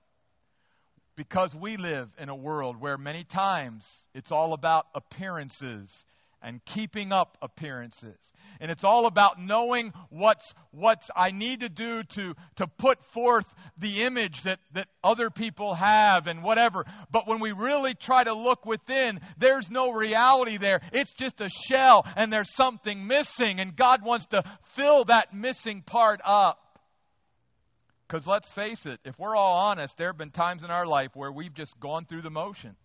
Because 1.15 1.53
we 1.53 1.77
live 1.77 2.09
in 2.17 2.29
a 2.29 2.35
world 2.35 2.79
where 2.79 2.97
many 2.97 3.23
times 3.23 3.85
it's 4.15 4.31
all 4.31 4.53
about 4.53 4.87
appearances 4.95 6.05
and 6.43 6.63
keeping 6.65 7.11
up 7.11 7.37
appearances. 7.41 8.17
And 8.59 8.69
it's 8.69 8.83
all 8.83 9.07
about 9.07 9.41
knowing 9.41 9.93
what's, 10.09 10.53
what's 10.71 11.09
I 11.15 11.31
need 11.31 11.61
to 11.61 11.69
do 11.69 12.03
to, 12.03 12.35
to 12.57 12.67
put 12.67 13.03
forth 13.05 13.45
the 13.77 14.03
image 14.03 14.43
that, 14.43 14.59
that 14.73 14.87
other 15.03 15.29
people 15.29 15.73
have 15.73 16.27
and 16.27 16.43
whatever. 16.43 16.85
But 17.11 17.27
when 17.27 17.39
we 17.39 17.51
really 17.51 17.93
try 17.93 18.23
to 18.23 18.33
look 18.33 18.65
within, 18.65 19.19
there's 19.37 19.69
no 19.69 19.91
reality 19.91 20.57
there. 20.57 20.81
It's 20.91 21.13
just 21.13 21.41
a 21.41 21.49
shell 21.49 22.05
and 22.15 22.31
there's 22.31 22.53
something 22.53 23.07
missing. 23.07 23.59
And 23.59 23.75
God 23.75 24.03
wants 24.03 24.27
to 24.27 24.43
fill 24.75 25.05
that 25.05 25.33
missing 25.33 25.81
part 25.81 26.21
up. 26.23 26.59
Because 28.07 28.27
let's 28.27 28.51
face 28.51 28.85
it, 28.85 28.99
if 29.05 29.17
we're 29.17 29.35
all 29.35 29.69
honest, 29.69 29.97
there 29.97 30.09
have 30.09 30.17
been 30.17 30.29
times 30.29 30.63
in 30.63 30.69
our 30.69 30.85
life 30.85 31.15
where 31.15 31.31
we've 31.31 31.53
just 31.53 31.79
gone 31.79 32.05
through 32.05 32.21
the 32.21 32.29
motions. 32.29 32.77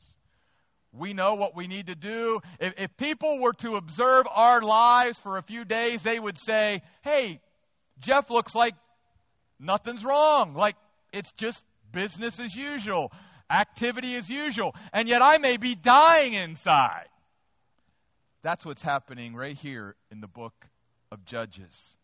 We 0.92 1.12
know 1.12 1.34
what 1.34 1.54
we 1.54 1.66
need 1.66 1.88
to 1.88 1.94
do. 1.94 2.40
If, 2.60 2.74
if, 2.78 2.96
people 2.96 3.40
were 3.40 3.52
to 3.54 3.76
observe 3.76 4.26
our 4.30 4.62
lives 4.62 5.18
for 5.18 5.36
a 5.36 5.42
few 5.42 5.64
days, 5.64 6.02
they 6.02 6.18
would 6.18 6.38
say, 6.38 6.82
hey, 7.02 7.40
Jeff 8.00 8.30
looks 8.30 8.54
like 8.54 8.74
nothing's 9.60 10.04
wrong. 10.04 10.54
Like 10.54 10.76
it's 11.12 11.30
just 11.32 11.62
business 11.92 12.40
as 12.40 12.54
usual, 12.54 13.12
activity 13.50 14.14
as 14.14 14.30
usual. 14.30 14.74
And 14.92 15.08
yet 15.08 15.22
I 15.22 15.38
may 15.38 15.58
be 15.58 15.74
dying 15.74 16.32
inside. 16.32 17.08
That's 18.42 18.64
what's 18.64 18.82
happening 18.82 19.34
right 19.34 19.56
here 19.56 19.94
in 20.10 20.20
the 20.20 20.28
book 20.28 20.54
of 21.12 21.24
Judges. 21.24 21.96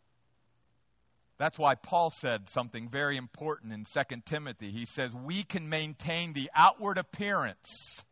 That's 1.39 1.59
why 1.59 1.75
Paul 1.75 2.11
said 2.11 2.49
something 2.49 2.89
very 2.91 3.17
important 3.17 3.73
in 3.73 3.85
2 3.85 4.17
Timothy. 4.25 4.71
He 4.71 4.87
says, 4.87 5.11
We 5.13 5.43
can 5.43 5.69
maintain 5.69 6.33
the 6.33 6.51
outward 6.55 6.99
appearance 6.99 8.05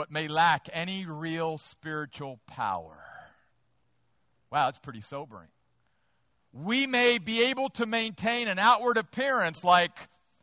but 0.00 0.10
may 0.10 0.28
lack 0.28 0.66
any 0.72 1.04
real 1.04 1.58
spiritual 1.58 2.40
power. 2.46 2.96
Wow, 4.50 4.64
that's 4.64 4.78
pretty 4.78 5.02
sobering. 5.02 5.48
We 6.54 6.86
may 6.86 7.18
be 7.18 7.50
able 7.50 7.68
to 7.74 7.84
maintain 7.84 8.48
an 8.48 8.58
outward 8.58 8.96
appearance 8.96 9.62
like 9.62 9.90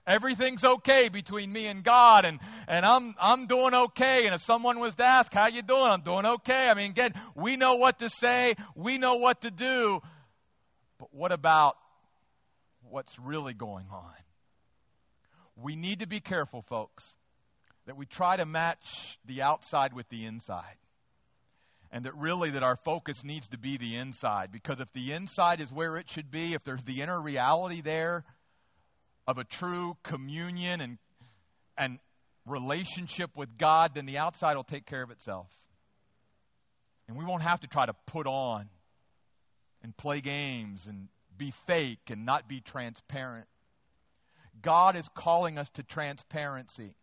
everything's 0.05 0.63
okay 0.63 1.09
between 1.09 1.51
me 1.51 1.65
and 1.65 1.83
God 1.83 2.25
and, 2.25 2.39
and 2.67 2.85
I'm, 2.85 3.15
I'm 3.19 3.47
doing 3.47 3.73
okay. 3.73 4.27
And 4.27 4.35
if 4.35 4.43
someone 4.43 4.79
was 4.79 4.93
to 4.93 5.07
ask, 5.07 5.33
how 5.33 5.47
you 5.47 5.63
doing? 5.63 5.87
I'm 5.87 6.01
doing 6.01 6.27
okay. 6.27 6.69
I 6.69 6.75
mean, 6.75 6.91
again, 6.91 7.13
we 7.33 7.57
know 7.57 7.77
what 7.77 7.97
to 7.97 8.11
say. 8.11 8.53
We 8.75 8.99
know 8.99 9.15
what 9.15 9.41
to 9.41 9.49
do. 9.49 10.01
But 10.99 11.11
what 11.15 11.31
about 11.31 11.77
what's 12.87 13.17
really 13.17 13.55
going 13.55 13.87
on? 13.91 14.13
we 15.57 15.75
need 15.75 16.01
to 16.01 16.07
be 16.07 16.19
careful, 16.19 16.61
folks, 16.61 17.15
that 17.87 17.97
we 17.97 18.05
try 18.05 18.35
to 18.35 18.45
match 18.45 19.17
the 19.25 19.41
outside 19.41 19.93
with 19.93 20.07
the 20.09 20.25
inside. 20.25 20.75
And 21.89 22.03
that 22.03 22.15
really 22.15 22.51
that 22.51 22.61
our 22.61 22.75
focus 22.75 23.23
needs 23.23 23.47
to 23.49 23.57
be 23.57 23.77
the 23.77 23.95
inside. 23.95 24.51
Because 24.51 24.81
if 24.81 24.91
the 24.91 25.13
inside 25.13 25.61
is 25.61 25.71
where 25.71 25.95
it 25.95 26.11
should 26.11 26.29
be, 26.29 26.53
if 26.53 26.63
there's 26.65 26.83
the 26.83 27.01
inner 27.01 27.19
reality 27.19 27.79
there 27.79 28.25
of 29.25 29.37
a 29.37 29.45
true 29.45 29.95
communion 30.03 30.81
and, 30.81 30.97
and 31.77 31.99
relationship 32.45 33.37
with 33.37 33.57
God, 33.57 33.95
then 33.95 34.05
the 34.05 34.17
outside 34.17 34.57
will 34.57 34.65
take 34.65 34.85
care 34.85 35.01
of 35.01 35.09
itself. 35.09 35.49
And 37.07 37.17
we 37.17 37.23
won't 37.23 37.43
have 37.43 37.61
to 37.61 37.67
try 37.67 37.85
to 37.85 37.93
put 38.05 38.27
on 38.27 38.67
and 39.81 39.95
play 39.95 40.19
games 40.19 40.87
and 40.87 41.07
be 41.37 41.53
fake 41.67 42.09
and 42.09 42.25
not 42.25 42.49
be 42.49 42.59
transparent. 42.59 43.47
God 44.61 44.97
is 44.97 45.07
calling 45.15 45.57
us 45.57 45.69
to 45.71 45.83
transparency. 45.83 46.95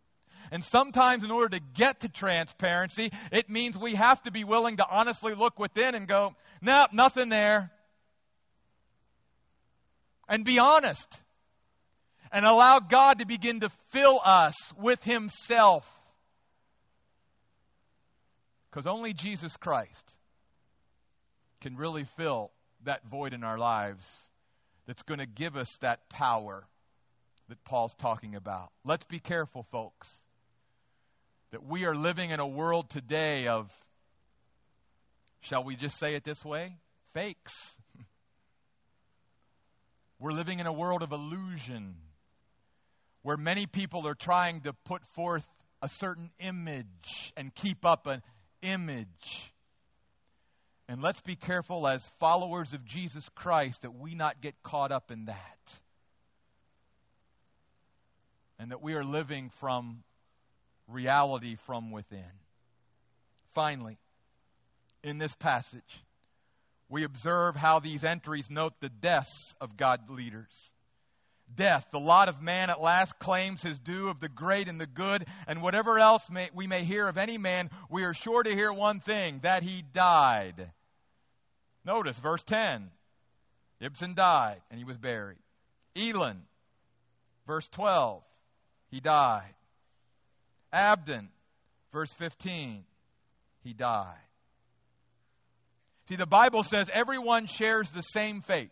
And 0.51 0.63
sometimes, 0.63 1.25
in 1.25 1.31
order 1.31 1.59
to 1.59 1.65
get 1.75 2.01
to 2.01 2.09
transparency, 2.09 3.11
it 3.33 3.49
means 3.49 3.79
we 3.79 3.95
have 3.95 4.23
to 4.23 4.31
be 4.31 4.45
willing 4.45 4.77
to 4.77 4.87
honestly 4.89 5.35
look 5.35 5.59
within 5.59 5.95
and 5.95 6.07
go, 6.07 6.35
nope, 6.61 6.91
nothing 6.93 7.29
there. 7.29 7.71
And 10.29 10.45
be 10.45 10.59
honest. 10.59 11.21
And 12.33 12.45
allow 12.45 12.81
God 12.81 13.19
to 13.21 13.27
begin 13.27 13.61
to 13.61 13.71
fill 13.91 14.21
us 14.25 14.55
with 14.77 15.03
Himself. 15.05 15.89
Because 18.71 18.87
only 18.87 19.13
Jesus 19.13 19.57
Christ 19.57 20.17
can 21.61 21.77
really 21.77 22.05
fill 22.17 22.51
that 22.85 23.05
void 23.09 23.33
in 23.33 23.45
our 23.45 23.57
lives 23.57 24.05
that's 24.87 25.03
going 25.03 25.21
to 25.21 25.27
give 25.27 25.57
us 25.57 25.77
that 25.81 26.09
power 26.09 26.67
that 27.49 27.63
Paul's 27.65 27.95
talking 27.95 28.35
about. 28.35 28.71
Let's 28.85 29.05
be 29.07 29.19
careful, 29.19 29.65
folks, 29.71 30.09
that 31.55 31.65
we 31.65 31.85
are 31.85 31.95
living 31.95 32.31
in 32.31 32.41
a 32.41 32.47
world 32.49 32.91
today 32.91 33.47
of, 33.47 33.71
shall 35.43 35.63
we 35.63 35.77
just 35.77 35.97
say 36.01 36.17
it 36.17 36.25
this 36.25 36.45
way? 36.45 36.77
Fakes. 37.13 37.77
We're 40.19 40.33
living 40.33 40.59
in 40.59 40.67
a 40.67 40.73
world 40.73 41.05
of 41.05 41.13
illusion 41.13 41.95
where 43.23 43.37
many 43.37 43.67
people 43.67 44.05
are 44.09 44.17
trying 44.17 44.63
to 44.63 44.73
put 44.85 45.07
forth 45.15 45.47
a 45.81 45.89
certain 45.89 46.33
image 46.41 47.33
and 47.37 47.55
keep 47.55 47.85
up 47.87 48.09
an 48.09 48.21
image. 48.63 49.53
And 50.89 51.01
let's 51.03 51.21
be 51.21 51.37
careful 51.37 51.87
as 51.87 52.05
followers 52.19 52.75
of 52.75 52.85
Jesus 52.85 53.29
Christ 53.29 53.83
that 53.83 53.95
we 53.95 54.17
not 54.17 54.41
get 54.41 54.61
caught 54.65 54.91
up 54.91 55.13
in 55.13 55.27
that 55.27 55.79
and 58.59 58.73
that 58.73 58.83
we 58.83 58.95
are 58.95 59.05
living 59.05 59.51
from 59.51 60.03
reality 60.89 61.57
from 61.57 61.91
within. 61.91 62.25
Finally, 63.53 63.99
in 65.03 65.19
this 65.19 65.35
passage, 65.37 65.83
we 66.89 67.05
observe 67.05 67.57
how 67.57 67.79
these 67.79 68.05
entries 68.05 68.51
note 68.51 68.75
the 68.81 68.89
deaths 68.89 69.55
of 69.61 69.77
God 69.77 70.11
leaders. 70.11 70.71
Death, 71.55 71.87
the 71.91 72.01
lot 72.01 72.29
of 72.29 72.43
man 72.43 72.71
at 72.71 72.81
last 72.81 73.19
claims 73.19 73.63
his 73.63 73.79
due 73.79 74.09
of 74.09 74.19
the 74.19 74.29
great 74.29 74.69
and 74.69 74.81
the 74.81 74.87
good, 74.87 75.27
and 75.47 75.63
whatever 75.63 75.99
else 75.99 76.29
may, 76.31 76.49
we 76.55 76.67
may 76.67 76.85
hear 76.85 77.07
of 77.07 77.19
any 77.19 77.39
man, 77.39 77.71
we 77.91 78.05
are 78.05 78.15
sure 78.15 78.43
to 78.43 78.55
hear 78.55 78.73
one 78.73 79.01
thing 79.01 79.41
that 79.43 79.63
he 79.63 79.83
died. 79.93 80.71
Notice 81.85 82.19
verse 82.19 82.43
10 82.43 82.91
Ibzan 83.83 84.15
died, 84.15 84.63
and 84.71 84.79
he 84.79 84.85
was 84.85 84.97
buried. 84.97 85.39
Elon, 85.97 86.43
verse 87.47 87.69
12, 87.69 88.23
he 88.91 89.01
died. 89.01 89.55
Abdon, 90.75 91.29
verse 91.93 92.13
15, 92.15 92.85
he 93.63 93.73
died. 93.73 94.17
See, 96.09 96.17
the 96.17 96.27
Bible 96.27 96.65
says 96.65 96.91
everyone 96.93 97.47
shares 97.47 97.89
the 97.91 98.03
same 98.03 98.41
fate. 98.43 98.71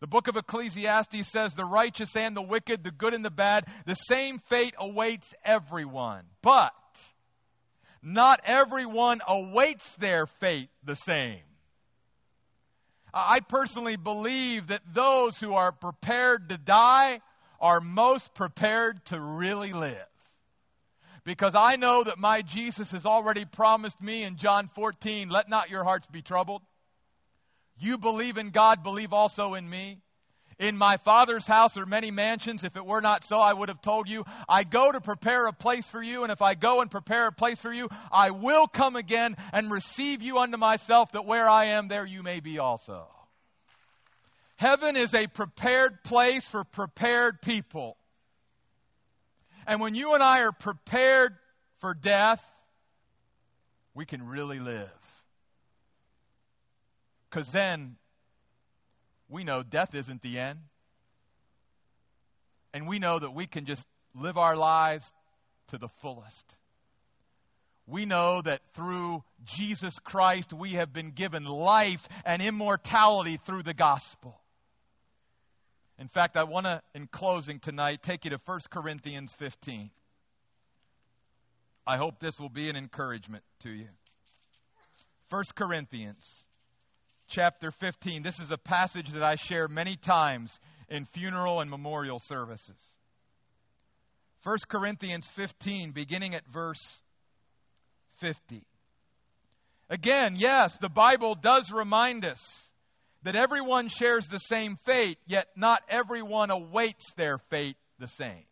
The 0.00 0.08
book 0.08 0.26
of 0.26 0.36
Ecclesiastes 0.36 1.28
says 1.30 1.54
the 1.54 1.64
righteous 1.64 2.16
and 2.16 2.36
the 2.36 2.42
wicked, 2.42 2.82
the 2.82 2.90
good 2.90 3.14
and 3.14 3.24
the 3.24 3.30
bad, 3.30 3.66
the 3.86 3.94
same 3.94 4.40
fate 4.40 4.74
awaits 4.76 5.32
everyone. 5.44 6.24
But 6.42 6.72
not 8.02 8.40
everyone 8.44 9.20
awaits 9.26 9.94
their 9.96 10.26
fate 10.26 10.68
the 10.82 10.96
same. 10.96 11.38
I 13.14 13.40
personally 13.40 13.96
believe 13.96 14.68
that 14.68 14.82
those 14.92 15.38
who 15.38 15.54
are 15.54 15.70
prepared 15.70 16.48
to 16.48 16.58
die 16.58 17.20
are 17.60 17.80
most 17.80 18.34
prepared 18.34 19.04
to 19.06 19.20
really 19.20 19.72
live. 19.72 20.06
Because 21.24 21.54
I 21.54 21.76
know 21.76 22.02
that 22.02 22.18
my 22.18 22.42
Jesus 22.42 22.90
has 22.90 23.06
already 23.06 23.44
promised 23.44 24.00
me 24.02 24.24
in 24.24 24.36
John 24.36 24.68
14, 24.74 25.28
let 25.28 25.48
not 25.48 25.70
your 25.70 25.84
hearts 25.84 26.06
be 26.08 26.22
troubled. 26.22 26.62
You 27.78 27.98
believe 27.98 28.38
in 28.38 28.50
God, 28.50 28.82
believe 28.82 29.12
also 29.12 29.54
in 29.54 29.68
me. 29.68 29.98
In 30.58 30.76
my 30.76 30.96
Father's 30.98 31.46
house 31.46 31.76
are 31.76 31.86
many 31.86 32.10
mansions. 32.10 32.62
If 32.62 32.76
it 32.76 32.84
were 32.84 33.00
not 33.00 33.24
so, 33.24 33.38
I 33.38 33.52
would 33.52 33.68
have 33.68 33.82
told 33.82 34.08
you. 34.08 34.24
I 34.48 34.64
go 34.64 34.92
to 34.92 35.00
prepare 35.00 35.46
a 35.46 35.52
place 35.52 35.86
for 35.86 36.02
you, 36.02 36.22
and 36.22 36.30
if 36.30 36.42
I 36.42 36.54
go 36.54 36.80
and 36.80 36.90
prepare 36.90 37.28
a 37.28 37.32
place 37.32 37.58
for 37.58 37.72
you, 37.72 37.88
I 38.12 38.30
will 38.30 38.66
come 38.66 38.96
again 38.96 39.36
and 39.52 39.72
receive 39.72 40.22
you 40.22 40.38
unto 40.38 40.58
myself, 40.58 41.12
that 41.12 41.24
where 41.24 41.48
I 41.48 41.66
am, 41.66 41.88
there 41.88 42.06
you 42.06 42.22
may 42.22 42.40
be 42.40 42.58
also. 42.58 43.08
Heaven 44.56 44.96
is 44.96 45.14
a 45.14 45.26
prepared 45.26 46.04
place 46.04 46.48
for 46.48 46.62
prepared 46.62 47.42
people. 47.42 47.96
And 49.66 49.80
when 49.80 49.94
you 49.94 50.14
and 50.14 50.22
I 50.22 50.42
are 50.42 50.52
prepared 50.52 51.34
for 51.78 51.94
death, 51.94 52.44
we 53.94 54.04
can 54.04 54.26
really 54.26 54.58
live. 54.58 54.90
Because 57.30 57.50
then 57.52 57.96
we 59.28 59.44
know 59.44 59.62
death 59.62 59.94
isn't 59.94 60.22
the 60.22 60.38
end. 60.38 60.58
And 62.74 62.88
we 62.88 62.98
know 62.98 63.18
that 63.18 63.34
we 63.34 63.46
can 63.46 63.64
just 63.64 63.86
live 64.14 64.38
our 64.38 64.56
lives 64.56 65.12
to 65.68 65.78
the 65.78 65.88
fullest. 65.88 66.56
We 67.86 68.06
know 68.06 68.42
that 68.42 68.60
through 68.74 69.22
Jesus 69.44 69.98
Christ 69.98 70.52
we 70.52 70.70
have 70.72 70.92
been 70.92 71.10
given 71.10 71.44
life 71.44 72.06
and 72.24 72.40
immortality 72.40 73.38
through 73.38 73.62
the 73.62 73.74
gospel. 73.74 74.38
In 76.02 76.08
fact, 76.08 76.36
I 76.36 76.42
want 76.42 76.66
to, 76.66 76.82
in 76.96 77.06
closing 77.06 77.60
tonight, 77.60 78.02
take 78.02 78.24
you 78.24 78.32
to 78.32 78.40
1 78.44 78.60
Corinthians 78.70 79.32
15. 79.34 79.88
I 81.86 81.96
hope 81.96 82.18
this 82.18 82.40
will 82.40 82.48
be 82.48 82.68
an 82.68 82.74
encouragement 82.74 83.44
to 83.60 83.70
you. 83.70 83.86
1 85.30 85.44
Corinthians 85.54 86.44
chapter 87.28 87.70
15. 87.70 88.24
This 88.24 88.40
is 88.40 88.50
a 88.50 88.58
passage 88.58 89.10
that 89.10 89.22
I 89.22 89.36
share 89.36 89.68
many 89.68 89.94
times 89.94 90.58
in 90.88 91.04
funeral 91.04 91.60
and 91.60 91.70
memorial 91.70 92.18
services. 92.18 92.80
1 94.42 94.58
Corinthians 94.68 95.30
15, 95.36 95.92
beginning 95.92 96.34
at 96.34 96.44
verse 96.48 97.00
50. 98.14 98.64
Again, 99.88 100.34
yes, 100.36 100.76
the 100.78 100.88
Bible 100.88 101.36
does 101.36 101.70
remind 101.70 102.24
us 102.24 102.71
that 103.22 103.36
everyone 103.36 103.88
shares 103.88 104.26
the 104.26 104.38
same 104.38 104.76
fate, 104.76 105.18
yet 105.26 105.48
not 105.56 105.82
everyone 105.88 106.50
awaits 106.50 107.12
their 107.14 107.38
fate 107.50 107.76
the 107.98 108.08
same. 108.08 108.44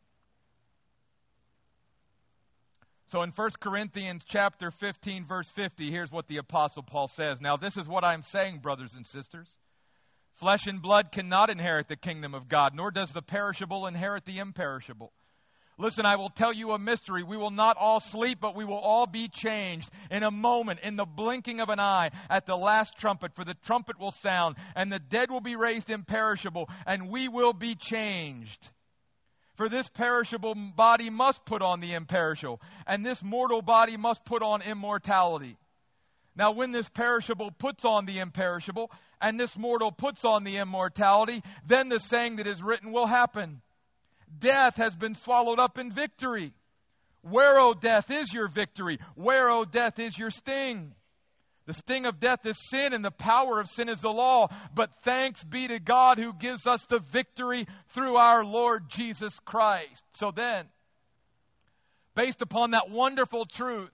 So 3.06 3.22
in 3.22 3.30
1 3.30 3.50
Corinthians 3.58 4.22
chapter 4.24 4.70
15 4.70 5.24
verse 5.24 5.50
50, 5.50 5.90
here's 5.90 6.12
what 6.12 6.28
the 6.28 6.36
apostle 6.36 6.84
Paul 6.84 7.08
says. 7.08 7.40
Now 7.40 7.56
this 7.56 7.76
is 7.76 7.88
what 7.88 8.04
I'm 8.04 8.22
saying, 8.22 8.58
brothers 8.58 8.94
and 8.94 9.04
sisters. 9.04 9.48
Flesh 10.34 10.66
and 10.66 10.80
blood 10.80 11.10
cannot 11.10 11.50
inherit 11.50 11.88
the 11.88 11.96
kingdom 11.96 12.34
of 12.34 12.48
God, 12.48 12.72
nor 12.74 12.92
does 12.92 13.10
the 13.10 13.20
perishable 13.20 13.88
inherit 13.88 14.24
the 14.24 14.38
imperishable. 14.38 15.12
Listen, 15.80 16.04
I 16.04 16.16
will 16.16 16.28
tell 16.28 16.52
you 16.52 16.72
a 16.72 16.78
mystery. 16.78 17.22
We 17.22 17.38
will 17.38 17.50
not 17.50 17.78
all 17.78 18.00
sleep, 18.00 18.38
but 18.38 18.54
we 18.54 18.66
will 18.66 18.78
all 18.78 19.06
be 19.06 19.28
changed 19.28 19.90
in 20.10 20.22
a 20.22 20.30
moment, 20.30 20.80
in 20.82 20.96
the 20.96 21.06
blinking 21.06 21.62
of 21.62 21.70
an 21.70 21.80
eye, 21.80 22.10
at 22.28 22.44
the 22.44 22.56
last 22.56 22.98
trumpet. 22.98 23.34
For 23.34 23.44
the 23.44 23.54
trumpet 23.64 23.98
will 23.98 24.10
sound, 24.10 24.56
and 24.76 24.92
the 24.92 24.98
dead 24.98 25.30
will 25.30 25.40
be 25.40 25.56
raised 25.56 25.88
imperishable, 25.88 26.68
and 26.86 27.08
we 27.08 27.28
will 27.28 27.54
be 27.54 27.76
changed. 27.76 28.70
For 29.54 29.70
this 29.70 29.88
perishable 29.88 30.54
body 30.54 31.08
must 31.08 31.46
put 31.46 31.62
on 31.62 31.80
the 31.80 31.94
imperishable, 31.94 32.60
and 32.86 33.04
this 33.04 33.22
mortal 33.22 33.62
body 33.62 33.96
must 33.96 34.22
put 34.26 34.42
on 34.42 34.60
immortality. 34.60 35.56
Now, 36.36 36.50
when 36.50 36.72
this 36.72 36.90
perishable 36.90 37.52
puts 37.52 37.86
on 37.86 38.04
the 38.04 38.18
imperishable, 38.18 38.90
and 39.18 39.40
this 39.40 39.56
mortal 39.56 39.92
puts 39.92 40.26
on 40.26 40.44
the 40.44 40.58
immortality, 40.58 41.42
then 41.64 41.88
the 41.88 42.00
saying 42.00 42.36
that 42.36 42.46
is 42.46 42.62
written 42.62 42.92
will 42.92 43.06
happen 43.06 43.62
death 44.38 44.76
has 44.76 44.94
been 44.94 45.14
swallowed 45.14 45.58
up 45.58 45.78
in 45.78 45.90
victory. 45.90 46.52
Where, 47.22 47.58
O 47.58 47.74
death, 47.74 48.10
is 48.10 48.32
your 48.32 48.48
victory? 48.48 48.98
Where, 49.14 49.50
O 49.50 49.64
death, 49.64 49.98
is 49.98 50.16
your 50.18 50.30
sting? 50.30 50.94
The 51.66 51.74
sting 51.74 52.06
of 52.06 52.18
death 52.18 52.46
is 52.46 52.56
sin, 52.68 52.94
and 52.94 53.04
the 53.04 53.10
power 53.10 53.60
of 53.60 53.68
sin 53.68 53.88
is 53.88 54.00
the 54.00 54.12
law. 54.12 54.48
But 54.74 54.94
thanks 55.02 55.44
be 55.44 55.68
to 55.68 55.78
God 55.78 56.18
who 56.18 56.32
gives 56.32 56.66
us 56.66 56.84
the 56.86 56.98
victory 56.98 57.66
through 57.88 58.16
our 58.16 58.44
Lord 58.44 58.88
Jesus 58.88 59.38
Christ. 59.44 60.02
So 60.12 60.30
then, 60.30 60.66
based 62.14 62.42
upon 62.42 62.72
that 62.72 62.90
wonderful 62.90 63.44
truth 63.44 63.90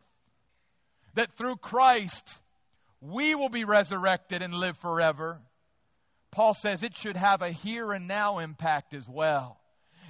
that 1.14 1.37
through 1.37 1.57
Christ 1.57 2.39
we 3.01 3.34
will 3.34 3.49
be 3.49 3.64
resurrected 3.64 4.43
and 4.43 4.55
live 4.55 4.78
forever, 4.78 5.41
Paul 6.30 6.55
says 6.55 6.82
it 6.82 6.97
should 6.97 7.16
have 7.16 7.43
a 7.43 7.51
here 7.51 7.93
and 7.93 8.07
now 8.07 8.39
impact 8.39 8.95
as 8.95 9.07
well. 9.09 9.61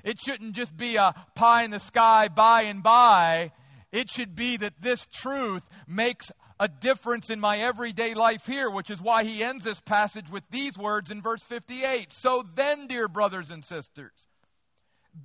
It 0.07 0.21
shouldn't 0.21 0.55
just 0.55 0.75
be 0.75 0.95
a 0.97 1.13
pie 1.35 1.65
in 1.65 1.73
the 1.73 1.81
sky 1.81 2.29
by 2.29 2.63
and 2.63 2.81
by. 2.81 3.51
It 3.91 4.09
should 4.09 4.37
be 4.37 4.57
that 4.57 4.81
this 4.81 5.05
truth 5.13 5.65
makes 5.89 6.31
a 6.61 6.69
difference 6.69 7.29
in 7.29 7.41
my 7.41 7.59
everyday 7.59 8.15
life 8.15 8.47
here, 8.47 8.71
which 8.71 8.89
is 8.89 9.03
why 9.03 9.25
he 9.25 9.43
ends 9.43 9.65
this 9.65 9.81
passage 9.81 10.31
with 10.31 10.45
these 10.49 10.79
words 10.79 11.11
in 11.11 11.23
verse 11.23 11.43
58. 11.43 12.13
So 12.13 12.45
then, 12.55 12.87
dear 12.87 13.09
brothers 13.09 13.51
and 13.51 13.65
sisters, 13.65 14.13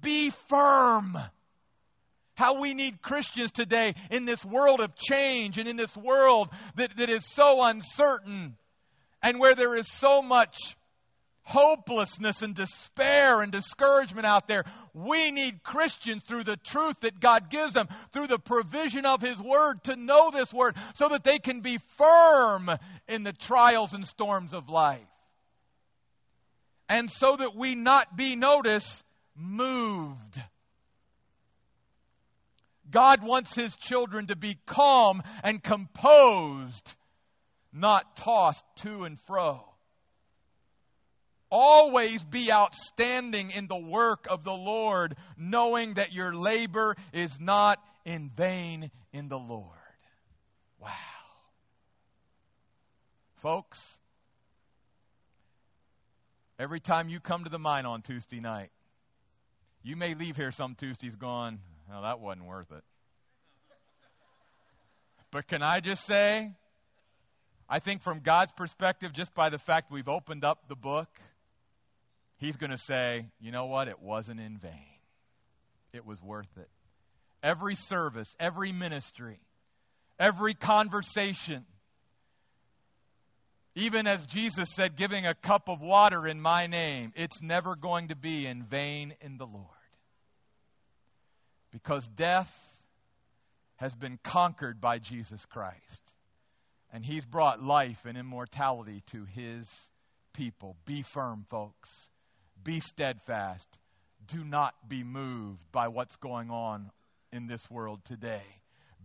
be 0.02 0.32
firm. 0.50 1.16
How 2.34 2.60
we 2.60 2.74
need 2.74 3.04
Christians 3.04 3.52
today 3.52 3.94
in 4.10 4.26
this 4.26 4.44
world 4.44 4.80
of 4.80 4.96
change 4.96 5.60
and 5.60 5.68
in 5.68 5.76
this 5.76 5.96
world 5.96 6.50
that, 6.76 6.98
that 6.98 7.10
is 7.10 7.24
so 7.24 7.64
uncertain 7.64 8.58
and 9.22 9.40
where 9.40 9.54
there 9.54 9.76
is 9.76 9.88
so 9.92 10.24
much 10.24 10.58
hopelessness 11.44 12.42
and 12.42 12.56
despair 12.56 13.42
and 13.42 13.52
discouragement 13.52 14.26
out 14.26 14.48
there. 14.48 14.64
We 14.94 15.32
need 15.32 15.64
Christians 15.64 16.24
through 16.24 16.44
the 16.44 16.58
truth 16.58 17.00
that 17.02 17.20
God 17.20 17.50
gives 17.50 17.74
them, 17.74 17.88
through 18.12 18.28
the 18.28 18.40
provision 18.40 19.06
of 19.06 19.22
His 19.22 19.40
Word, 19.40 19.84
to 19.86 19.96
know 19.96 20.32
this 20.32 20.54
Word 20.54 20.76
so 20.96 21.10
that 21.10 21.24
they 21.24 21.40
can 21.40 21.62
be 21.62 21.78
firm 21.98 22.70
in 23.08 23.24
the 23.24 23.34
trials 23.34 23.94
and 23.94 24.06
storms 24.06 24.54
of 24.54 24.70
life. 24.70 25.00
And 26.88 27.10
so 27.10 27.38
that 27.38 27.56
we 27.56 27.76
not 27.76 28.18
be, 28.18 28.36
notice, 28.36 29.04
moved. 29.36 30.42
God 32.90 33.24
wants 33.24 33.56
His 33.56 33.76
children 33.78 34.28
to 34.28 34.36
be 34.36 34.58
calm 34.66 35.24
and 35.44 35.64
composed, 35.64 36.96
not 37.72 38.18
tossed 38.18 38.66
to 38.82 39.06
and 39.06 39.18
fro. 39.22 39.71
Always 41.52 42.24
be 42.24 42.52
outstanding 42.52 43.52
in 43.52 43.68
the 43.68 43.78
work 43.78 44.26
of 44.30 44.44
the 44.46 44.54
Lord, 44.54 45.16
knowing 45.38 45.96
that 45.96 46.14
your 46.14 46.34
labor 46.34 46.96
is 47.12 47.40
not 47.40 47.84
in 48.06 48.30
vain 48.30 48.90
in 49.12 49.28
the 49.28 49.38
Lord. 49.38 49.68
Wow. 50.80 50.90
Folks, 53.36 54.00
every 56.58 56.80
time 56.80 57.10
you 57.10 57.20
come 57.20 57.44
to 57.44 57.50
the 57.50 57.60
mine 57.60 57.86
on 57.86 58.02
Tuesday 58.02 58.40
night, 58.40 58.70
you 59.84 59.96
may 59.96 60.14
leave 60.14 60.38
here 60.38 60.52
some 60.52 60.76
Tuesdays 60.76 61.16
gone, 61.16 61.60
well, 61.90 62.04
that 62.04 62.20
wasn't 62.20 62.46
worth 62.46 62.72
it. 62.72 62.84
But 65.32 65.48
can 65.48 65.64
I 65.64 65.80
just 65.80 66.06
say, 66.06 66.54
I 67.68 67.80
think 67.80 68.04
from 68.04 68.20
God's 68.20 68.52
perspective, 68.52 69.12
just 69.12 69.34
by 69.34 69.50
the 69.50 69.58
fact 69.58 69.92
we've 69.92 70.10
opened 70.10 70.46
up 70.46 70.68
the 70.68 70.76
book, 70.76 71.10
He's 72.42 72.58
going 72.58 72.72
to 72.72 72.78
say, 72.80 73.28
you 73.40 73.52
know 73.52 73.68
what? 73.68 73.88
It 73.88 74.02
wasn't 74.02 74.40
in 74.40 74.58
vain. 74.58 74.98
It 75.94 76.08
was 76.08 76.20
worth 76.24 76.50
it. 76.58 76.70
Every 77.44 77.76
service, 77.76 78.36
every 78.40 78.72
ministry, 78.72 79.40
every 80.20 80.56
conversation, 80.56 81.64
even 83.76 84.08
as 84.08 84.26
Jesus 84.26 84.74
said, 84.74 84.96
giving 84.98 85.28
a 85.28 85.36
cup 85.36 85.70
of 85.70 85.82
water 85.82 86.28
in 86.28 86.42
my 86.42 86.66
name, 86.66 87.14
it's 87.16 87.44
never 87.44 87.76
going 87.76 88.08
to 88.08 88.16
be 88.16 88.48
in 88.48 88.64
vain 88.64 89.14
in 89.22 89.38
the 89.38 89.46
Lord. 89.46 89.68
Because 91.72 92.08
death 92.08 92.52
has 93.76 93.94
been 93.94 94.18
conquered 94.24 94.82
by 94.82 94.98
Jesus 94.98 95.46
Christ. 95.46 96.12
And 96.92 97.06
he's 97.06 97.24
brought 97.24 97.62
life 97.62 98.06
and 98.06 98.18
immortality 98.18 99.04
to 99.12 99.26
his 99.26 99.72
people. 100.34 100.76
Be 100.86 101.04
firm, 101.04 101.46
folks. 101.48 102.10
Be 102.64 102.80
steadfast. 102.80 103.68
Do 104.28 104.44
not 104.44 104.74
be 104.88 105.04
moved 105.04 105.64
by 105.72 105.88
what's 105.88 106.16
going 106.18 106.50
on 106.50 106.92
in 107.32 107.48
this 107.48 107.70
world 107.70 108.02
today. 108.06 108.44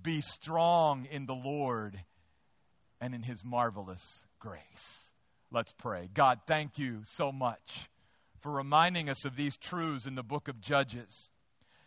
Be 0.02 0.20
strong 0.20 1.06
in 1.10 1.26
the 1.26 1.34
Lord 1.34 1.98
and 3.00 3.14
in 3.14 3.22
his 3.22 3.44
marvelous 3.44 4.26
grace. 4.38 5.10
Let's 5.50 5.72
pray. 5.72 6.08
God, 6.12 6.40
thank 6.46 6.78
you 6.78 7.02
so 7.04 7.32
much 7.32 7.88
for 8.40 8.52
reminding 8.52 9.08
us 9.08 9.24
of 9.24 9.36
these 9.36 9.56
truths 9.56 10.06
in 10.06 10.14
the 10.14 10.22
book 10.22 10.48
of 10.48 10.60
Judges 10.60 11.30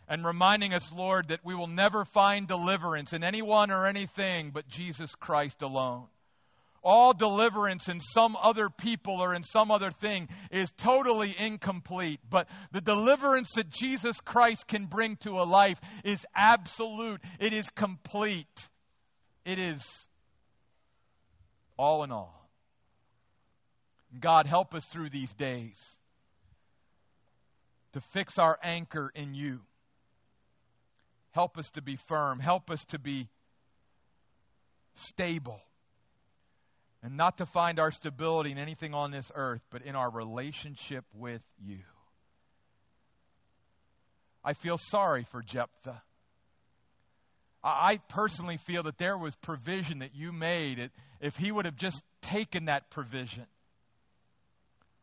and 0.08 0.26
reminding 0.26 0.74
us, 0.74 0.92
Lord, 0.92 1.28
that 1.28 1.44
we 1.44 1.54
will 1.54 1.68
never 1.68 2.04
find 2.04 2.48
deliverance 2.48 3.12
in 3.12 3.22
anyone 3.22 3.70
or 3.70 3.86
anything 3.86 4.50
but 4.50 4.66
Jesus 4.68 5.14
Christ 5.14 5.62
alone 5.62 6.08
all 6.82 7.12
deliverance 7.12 7.88
in 7.88 8.00
some 8.00 8.36
other 8.36 8.70
people 8.70 9.20
or 9.20 9.34
in 9.34 9.42
some 9.42 9.70
other 9.70 9.90
thing 9.90 10.28
is 10.50 10.70
totally 10.72 11.34
incomplete. 11.38 12.20
But 12.28 12.48
the 12.72 12.80
deliverance 12.80 13.52
that 13.54 13.70
Jesus 13.70 14.20
Christ 14.20 14.66
can 14.66 14.86
bring 14.86 15.16
to 15.16 15.40
a 15.40 15.44
life 15.44 15.80
is 16.04 16.24
absolute, 16.34 17.20
it 17.38 17.52
is 17.52 17.70
complete, 17.70 18.68
it 19.44 19.58
is 19.58 19.84
all 21.76 22.02
in 22.04 22.12
all. 22.12 22.36
God, 24.18 24.46
help 24.46 24.74
us 24.74 24.84
through 24.86 25.10
these 25.10 25.32
days 25.34 25.78
to 27.92 28.00
fix 28.00 28.38
our 28.38 28.58
anchor 28.62 29.10
in 29.14 29.34
you. 29.34 29.60
Help 31.32 31.58
us 31.58 31.70
to 31.70 31.82
be 31.82 31.96
firm. 31.96 32.40
Help 32.40 32.70
us 32.70 32.84
to 32.86 32.98
be 32.98 33.28
stable 34.94 35.60
and 37.02 37.16
not 37.16 37.38
to 37.38 37.46
find 37.46 37.78
our 37.78 37.90
stability 37.90 38.52
in 38.52 38.58
anything 38.58 38.94
on 38.94 39.10
this 39.10 39.30
earth, 39.34 39.62
but 39.70 39.82
in 39.82 39.96
our 39.96 40.10
relationship 40.10 41.04
with 41.14 41.42
you. 41.58 41.80
I 44.44 44.52
feel 44.54 44.78
sorry 44.78 45.24
for 45.24 45.42
Jephthah. 45.42 46.02
I 47.62 47.98
personally 48.08 48.56
feel 48.56 48.84
that 48.84 48.96
there 48.96 49.18
was 49.18 49.36
provision 49.36 49.98
that 49.98 50.14
you 50.14 50.32
made 50.32 50.90
if 51.20 51.36
he 51.36 51.52
would 51.52 51.66
have 51.66 51.76
just 51.76 52.02
taken 52.22 52.66
that 52.66 52.90
provision. 52.90 53.44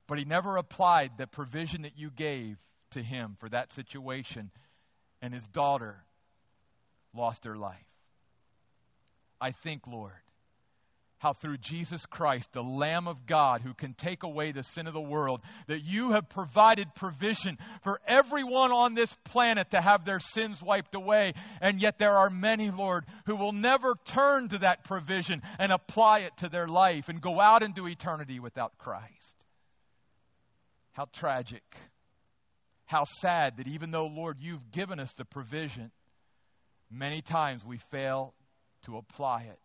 But 0.07 0.17
he 0.17 0.25
never 0.25 0.57
applied 0.57 1.11
the 1.17 1.27
provision 1.27 1.83
that 1.83 1.97
you 1.97 2.09
gave 2.09 2.57
to 2.91 3.03
him 3.03 3.35
for 3.39 3.49
that 3.49 3.71
situation, 3.73 4.49
and 5.21 5.33
his 5.33 5.45
daughter 5.47 6.03
lost 7.13 7.45
her 7.45 7.55
life. 7.55 7.75
I 9.39 9.51
think, 9.51 9.85
Lord, 9.85 10.13
how 11.19 11.33
through 11.33 11.57
Jesus 11.57 12.05
Christ, 12.05 12.51
the 12.53 12.63
Lamb 12.63 13.07
of 13.07 13.25
God 13.25 13.61
who 13.61 13.73
can 13.73 13.93
take 13.93 14.23
away 14.23 14.51
the 14.51 14.63
sin 14.63 14.87
of 14.87 14.93
the 14.93 15.01
world, 15.01 15.41
that 15.67 15.83
you 15.83 16.11
have 16.11 16.29
provided 16.29 16.93
provision 16.95 17.57
for 17.81 17.99
everyone 18.07 18.71
on 18.71 18.93
this 18.93 19.15
planet 19.25 19.71
to 19.71 19.81
have 19.81 20.05
their 20.05 20.19
sins 20.19 20.61
wiped 20.61 20.93
away. 20.93 21.33
And 21.59 21.81
yet 21.81 21.97
there 21.97 22.17
are 22.17 22.29
many, 22.29 22.69
Lord, 22.69 23.05
who 23.25 23.35
will 23.35 23.51
never 23.51 23.95
turn 24.05 24.49
to 24.49 24.59
that 24.59 24.83
provision 24.83 25.41
and 25.57 25.71
apply 25.71 26.19
it 26.19 26.37
to 26.37 26.49
their 26.49 26.67
life 26.67 27.09
and 27.09 27.19
go 27.19 27.41
out 27.41 27.63
into 27.63 27.87
eternity 27.87 28.39
without 28.39 28.77
Christ. 28.77 29.45
How 30.91 31.07
tragic. 31.13 31.63
How 32.85 33.03
sad 33.03 33.57
that 33.57 33.67
even 33.67 33.91
though, 33.91 34.07
Lord, 34.07 34.37
you've 34.39 34.71
given 34.71 34.99
us 34.99 35.13
the 35.13 35.25
provision, 35.25 35.91
many 36.91 37.21
times 37.21 37.65
we 37.65 37.77
fail 37.77 38.33
to 38.85 38.97
apply 38.97 39.43
it. 39.43 39.59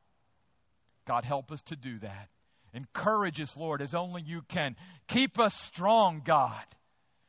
God, 1.07 1.24
help 1.24 1.53
us 1.53 1.62
to 1.62 1.76
do 1.76 1.98
that. 2.00 2.28
Encourage 2.74 3.40
us, 3.40 3.57
Lord, 3.57 3.82
as 3.82 3.94
only 3.94 4.22
you 4.22 4.42
can. 4.48 4.76
Keep 5.09 5.38
us 5.38 5.55
strong, 5.55 6.22
God. 6.24 6.64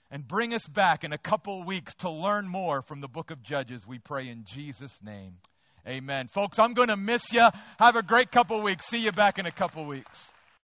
And 0.09 0.27
bring 0.27 0.53
us 0.53 0.65
back 0.67 1.03
in 1.03 1.11
a 1.11 1.17
couple 1.17 1.63
weeks 1.65 1.95
to 1.95 2.09
learn 2.09 2.47
more 2.47 2.81
from 2.81 3.01
the 3.01 3.07
book 3.07 3.31
of 3.31 3.41
Judges. 3.41 3.85
We 3.85 3.97
pray 3.97 4.29
in 4.29 4.45
Jesus' 4.45 4.97
name. 5.03 5.37
Amen. 5.87 6.27
Folks, 6.27 6.59
I'm 6.59 6.73
going 6.73 6.89
to 6.89 6.95
miss 6.95 7.33
you. 7.33 7.41
Have 7.79 7.95
a 7.95 8.03
great 8.03 8.31
couple 8.31 8.61
weeks. 8.61 8.85
See 8.85 8.99
you 8.99 9.11
back 9.11 9.39
in 9.39 9.45
a 9.45 9.51
couple 9.51 9.85
weeks. 9.85 10.31